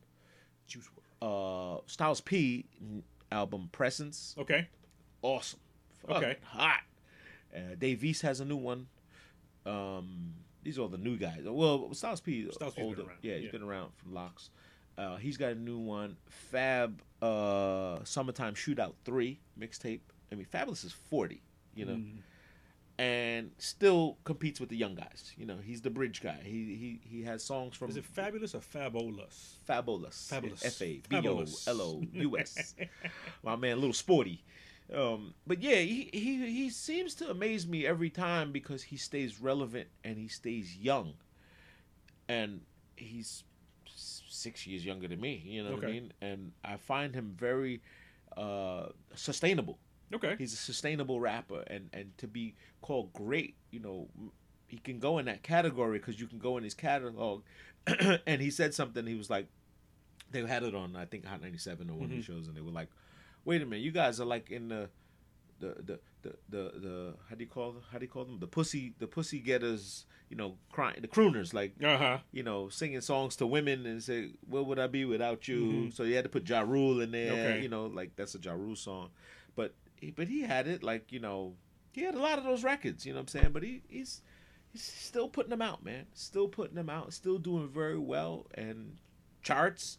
[0.66, 1.03] Juice WRLD.
[1.24, 2.66] Uh, Styles P
[3.32, 4.68] album Presence, Okay.
[5.22, 5.60] awesome,
[6.06, 6.36] Fucking Okay.
[6.44, 6.80] hot.
[7.54, 8.88] Uh, Dave East has a new one.
[9.64, 11.40] Um, these are all the new guys.
[11.44, 13.50] Well, Styles P, Styles P's been around, Yeah, he's yeah.
[13.52, 14.50] been around from LOX.
[14.98, 20.00] Uh, he's got a new one, Fab uh, Summertime Shootout Three mixtape.
[20.30, 21.42] I mean, Fabolous is forty,
[21.74, 22.18] you know, Mm.
[22.98, 25.32] And still competes with the young guys.
[25.36, 26.38] You know, he's the bridge guy.
[26.44, 29.56] He he he has songs from Is it fabulous or fabulous?
[29.64, 30.28] Fabulous.
[30.28, 30.64] Fabulous.
[30.64, 31.44] F A B O.
[31.66, 32.74] L O U S.
[33.42, 34.42] My man, a little sporty.
[34.94, 39.40] Um, but yeah, he, he he seems to amaze me every time because he stays
[39.40, 41.14] relevant and he stays young,
[42.28, 42.60] and
[42.94, 43.44] he's
[43.86, 45.42] six years younger than me.
[45.44, 46.12] You know what I mean?
[46.20, 47.80] And I find him very
[48.36, 49.78] uh, sustainable.
[50.14, 50.36] Okay.
[50.38, 54.08] He's a sustainable rapper, and and to be called great, you know,
[54.66, 57.42] he can go in that category because you can go in his catalog.
[58.26, 59.06] and he said something.
[59.06, 59.46] He was like,
[60.30, 62.56] they had it on I think Hot ninety seven or one of the shows, and
[62.56, 62.88] they were like,
[63.44, 64.88] wait a minute, you guys are like in the
[65.60, 68.46] the the the the, the how do you call how do you call them the
[68.46, 72.18] pussy the pussy getters you know crying the crooners like Uh huh.
[72.32, 76.02] you know, singing songs to women and say, "Where would I be without you?" So
[76.02, 77.60] you had to put Ja Rule in there, Okay.
[77.62, 79.10] you know, like that's a Ja Rule song.
[79.54, 81.54] But he, but he had it like you know,
[81.92, 83.50] he had a lot of those records, you know what I'm saying?
[83.52, 84.22] But he he's
[84.72, 86.06] he's still putting them out, man.
[86.14, 88.96] Still putting them out, still doing very well and
[89.42, 89.98] charts,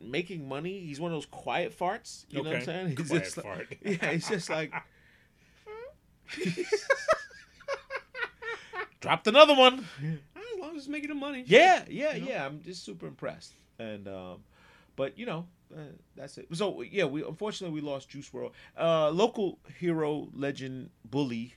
[0.00, 0.80] making money.
[0.80, 2.88] He's one of those quiet farts, you know what I'm saying?
[2.96, 3.66] He's Quiet just like- fart.
[3.84, 4.72] yeah, he's just like
[9.00, 9.84] dropped another one.
[10.02, 11.44] As long as it's making the money.
[11.46, 12.28] Yeah, yeah, You know?
[12.28, 12.46] yeah.
[12.46, 13.52] I'm just super impressed.
[13.78, 14.38] And um,
[14.96, 15.80] but you know, uh,
[16.16, 16.46] that's it.
[16.52, 18.50] So yeah, we unfortunately we lost Juice WRLD.
[18.78, 21.54] Uh, local hero, legend, bully,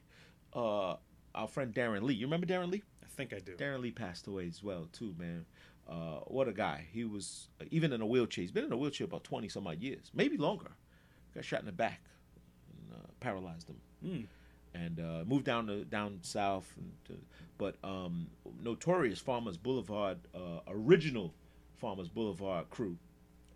[0.55, 0.95] uh,
[1.35, 2.13] our friend Darren Lee.
[2.15, 2.83] You remember Darren Lee?
[3.03, 3.55] I think I do.
[3.55, 5.45] Darren Lee passed away as well too, man.
[5.87, 6.85] Uh, what a guy.
[6.91, 8.41] He was uh, even in a wheelchair.
[8.43, 10.71] He's been in a wheelchair about twenty some odd years, maybe longer.
[11.35, 12.01] Got shot in the back,
[12.71, 13.75] and uh, paralyzed him
[14.05, 14.25] Mm.
[14.73, 16.71] and uh, moved down to down south.
[16.77, 17.17] And to,
[17.57, 18.27] but um,
[18.63, 21.33] notorious Farmers Boulevard, uh, original
[21.75, 22.97] Farmers Boulevard crew,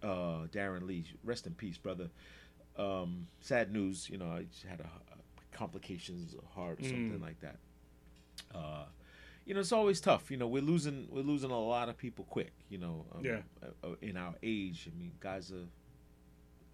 [0.04, 2.10] uh, Darren Lee, rest in peace, brother.
[2.78, 7.20] Um, sad news, you know, I just had a, a complications of heart or something
[7.20, 7.22] Mm.
[7.22, 7.58] like that.
[8.54, 8.86] Uh,
[9.46, 10.32] you know, it's always tough.
[10.32, 12.54] You know, we're losing we're losing a lot of people quick.
[12.70, 13.42] You know, um, Yeah.
[13.62, 15.68] uh, uh, in our age, I mean, guys are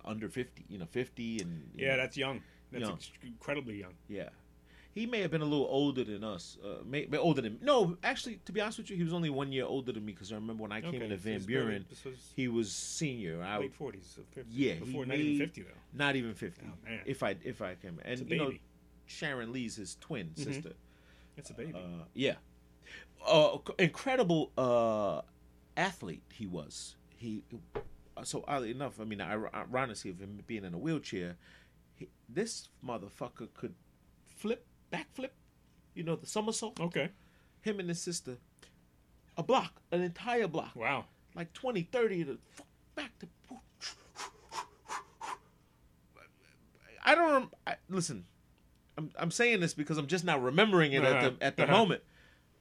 [0.06, 0.66] under fifty.
[0.70, 2.42] You know, fifty and Yeah, know, that's young.
[2.72, 3.00] That's Young.
[3.24, 3.96] incredibly young.
[4.08, 4.30] yeah.
[5.00, 6.58] He may have been a little older than us.
[6.64, 7.98] Uh, may, older than no.
[8.04, 10.32] Actually, to be honest with you, he was only one year older than me because
[10.32, 13.42] I remember when I came Okay, into Van Buren, was he was senior.
[13.42, 14.52] I late forties, so 50.
[14.52, 15.70] Yeah, before not even fifty though.
[15.94, 16.66] not even fifty.
[16.68, 17.00] Oh, man.
[17.06, 18.52] If I if I came It's and you know.
[19.06, 20.74] Sharon Lee's his twin sister.
[21.38, 21.74] It's a baby.
[21.74, 22.36] Uh, yeah,
[23.26, 25.22] uh, incredible uh,
[25.78, 26.96] athlete he was.
[27.16, 27.44] He
[28.24, 31.38] so oddly enough, I mean, ironically of him being in a wheelchair,
[31.96, 33.76] he, this motherfucker could
[34.26, 35.30] flip, backflip,
[35.94, 36.80] you know, the somersault.
[36.80, 37.10] okay.
[37.62, 38.38] Him and his sister,
[39.38, 41.06] a block, an entire block, Wow.
[41.36, 43.28] like 20, 30 to fuck back to.
[47.04, 48.26] I don't I, listen.
[48.98, 51.16] I'm I'm saying this because I'm just now remembering it Uh-huh.
[51.16, 51.72] at the at the Uh-huh.
[51.78, 52.04] moment.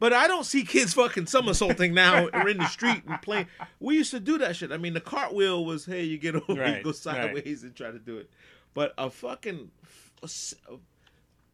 [0.00, 3.48] But I don't see kids fucking somersaulting now or in the street and playing.
[3.80, 4.70] We used to do that shit.
[4.70, 6.96] I mean, the cartwheel was hey, you get over, you Right, go right.
[6.96, 8.30] sideways and try to do it.
[8.74, 9.70] But a fucking
[10.22, 10.26] a
[10.72, 10.76] a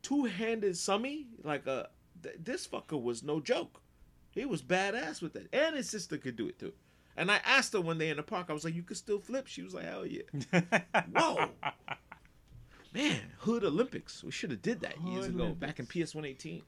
[0.04, 1.88] two-handed summy like a
[2.22, 3.80] th- this fucker was no joke.
[4.30, 6.72] He was badass with that, and his sister could do it too.
[7.16, 9.18] And I asked her one day in the park, I was like, "You could still
[9.18, 10.22] flip?" She was like, "Hell yeah!"
[11.16, 11.48] Whoa,
[12.92, 14.22] man, Hood Olympics.
[14.22, 16.62] We should have did that years Hood ago, back in PS One Eighteen.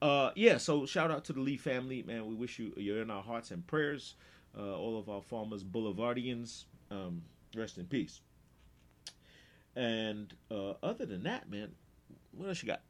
[0.00, 0.58] Uh, yeah.
[0.58, 2.26] So shout out to the Lee family, man.
[2.26, 4.14] We wish you you're in our hearts and prayers.
[4.56, 7.22] Uh, all of our farmers, Boulevardians, um,
[7.56, 8.20] rest in peace.
[9.76, 11.72] And uh, other than that, man,
[12.32, 12.82] what else you got?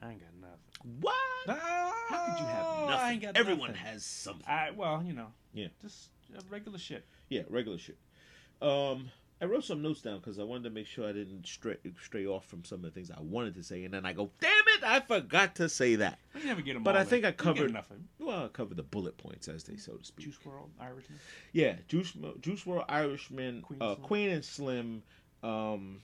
[0.00, 1.00] I ain't got nothing.
[1.00, 1.14] What?
[1.46, 2.90] How could you have nothing?
[3.06, 3.84] I ain't got Everyone nothing.
[3.84, 4.44] has something.
[4.46, 5.28] I well, you know.
[5.52, 5.68] Yeah.
[5.82, 7.04] Just uh, regular shit.
[7.28, 7.98] Yeah, regular shit.
[8.62, 9.10] Um,
[9.42, 12.26] I wrote some notes down because I wanted to make sure I didn't stray stray
[12.26, 14.50] off from some of the things I wanted to say, and then I go, "Damn
[14.78, 16.82] it, I forgot to say that." We never get them.
[16.82, 17.26] But all I think in.
[17.26, 18.08] I We get covered- enough of 'em.
[18.18, 20.26] Well, I covered the bullet points, as they so to speak.
[20.26, 21.18] Juice WRLD, Irishman.
[21.52, 24.04] Yeah, Juice Mo- Juice WRLD, Irishman, Queen uh, Slim.
[24.06, 25.02] Queen and Slim,
[25.42, 26.02] um,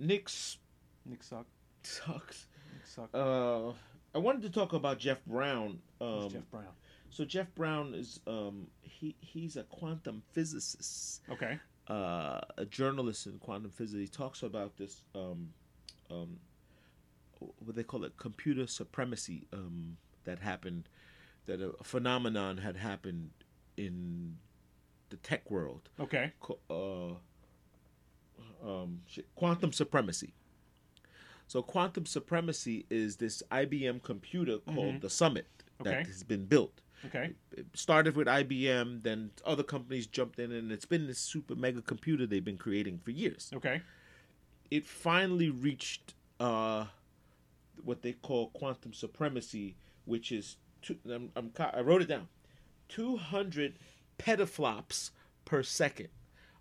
[0.00, 0.58] Knicks
[1.06, 1.46] Knick Suck.
[1.82, 2.46] sucks.
[2.72, 3.10] Knick Suck.
[3.14, 3.70] Uh,
[4.14, 5.78] I wanted to talk about Jeff Brown.
[6.00, 6.64] Um, Jeff Brown.
[7.10, 11.22] So Jeff Brown is um, he he's a quantum physicist.
[11.30, 11.58] Okay.
[11.88, 14.00] uh, a journalist in quantum physics.
[14.00, 15.50] He talks about this, um,
[16.10, 16.38] um,
[17.38, 20.88] what they call it, computer supremacy um, that happened,
[21.46, 23.30] that a phenomenon had happened
[23.76, 24.36] in
[25.10, 25.88] the tech world.
[25.98, 26.32] Okay.
[26.70, 27.14] Uh,
[28.64, 29.00] um,
[29.34, 30.32] quantum supremacy.
[31.46, 35.46] So quantum supremacy is this IBM computer called the Summit
[35.82, 36.04] that Okay.
[36.04, 37.32] has been built Okay.
[37.56, 41.80] it started with IBM, then other companies jumped in, and it's been this super mega
[41.80, 43.50] computer they've been creating for years.
[43.54, 43.80] Okay.
[44.70, 46.84] It finally reached uh,
[47.82, 49.74] what they call quantum supremacy,
[50.04, 52.28] which is two, I'm, I'm, I wrote it down,
[52.90, 53.74] 200
[54.18, 55.10] petaflops
[55.46, 56.08] per second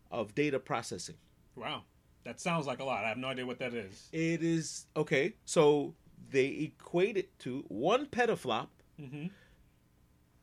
[0.09, 1.15] of data processing.
[1.59, 1.83] Wow.
[2.23, 3.03] That sounds like a lot.
[3.05, 4.09] I have no idea what that is.
[4.11, 5.33] It is okay.
[5.45, 5.95] So
[6.31, 8.67] they equate it to one petaflop.
[9.01, 9.27] Mm-hmm.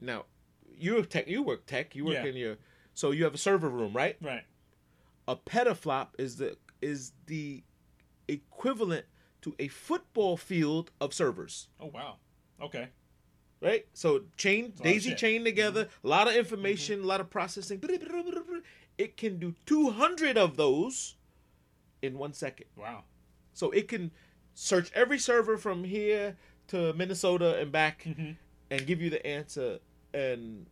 [0.00, 0.24] Now,
[0.78, 1.28] you're tech.
[1.28, 1.94] You work tech.
[1.94, 2.24] You work Yeah.
[2.26, 2.56] in your.
[2.94, 4.16] So you have a server room, right?
[4.22, 4.44] Right.
[5.28, 7.62] a petaflop is the is the
[8.28, 9.04] equivalent
[9.42, 12.16] to a football field of servers Oh wow.
[12.60, 12.88] Okay.
[13.60, 17.20] right so chain a lot of daisy chain together a lot of information a lot
[17.20, 17.78] of processing
[18.98, 21.16] it can do 200 of those
[22.02, 23.04] in one second Wow.
[23.52, 24.10] so it can
[24.54, 26.36] search every server from here
[26.68, 28.32] to minnesota and back Mm-hmm.
[28.70, 29.78] and give you the answer
[30.14, 30.66] and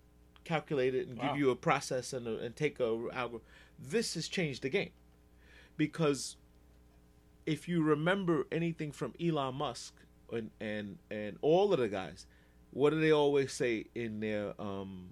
[0.45, 1.29] calculate it and Wow.
[1.33, 3.41] give you a process and, a, and take a algorithm.
[3.79, 4.91] This has changed the game
[5.77, 6.37] because
[7.47, 9.95] if you remember anything from Elon Musk
[10.33, 12.27] and and and all of the guys,
[12.71, 15.11] what do they always say in their um,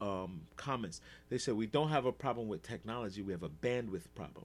[0.00, 1.00] um, comments?
[1.28, 3.22] They say we don't have a problem with technology.
[3.22, 4.44] We have a bandwidth problem.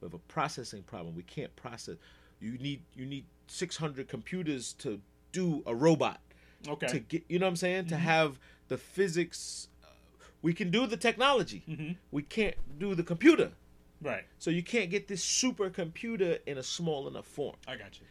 [0.00, 1.14] We have a processing problem.
[1.14, 1.96] We can't process.
[2.40, 5.00] You need you need 600 computers to
[5.32, 6.20] do a robot
[6.68, 6.86] Okay.
[6.88, 8.38] to get you know what I'm saying to have
[8.68, 9.88] the physics uh,
[10.42, 11.92] we can do the technology mm-hmm.
[12.10, 13.52] we can't do the computer
[14.02, 14.24] Right.
[14.38, 18.06] so you can't get this supercomputer in a small enough form I got you.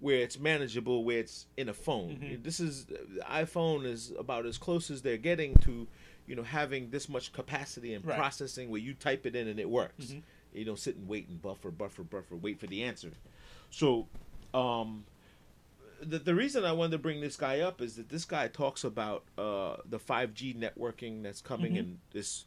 [0.00, 2.42] where it's manageable where it's in a phone Mhm.
[2.42, 2.98] this is the
[3.28, 5.86] iPhone is about as close as they're getting to
[6.28, 8.16] you know having this much capacity and Right.
[8.18, 10.22] processing where you type it in and it works Mhm.
[10.52, 13.12] you don't sit and wait and buffer buffer buffer wait for the answer
[13.70, 14.06] so
[14.54, 15.04] um
[16.00, 18.84] the, the reason I wanted to bring this guy up is that this guy talks
[18.84, 21.78] about uh, the 5G networking that's coming Mhm.
[21.80, 22.44] and this,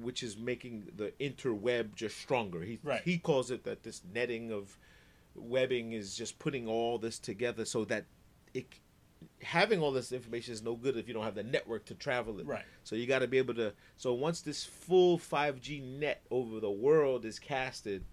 [0.00, 2.62] which is making the interweb just stronger.
[2.62, 3.02] He Right.
[3.04, 4.76] he calls it that this netting of
[5.36, 8.06] webbing is just putting all this together so that
[8.52, 8.66] it
[9.42, 12.40] having all this information is no good if you don't have the network to travel
[12.40, 12.46] it.
[12.46, 12.64] Right.
[12.84, 13.72] So you got to be able to.
[13.96, 18.04] So once this full 5G net over the world is casted,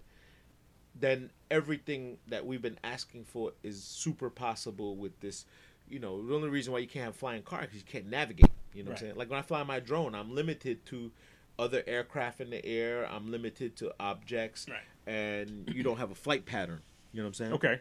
[0.99, 5.45] then everything that we've been asking for is super possible with this.
[5.89, 8.49] You know, the only reason why you can't have flying car because you can't navigate.
[8.73, 9.15] You know what I'm saying?
[9.15, 11.11] Like when I fly my drone, I'm limited to
[11.57, 13.07] other aircraft in the air.
[13.09, 14.79] I'm limited to objects, Right.
[15.11, 16.81] and you don't have a flight pattern.
[17.13, 17.53] You know what I'm saying?
[17.53, 17.79] Okay.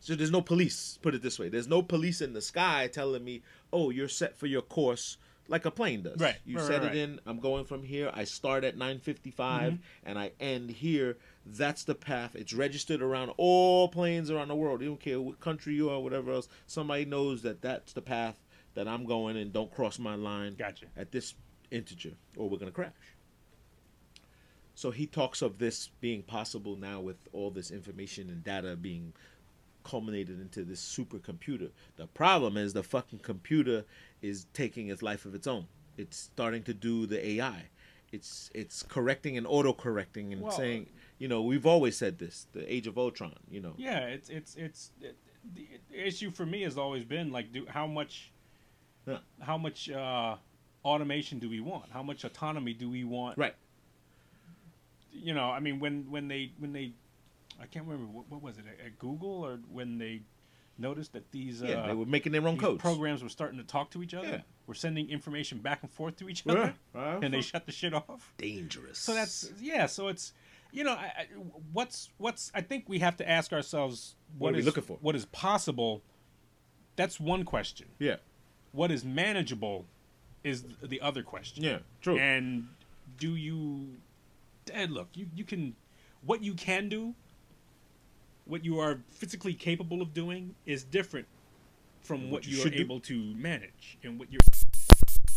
[0.00, 0.98] So there's no police.
[1.02, 4.36] Put it this way: there's no police in the sky telling me, "Oh, you're set
[4.36, 5.16] for your course."
[5.48, 6.20] Like a plane does.
[6.20, 6.36] Right.
[6.46, 7.20] You Right, set right, it in.
[7.26, 8.10] I'm going from here.
[8.14, 9.76] I start at 9:55 Mm-hmm.
[10.04, 11.16] and I end here.
[11.44, 12.36] That's the path.
[12.36, 14.80] It's registered around all planes around the world.
[14.80, 16.48] You don't care what country you are, whatever else.
[16.68, 18.36] Somebody knows that that's the path
[18.74, 20.86] that I'm going, and don't cross my line Gotcha.
[20.96, 21.34] at this
[21.72, 22.92] integer, or we're gonna crash.
[24.74, 29.12] So he talks of this being possible now with all this information and data being
[29.84, 31.70] culminated into this supercomputer.
[31.96, 33.84] The problem is the fucking computer
[34.22, 35.66] is taking its life of its own.
[35.96, 37.64] It's starting to do the AI.
[38.12, 40.88] It's it's correcting and auto correcting and Well, saying,
[41.18, 43.74] you know, we've always said this, the age of Ultron, you know.
[43.76, 45.16] Yeah, it's it's it's it,
[45.54, 48.32] the issue for me has always been like, do how much,
[49.40, 50.36] how much uh,
[50.84, 51.90] automation do we want?
[51.90, 53.38] How much autonomy do we want?
[53.38, 53.54] Right.
[55.12, 56.92] You know, I mean, when when they when they,
[57.60, 60.22] I can't remember what, what was it at Google or when they
[60.78, 62.80] noticed that these Yeah, uh, they were making their own codes.
[62.80, 64.26] programs were starting to talk to each other.
[64.28, 64.40] Yeah.
[64.66, 67.18] We're sending information back and forth to each other, Yeah.
[67.22, 68.32] and they shut the shit off.
[68.38, 68.98] dangerous.
[68.98, 69.86] So that's yeah.
[69.86, 70.32] So it's
[70.72, 71.26] you know I, I,
[71.72, 74.96] what's what's I think we have to ask ourselves What are we is- looking for?
[75.00, 76.02] What is possible?
[76.96, 77.88] That's one question.
[77.98, 78.16] yeah.
[78.72, 79.86] What is manageable
[80.44, 81.64] is the other question.
[81.64, 82.16] Yeah, true.
[82.18, 82.68] And
[83.18, 83.96] do you?
[84.72, 85.74] And look, you you can
[86.24, 87.14] what you can do.
[88.50, 91.26] What you are physically capable of doing is different
[92.00, 92.78] from What what, you are do.
[92.80, 94.40] able to manage and what you're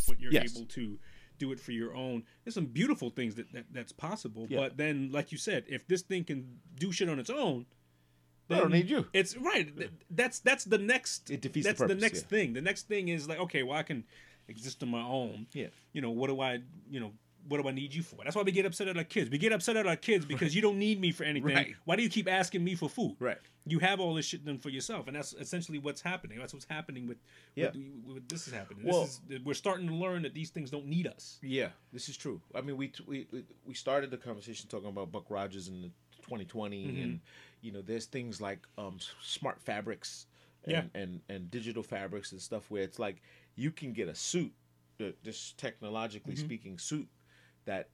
[0.07, 0.55] what you're Yes.
[0.55, 0.97] able to
[1.37, 2.23] do it for your own.
[2.43, 4.57] There's some beautiful things that, that that's possible, Yeah.
[4.61, 7.65] but then, like you said, if this thing can do shit on its own,
[8.47, 9.07] They don't need you.
[9.13, 9.67] It's right.
[9.77, 11.29] th- That's that's the next.
[11.29, 12.27] It defeats the that's the, purpose, next yeah.
[12.27, 12.53] thing.
[12.53, 14.03] The next thing is like, okay, well, I can
[14.47, 15.47] exist on my own.
[15.53, 15.67] Yeah.
[15.93, 16.59] You know, what do I?
[16.89, 17.11] You know.
[17.47, 18.23] What do I need you for?
[18.23, 19.29] That's why we get upset at our kids.
[19.29, 21.55] We get upset at our kids because you don't need me for anything.
[21.55, 21.75] Right.
[21.83, 23.17] Why do you keep asking me for food?
[23.19, 23.37] Right.
[23.65, 26.39] You have all this shit done for yourself, and that's essentially what's happening.
[26.39, 27.17] That's what's happening with.
[27.55, 27.71] Yeah.
[28.05, 28.85] With, with this is happening.
[28.85, 31.39] Well- this is we're starting to learn that these things don't need us.
[31.41, 32.41] Yeah, this is true.
[32.55, 33.27] I mean, we we
[33.65, 35.91] we started the conversation talking about Buck Rogers in the
[36.23, 37.01] 2020, Mm-hmm.
[37.03, 37.19] and
[37.61, 40.27] you know, there's things like um, smart fabrics,
[40.65, 41.01] and, Yeah.
[41.01, 43.21] and and digital fabrics and stuff where it's like
[43.55, 44.51] you can get a suit,
[44.97, 46.45] the, this technologically Mm-hmm.
[46.45, 47.07] speaking suit
[47.65, 47.89] that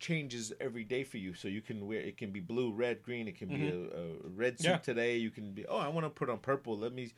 [0.00, 3.26] changes every day for you so you can wear it can be blue red green
[3.28, 4.72] it can be a, a red suit Mm-hmm.
[4.72, 4.78] Yeah.
[4.78, 7.12] today you can be oh i want to put on purple let me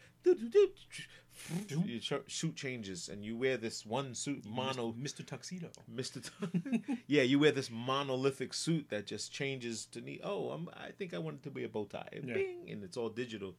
[1.68, 5.24] your suit changes and you wear this one suit mono Mr.
[5.26, 5.68] Tuxedo.
[5.92, 6.22] Mr.
[6.22, 10.20] T- yeah, you wear this monolithic suit that just changes to need.
[10.24, 12.08] Oh, I'm, I think I want it to be a bow tie.
[12.12, 12.34] And Yeah.
[12.34, 13.54] Bing, and it's all digital.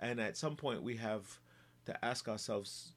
[0.00, 1.38] And at some point, we have
[1.86, 2.92] to ask ourselves,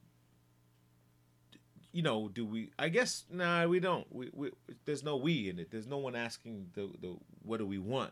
[1.91, 2.71] you know, do we?
[2.77, 4.05] I guess nah, we don't.
[4.13, 4.51] We, we
[4.85, 5.71] there's no we in it.
[5.71, 8.11] There's no one asking the the what do we want.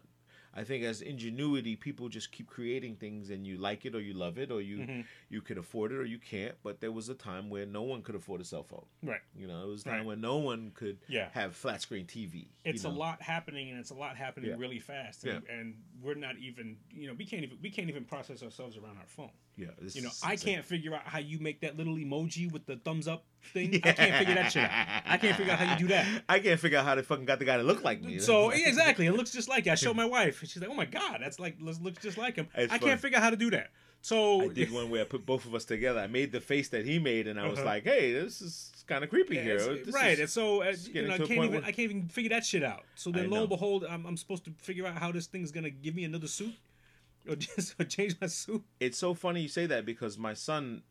[0.57, 4.13] I think as ingenuity, people just keep creating things, and you like it or you
[4.13, 5.01] love it, or you Mm-hmm.
[5.27, 6.55] you can afford it or you can't.
[6.63, 8.85] But there was a time where no one could afford a cell phone.
[9.03, 9.19] Right.
[9.35, 10.05] You know, it was a time Right.
[10.05, 11.27] when no one could Yeah.
[11.33, 12.47] have flat screen TV.
[12.63, 14.55] it's you a lot happening and it's a lot happening Yeah.
[14.57, 18.05] really fast and, and we're not even you know we can't even we can't even
[18.05, 20.53] process ourselves around our phone Yeah, you know i insane.
[20.55, 23.91] can't figure out how you make that little emoji with the thumbs up thing i
[23.91, 24.71] can't figure that shit out
[25.05, 27.25] i can't figure out how you do that I can't figure out how they fucking
[27.25, 28.19] got the guy to look like me.
[28.19, 29.71] so yeah, exactly it looks just like it.
[29.71, 32.17] i showed my wife and she's like oh my god that's like looks looks just
[32.17, 32.89] like him It's i funny.
[32.91, 33.71] can't figure out how to do that
[34.09, 35.99] so I did one where I put both of us together.
[35.99, 37.65] I made the face that he made, and I was Uh-huh.
[37.73, 40.73] like, "Hey, this is kind of creepy Yeah, here." This right, is- and so uh,
[40.93, 42.83] you know, I can't even where- I can't even figure that shit out.
[42.95, 45.51] So then, lo and behold, I'm, I'm supposed to figure out how this thing is
[45.51, 46.53] gonna give me another suit,
[47.29, 48.63] or just or change my suit.
[48.79, 50.83] it's so funny you say that because my son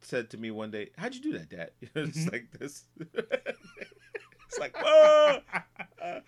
[0.00, 2.28] said to me one day, "How'd you do that, Dad?" it's Mm-hmm.
[2.32, 2.84] like this.
[4.48, 5.38] it's like, whoa.
[6.02, 6.20] Uh,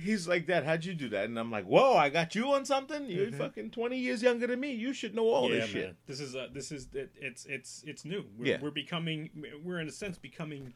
[0.00, 2.64] he's like, "Dad, how'd you do that?" And I'm like, "Whoa, I got you on
[2.64, 3.06] something.
[3.10, 3.38] You're Mhm.
[3.38, 4.72] fucking 20 years younger than me.
[4.72, 5.96] You should know all yeah, this shit." man.
[6.06, 8.24] This is uh, this is it, it's it's it's new.
[8.36, 8.60] We're, Yeah.
[8.60, 9.30] we're becoming
[9.62, 10.74] we're in a sense becoming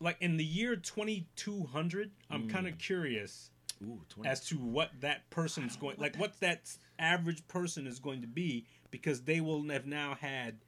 [0.00, 2.12] like in the year 2200.
[2.30, 2.50] I'm Mm.
[2.50, 3.50] kind of curious
[3.82, 8.26] Ooh, as to what that person's going like what that average person is going to
[8.26, 10.58] be because they will have now had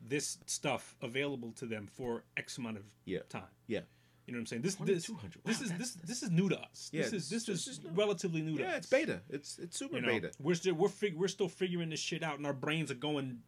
[0.00, 3.20] this stuff available to them for x amount of Yeah.
[3.28, 3.80] time yeah.
[4.26, 5.44] You know what i'm saying this this 2200.
[5.44, 7.84] this is this this is new to us Yeah, this is this this is is
[7.94, 9.20] relatively new to Yeah, us Yeah, it's beta.
[9.28, 10.30] It's it's super you know beta.
[10.40, 13.40] we're still we're fig- we're still figuring this shit out and our brains are going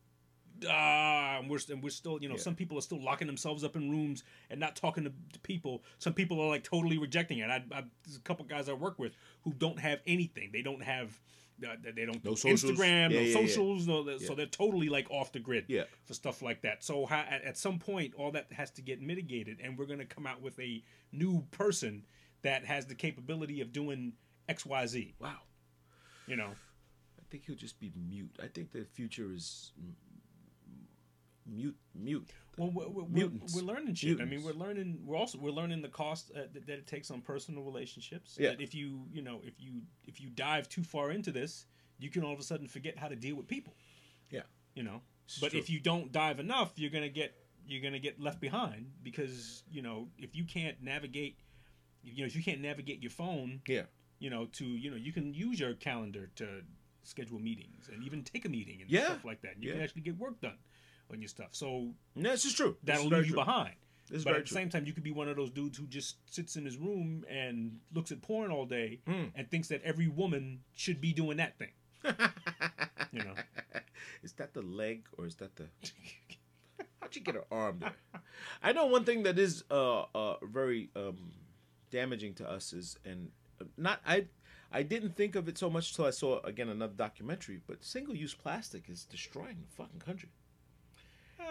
[0.69, 2.41] ah and we're, and we're still you know Yeah.
[2.41, 5.83] some people are still locking themselves up in rooms and not talking to, to people
[5.99, 8.99] some people are like totally rejecting it I, I there's a couple guys I work
[8.99, 9.13] with
[9.45, 11.21] who don't have anything they don't have
[11.65, 12.79] Uh, they don't No do socials?
[12.79, 13.33] Instagram Yeah, no yeah, yeah.
[13.47, 14.27] socials no Yeah.
[14.27, 15.85] so they're totally like off the grid Yeah.
[16.05, 19.01] for stuff like that so how, at, at some point all that has to get
[19.01, 22.05] mitigated and we're going to come out with a new person
[22.43, 24.13] that has the capability of doing
[24.49, 25.15] X Y Z.
[25.19, 25.39] Wow.
[26.27, 26.51] You know.
[27.19, 28.37] I think he'll just be mute.
[28.41, 29.73] I think the future is
[31.47, 32.31] mute, mute.
[32.57, 33.55] Well, we're, we're, Mutants.
[33.55, 34.21] we're learning shit.
[34.21, 35.01] I mean, we're learning.
[35.05, 38.37] We're also we're learning the cost uh, that, that it takes on personal relationships.
[38.41, 38.51] Yeah.
[38.51, 41.67] That if you you know if you if you dive too far into this,
[41.99, 43.75] you can all of a sudden forget how to deal with people.
[44.31, 44.43] Yeah.
[44.75, 45.03] You know.
[45.27, 45.59] It's but true.
[45.59, 47.35] if you don't dive enough, you're gonna get
[47.67, 51.39] you're gonna get left behind because you know if you can't navigate,
[52.03, 53.83] you know if you can't navigate your phone, Yeah.
[54.19, 56.63] you know to you know you can use your calendar to
[57.03, 59.07] schedule meetings and even take a meeting and Yeah.
[59.07, 59.63] stuff like that.
[59.63, 60.59] You can actually get work done
[61.13, 61.49] on your stuff.
[61.53, 62.77] So No, this is true.
[62.85, 63.45] That'll is leave you true.
[63.45, 63.75] behind.
[64.11, 64.55] This but at the true.
[64.55, 67.25] same time, you could be one of those dudes who just sits in his room
[67.29, 69.33] and looks at porn all day Mm.
[69.35, 71.73] and thinks that every woman should be doing that thing.
[73.13, 73.35] You know,
[74.23, 75.69] is that the leg or is that the?
[77.01, 77.93] How'd you get her arm there?
[78.63, 81.33] I know one thing that is uh uh very um
[81.91, 83.31] damaging to us is and
[83.61, 84.27] uh, not I
[84.71, 87.61] I didn't think of it so much until I saw again another documentary.
[87.67, 90.29] But single use plastic is destroying the fucking country.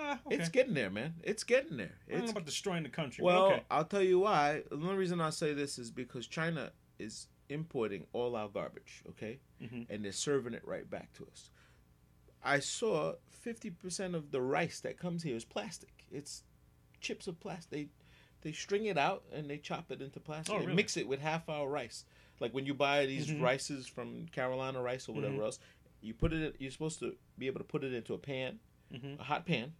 [0.07, 0.36] Ah, okay.
[0.36, 1.15] It's getting there, man.
[1.23, 1.95] It's getting there.
[2.07, 3.23] I don't know It's about destroying the country.
[3.23, 3.64] Well, okay.
[3.72, 4.64] I'll tell you why.
[4.69, 9.40] The only reason I say this is because China is importing all our garbage, okay?
[9.61, 9.88] Mhm.
[9.90, 11.49] And they're serving it right back to us.
[12.44, 13.14] I saw
[13.44, 16.06] 50% of the rice that comes here is plastic.
[16.11, 16.44] It's
[17.02, 17.69] chips of plastic.
[17.72, 17.88] They,
[18.41, 20.53] they string it out and they chop it into plastic.
[20.53, 20.76] Oh, They really?
[20.76, 22.06] mix it with half our rice.
[22.40, 23.41] Like when you buy these Mhm.
[23.41, 25.44] rices from Carolina rice or whatever Mhm.
[25.45, 25.60] else,
[26.02, 26.41] you put it.
[26.41, 28.60] In, you're supposed to be able to put it into a pan,
[28.94, 29.19] Mhm.
[29.19, 29.73] a hot pan,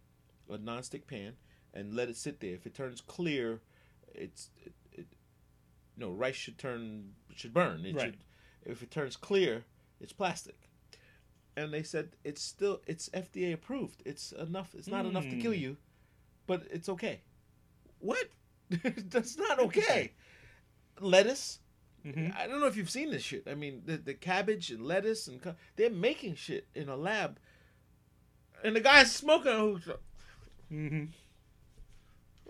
[0.50, 1.34] a non-stick pan,
[1.74, 2.54] and let it sit there.
[2.54, 3.60] If it turns clear,
[4.14, 5.06] it's it, it
[5.96, 7.84] no rice should turn should burn.
[7.84, 8.04] It Right.
[8.06, 8.16] should
[8.64, 9.64] if it turns clear,
[10.00, 10.56] it's plastic.
[11.56, 14.02] And they said it's still it's FDA approved.
[14.04, 14.74] It's enough.
[14.74, 15.60] It's not enough to kill Mm.
[15.60, 15.76] you,
[16.46, 17.20] but it's okay.
[17.98, 18.28] What?
[18.70, 20.12] That's not okay.
[21.00, 21.60] Lettuce.
[22.04, 22.36] Mhm.
[22.36, 23.44] I don't know if you've seen this shit.
[23.48, 27.38] I mean, the, the cabbage and lettuce and co- they're making shit in a lab,
[28.62, 29.82] and the guy's smoking.
[30.70, 31.08] Oh, Mhm.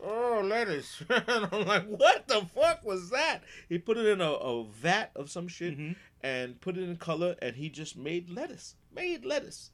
[0.03, 1.03] oh lettuce!
[1.09, 3.43] and I'm like, what the fuck was that?
[3.69, 5.97] He put it in a, a vat of some shit Mhm.
[6.23, 8.75] and put it in color, and he just made lettuce.
[8.95, 9.71] Made lettuce,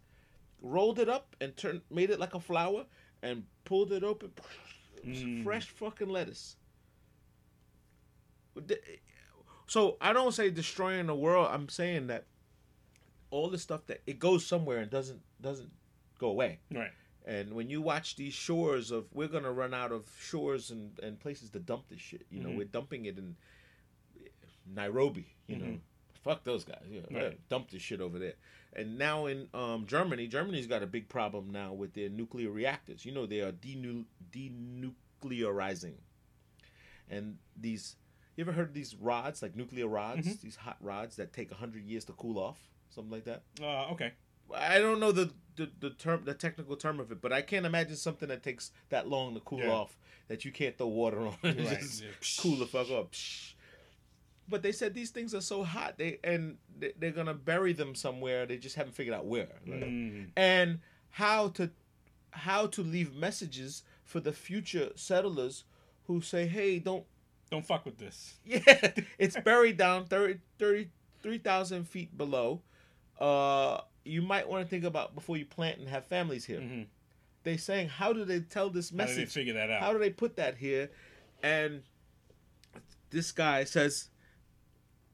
[0.60, 2.86] rolled it up and turned, made it like a flower,
[3.22, 4.32] and pulled it open.
[4.96, 5.42] It was Mm.
[5.44, 6.56] Fresh fucking lettuce.
[9.66, 11.48] So I don't say destroying the world.
[11.50, 12.26] I'm saying that
[13.30, 15.70] all the stuff that it goes somewhere and doesn't doesn't
[16.18, 16.58] go away.
[16.70, 16.90] Right.
[17.24, 21.20] And when you watch these shores of, we're gonna run out of shores and, and
[21.20, 22.26] places to dump this shit.
[22.30, 22.56] You know, Mhm.
[22.56, 23.36] we're dumping it in
[24.66, 25.26] Nairobi.
[25.46, 25.80] You know, Mhm.
[26.24, 26.84] fuck those guys.
[26.90, 27.48] You know, Right.
[27.48, 28.34] dump this shit over there.
[28.72, 33.04] And now in um, Germany, Germany's got a big problem now with their nuclear reactors.
[33.04, 35.94] You know, they are denu- denuclearizing.
[37.08, 37.96] And these,
[38.36, 40.40] you ever heard of these rods, like nuclear rods, Mhm.
[40.40, 42.58] these hot rods that take hundred years to cool off,
[42.90, 43.42] something like that.
[43.60, 44.12] Uh, okay.
[44.54, 47.66] I don't know the, the the term, the technical term of it, but I can't
[47.66, 49.70] imagine something that takes that long to cool Yeah.
[49.70, 49.96] off
[50.28, 51.78] that you can't throw water on and Right.
[51.80, 52.08] just Yeah.
[52.40, 53.12] cool the fuck up.
[54.48, 57.94] But they said these things are so hot, they and they- they're gonna bury them
[57.94, 58.44] somewhere.
[58.46, 60.30] They just haven't figured out where, Like, Mm.
[60.36, 61.70] and how to
[62.34, 65.64] how to leave messages for the future settlers
[66.06, 67.04] who say, "Hey, don't
[67.50, 68.36] Don't fuck with this.
[68.46, 70.88] yeah, it's buried down 30, 30
[71.22, 72.62] 3,000 feet below.
[73.20, 76.60] Uh, you might want to think about before you plant and have families here.
[76.60, 76.86] Mhm.
[77.44, 79.32] They saying, how do they tell this How did they message?
[79.34, 79.80] figure that out?
[79.82, 80.90] How do they put that here?
[81.42, 81.82] And
[83.10, 84.08] this guy says,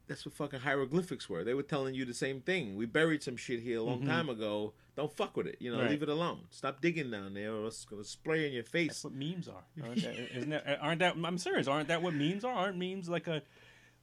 [0.07, 1.43] that's what fucking hieroglyphics were.
[1.43, 2.75] They were telling you the same thing.
[2.75, 4.07] We buried some shit here a long Mhm.
[4.07, 4.73] time ago.
[4.95, 5.57] Don't fuck with it.
[5.59, 5.91] You know, Right.
[5.91, 6.47] leave it alone.
[6.49, 8.87] Stop digging down there, or it's gonna spray in your face.
[8.89, 9.63] That's what memes are.
[9.83, 10.79] Aren't that, isn't that?
[10.81, 11.15] Aren't that?
[11.15, 11.67] I'm serious.
[11.67, 12.53] Aren't that what memes are?
[12.53, 13.43] Aren't memes like a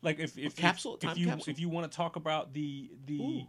[0.02, 0.94] like if if capsule?
[0.94, 1.50] if, Time if you capsule?
[1.50, 3.48] if you want to talk about the the Ooh.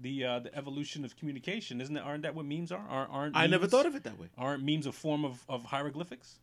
[0.00, 2.00] The uh, the evolution of communication, isn't it?
[2.00, 2.86] Aren't that what memes are?
[2.88, 4.28] Aren't, aren't I never thought of it that way.
[4.36, 6.38] Aren't memes a form of, of hieroglyphics?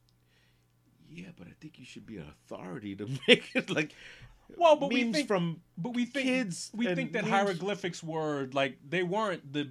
[1.09, 3.91] Yeah, but I think you should be an authority to make it like.
[4.57, 8.03] Well, but we memes think- from But we think Kids we think that memes- hieroglyphics
[8.03, 9.69] were like they weren't the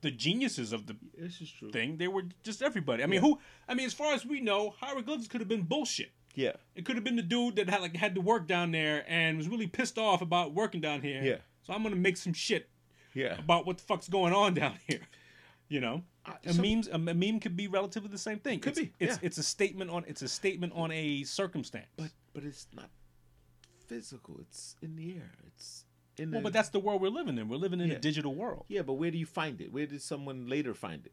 [0.00, 1.70] the geniuses of the this is true.
[1.70, 1.96] thing.
[1.96, 3.02] They were just everybody.
[3.02, 3.28] I mean, Yeah.
[3.28, 3.38] who?
[3.68, 6.10] I mean, as far as we know, hieroglyphics could have been bullshit.
[6.34, 9.04] Yeah, It could have been the dude that had like had to work down there
[9.08, 11.20] and was really pissed off about working down here.
[11.24, 11.36] Yeah.
[11.62, 12.68] So I'm gonna make some shit
[13.14, 13.38] yeah.
[13.38, 15.00] about what the fuck's going on down here.
[15.68, 18.60] You know, uh, a so- memes a meme could be relatively the same thing.
[18.60, 19.26] Could it's, be, It's yeah.
[19.26, 21.88] it's a statement on it's a statement on a circumstance.
[21.96, 22.88] But but it's not
[23.86, 24.36] physical.
[24.40, 25.30] It's in the air.
[25.46, 25.84] It's
[26.18, 26.36] in the.
[26.38, 27.48] well, but that's the world we're living in.
[27.48, 27.96] We're living in Yeah.
[27.96, 28.64] a digital world.
[28.68, 28.82] yeah.
[28.82, 29.72] But where do you find it?
[29.72, 31.12] Where did someone later find it?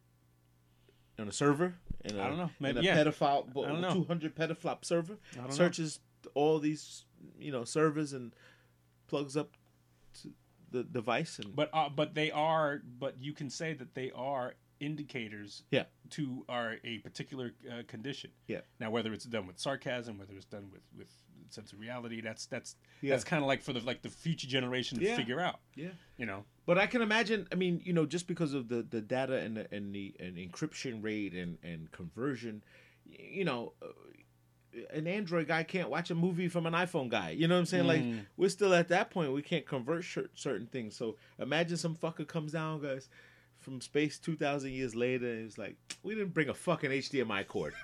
[1.20, 1.76] On a server?
[2.04, 2.44] In a, I don't know.
[2.44, 2.98] in Maybe- a yeah.
[3.04, 3.94] pedophile, I don't know.
[3.94, 5.56] two hundred petaflop server I don't know.
[5.56, 6.00] searches
[6.34, 7.04] all these
[7.40, 8.34] you know servers and
[9.08, 9.52] plugs up
[10.22, 10.30] to
[10.72, 14.56] the device and But uh, but they are but you can say that they are
[14.80, 15.86] indicators Yeah.
[16.12, 18.32] to our a particular uh, condition.
[18.48, 18.62] Yeah.
[18.80, 21.10] Now whether it's done with sarcasm, whether it's done with with
[21.50, 23.12] sense of reality, that's that's Yeah.
[23.12, 25.16] that's kind of like for the like the future generation to Yeah.
[25.16, 25.60] figure out.
[25.76, 25.90] yeah.
[26.18, 26.46] You know.
[26.66, 27.48] But I can imagine.
[27.52, 30.36] I mean, you know, just because of the, the data and the and the and
[30.38, 32.64] encryption rate and and conversion,
[33.06, 33.88] you know, uh,
[34.92, 37.32] an Android guy can't watch a movie from an iPhone guy.
[37.32, 37.88] You know what I'm saying?
[37.88, 38.26] Like Mm.
[38.38, 39.32] we're still at that point.
[39.34, 40.96] We can't convert cer- certain things.
[40.96, 43.08] So imagine some fucker comes down, guys,
[43.60, 47.48] from space two thousand years later, and it's like, we didn't bring a fucking HDMI
[47.48, 47.74] cord.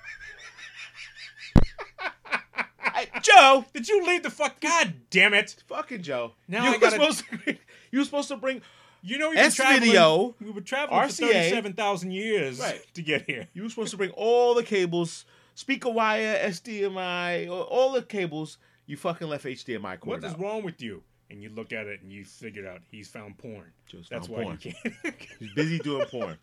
[2.94, 4.60] Hey, Joe, Did you leave the fuck?
[4.60, 5.56] God damn it!
[5.68, 6.34] fucking Joe.
[6.48, 7.38] Now you I were gotta- supposed to.
[7.38, 7.58] Bring,
[7.92, 8.62] you were supposed to bring.
[9.04, 9.78] You know traveling.
[9.80, 11.32] S-Video, We were traveling for RCA.
[11.32, 12.80] thirty-seven thousand years Right.
[12.94, 13.48] to get here.
[13.54, 15.26] You were supposed to bring all the cables,
[15.56, 18.58] speaker wire, SDMI, all- all the cables.
[18.86, 20.40] You fucking left HDMI cord What is out.
[20.40, 21.04] wrong with you?
[21.30, 23.72] And you look at it and you figured out he's found porn.
[23.88, 24.60] Joe's That's found why porn.
[24.62, 24.74] you
[25.04, 25.16] can't.
[25.40, 26.38] He's busy doing porn,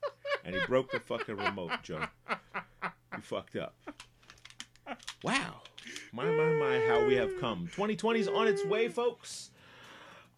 [0.47, 2.07] and he broke the fucking remote, Joe.
[3.15, 3.75] You fucked up.
[5.23, 5.61] Wow,
[6.13, 7.67] my my my, how we have come.
[7.73, 9.51] 2020 is on its way, folks.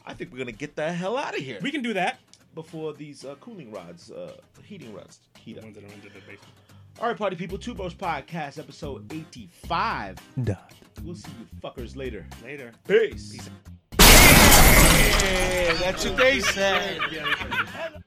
[0.04, 2.18] I think we're gonna get the hell out of here we can do that.
[2.54, 4.32] before these uh, cooling rods, uh,
[4.64, 5.64] heating rods, heat The up.
[5.66, 6.54] ones that are under the basement.
[6.98, 10.18] All right, party people, Two Bros Podcast, episode 85.
[10.44, 10.72] Dot.
[11.02, 12.26] We'll see you fuckers later.
[12.44, 12.72] Later.
[12.86, 13.48] Peace.
[13.98, 17.00] Hey, that's what they said.
[17.10, 17.98] Yeah.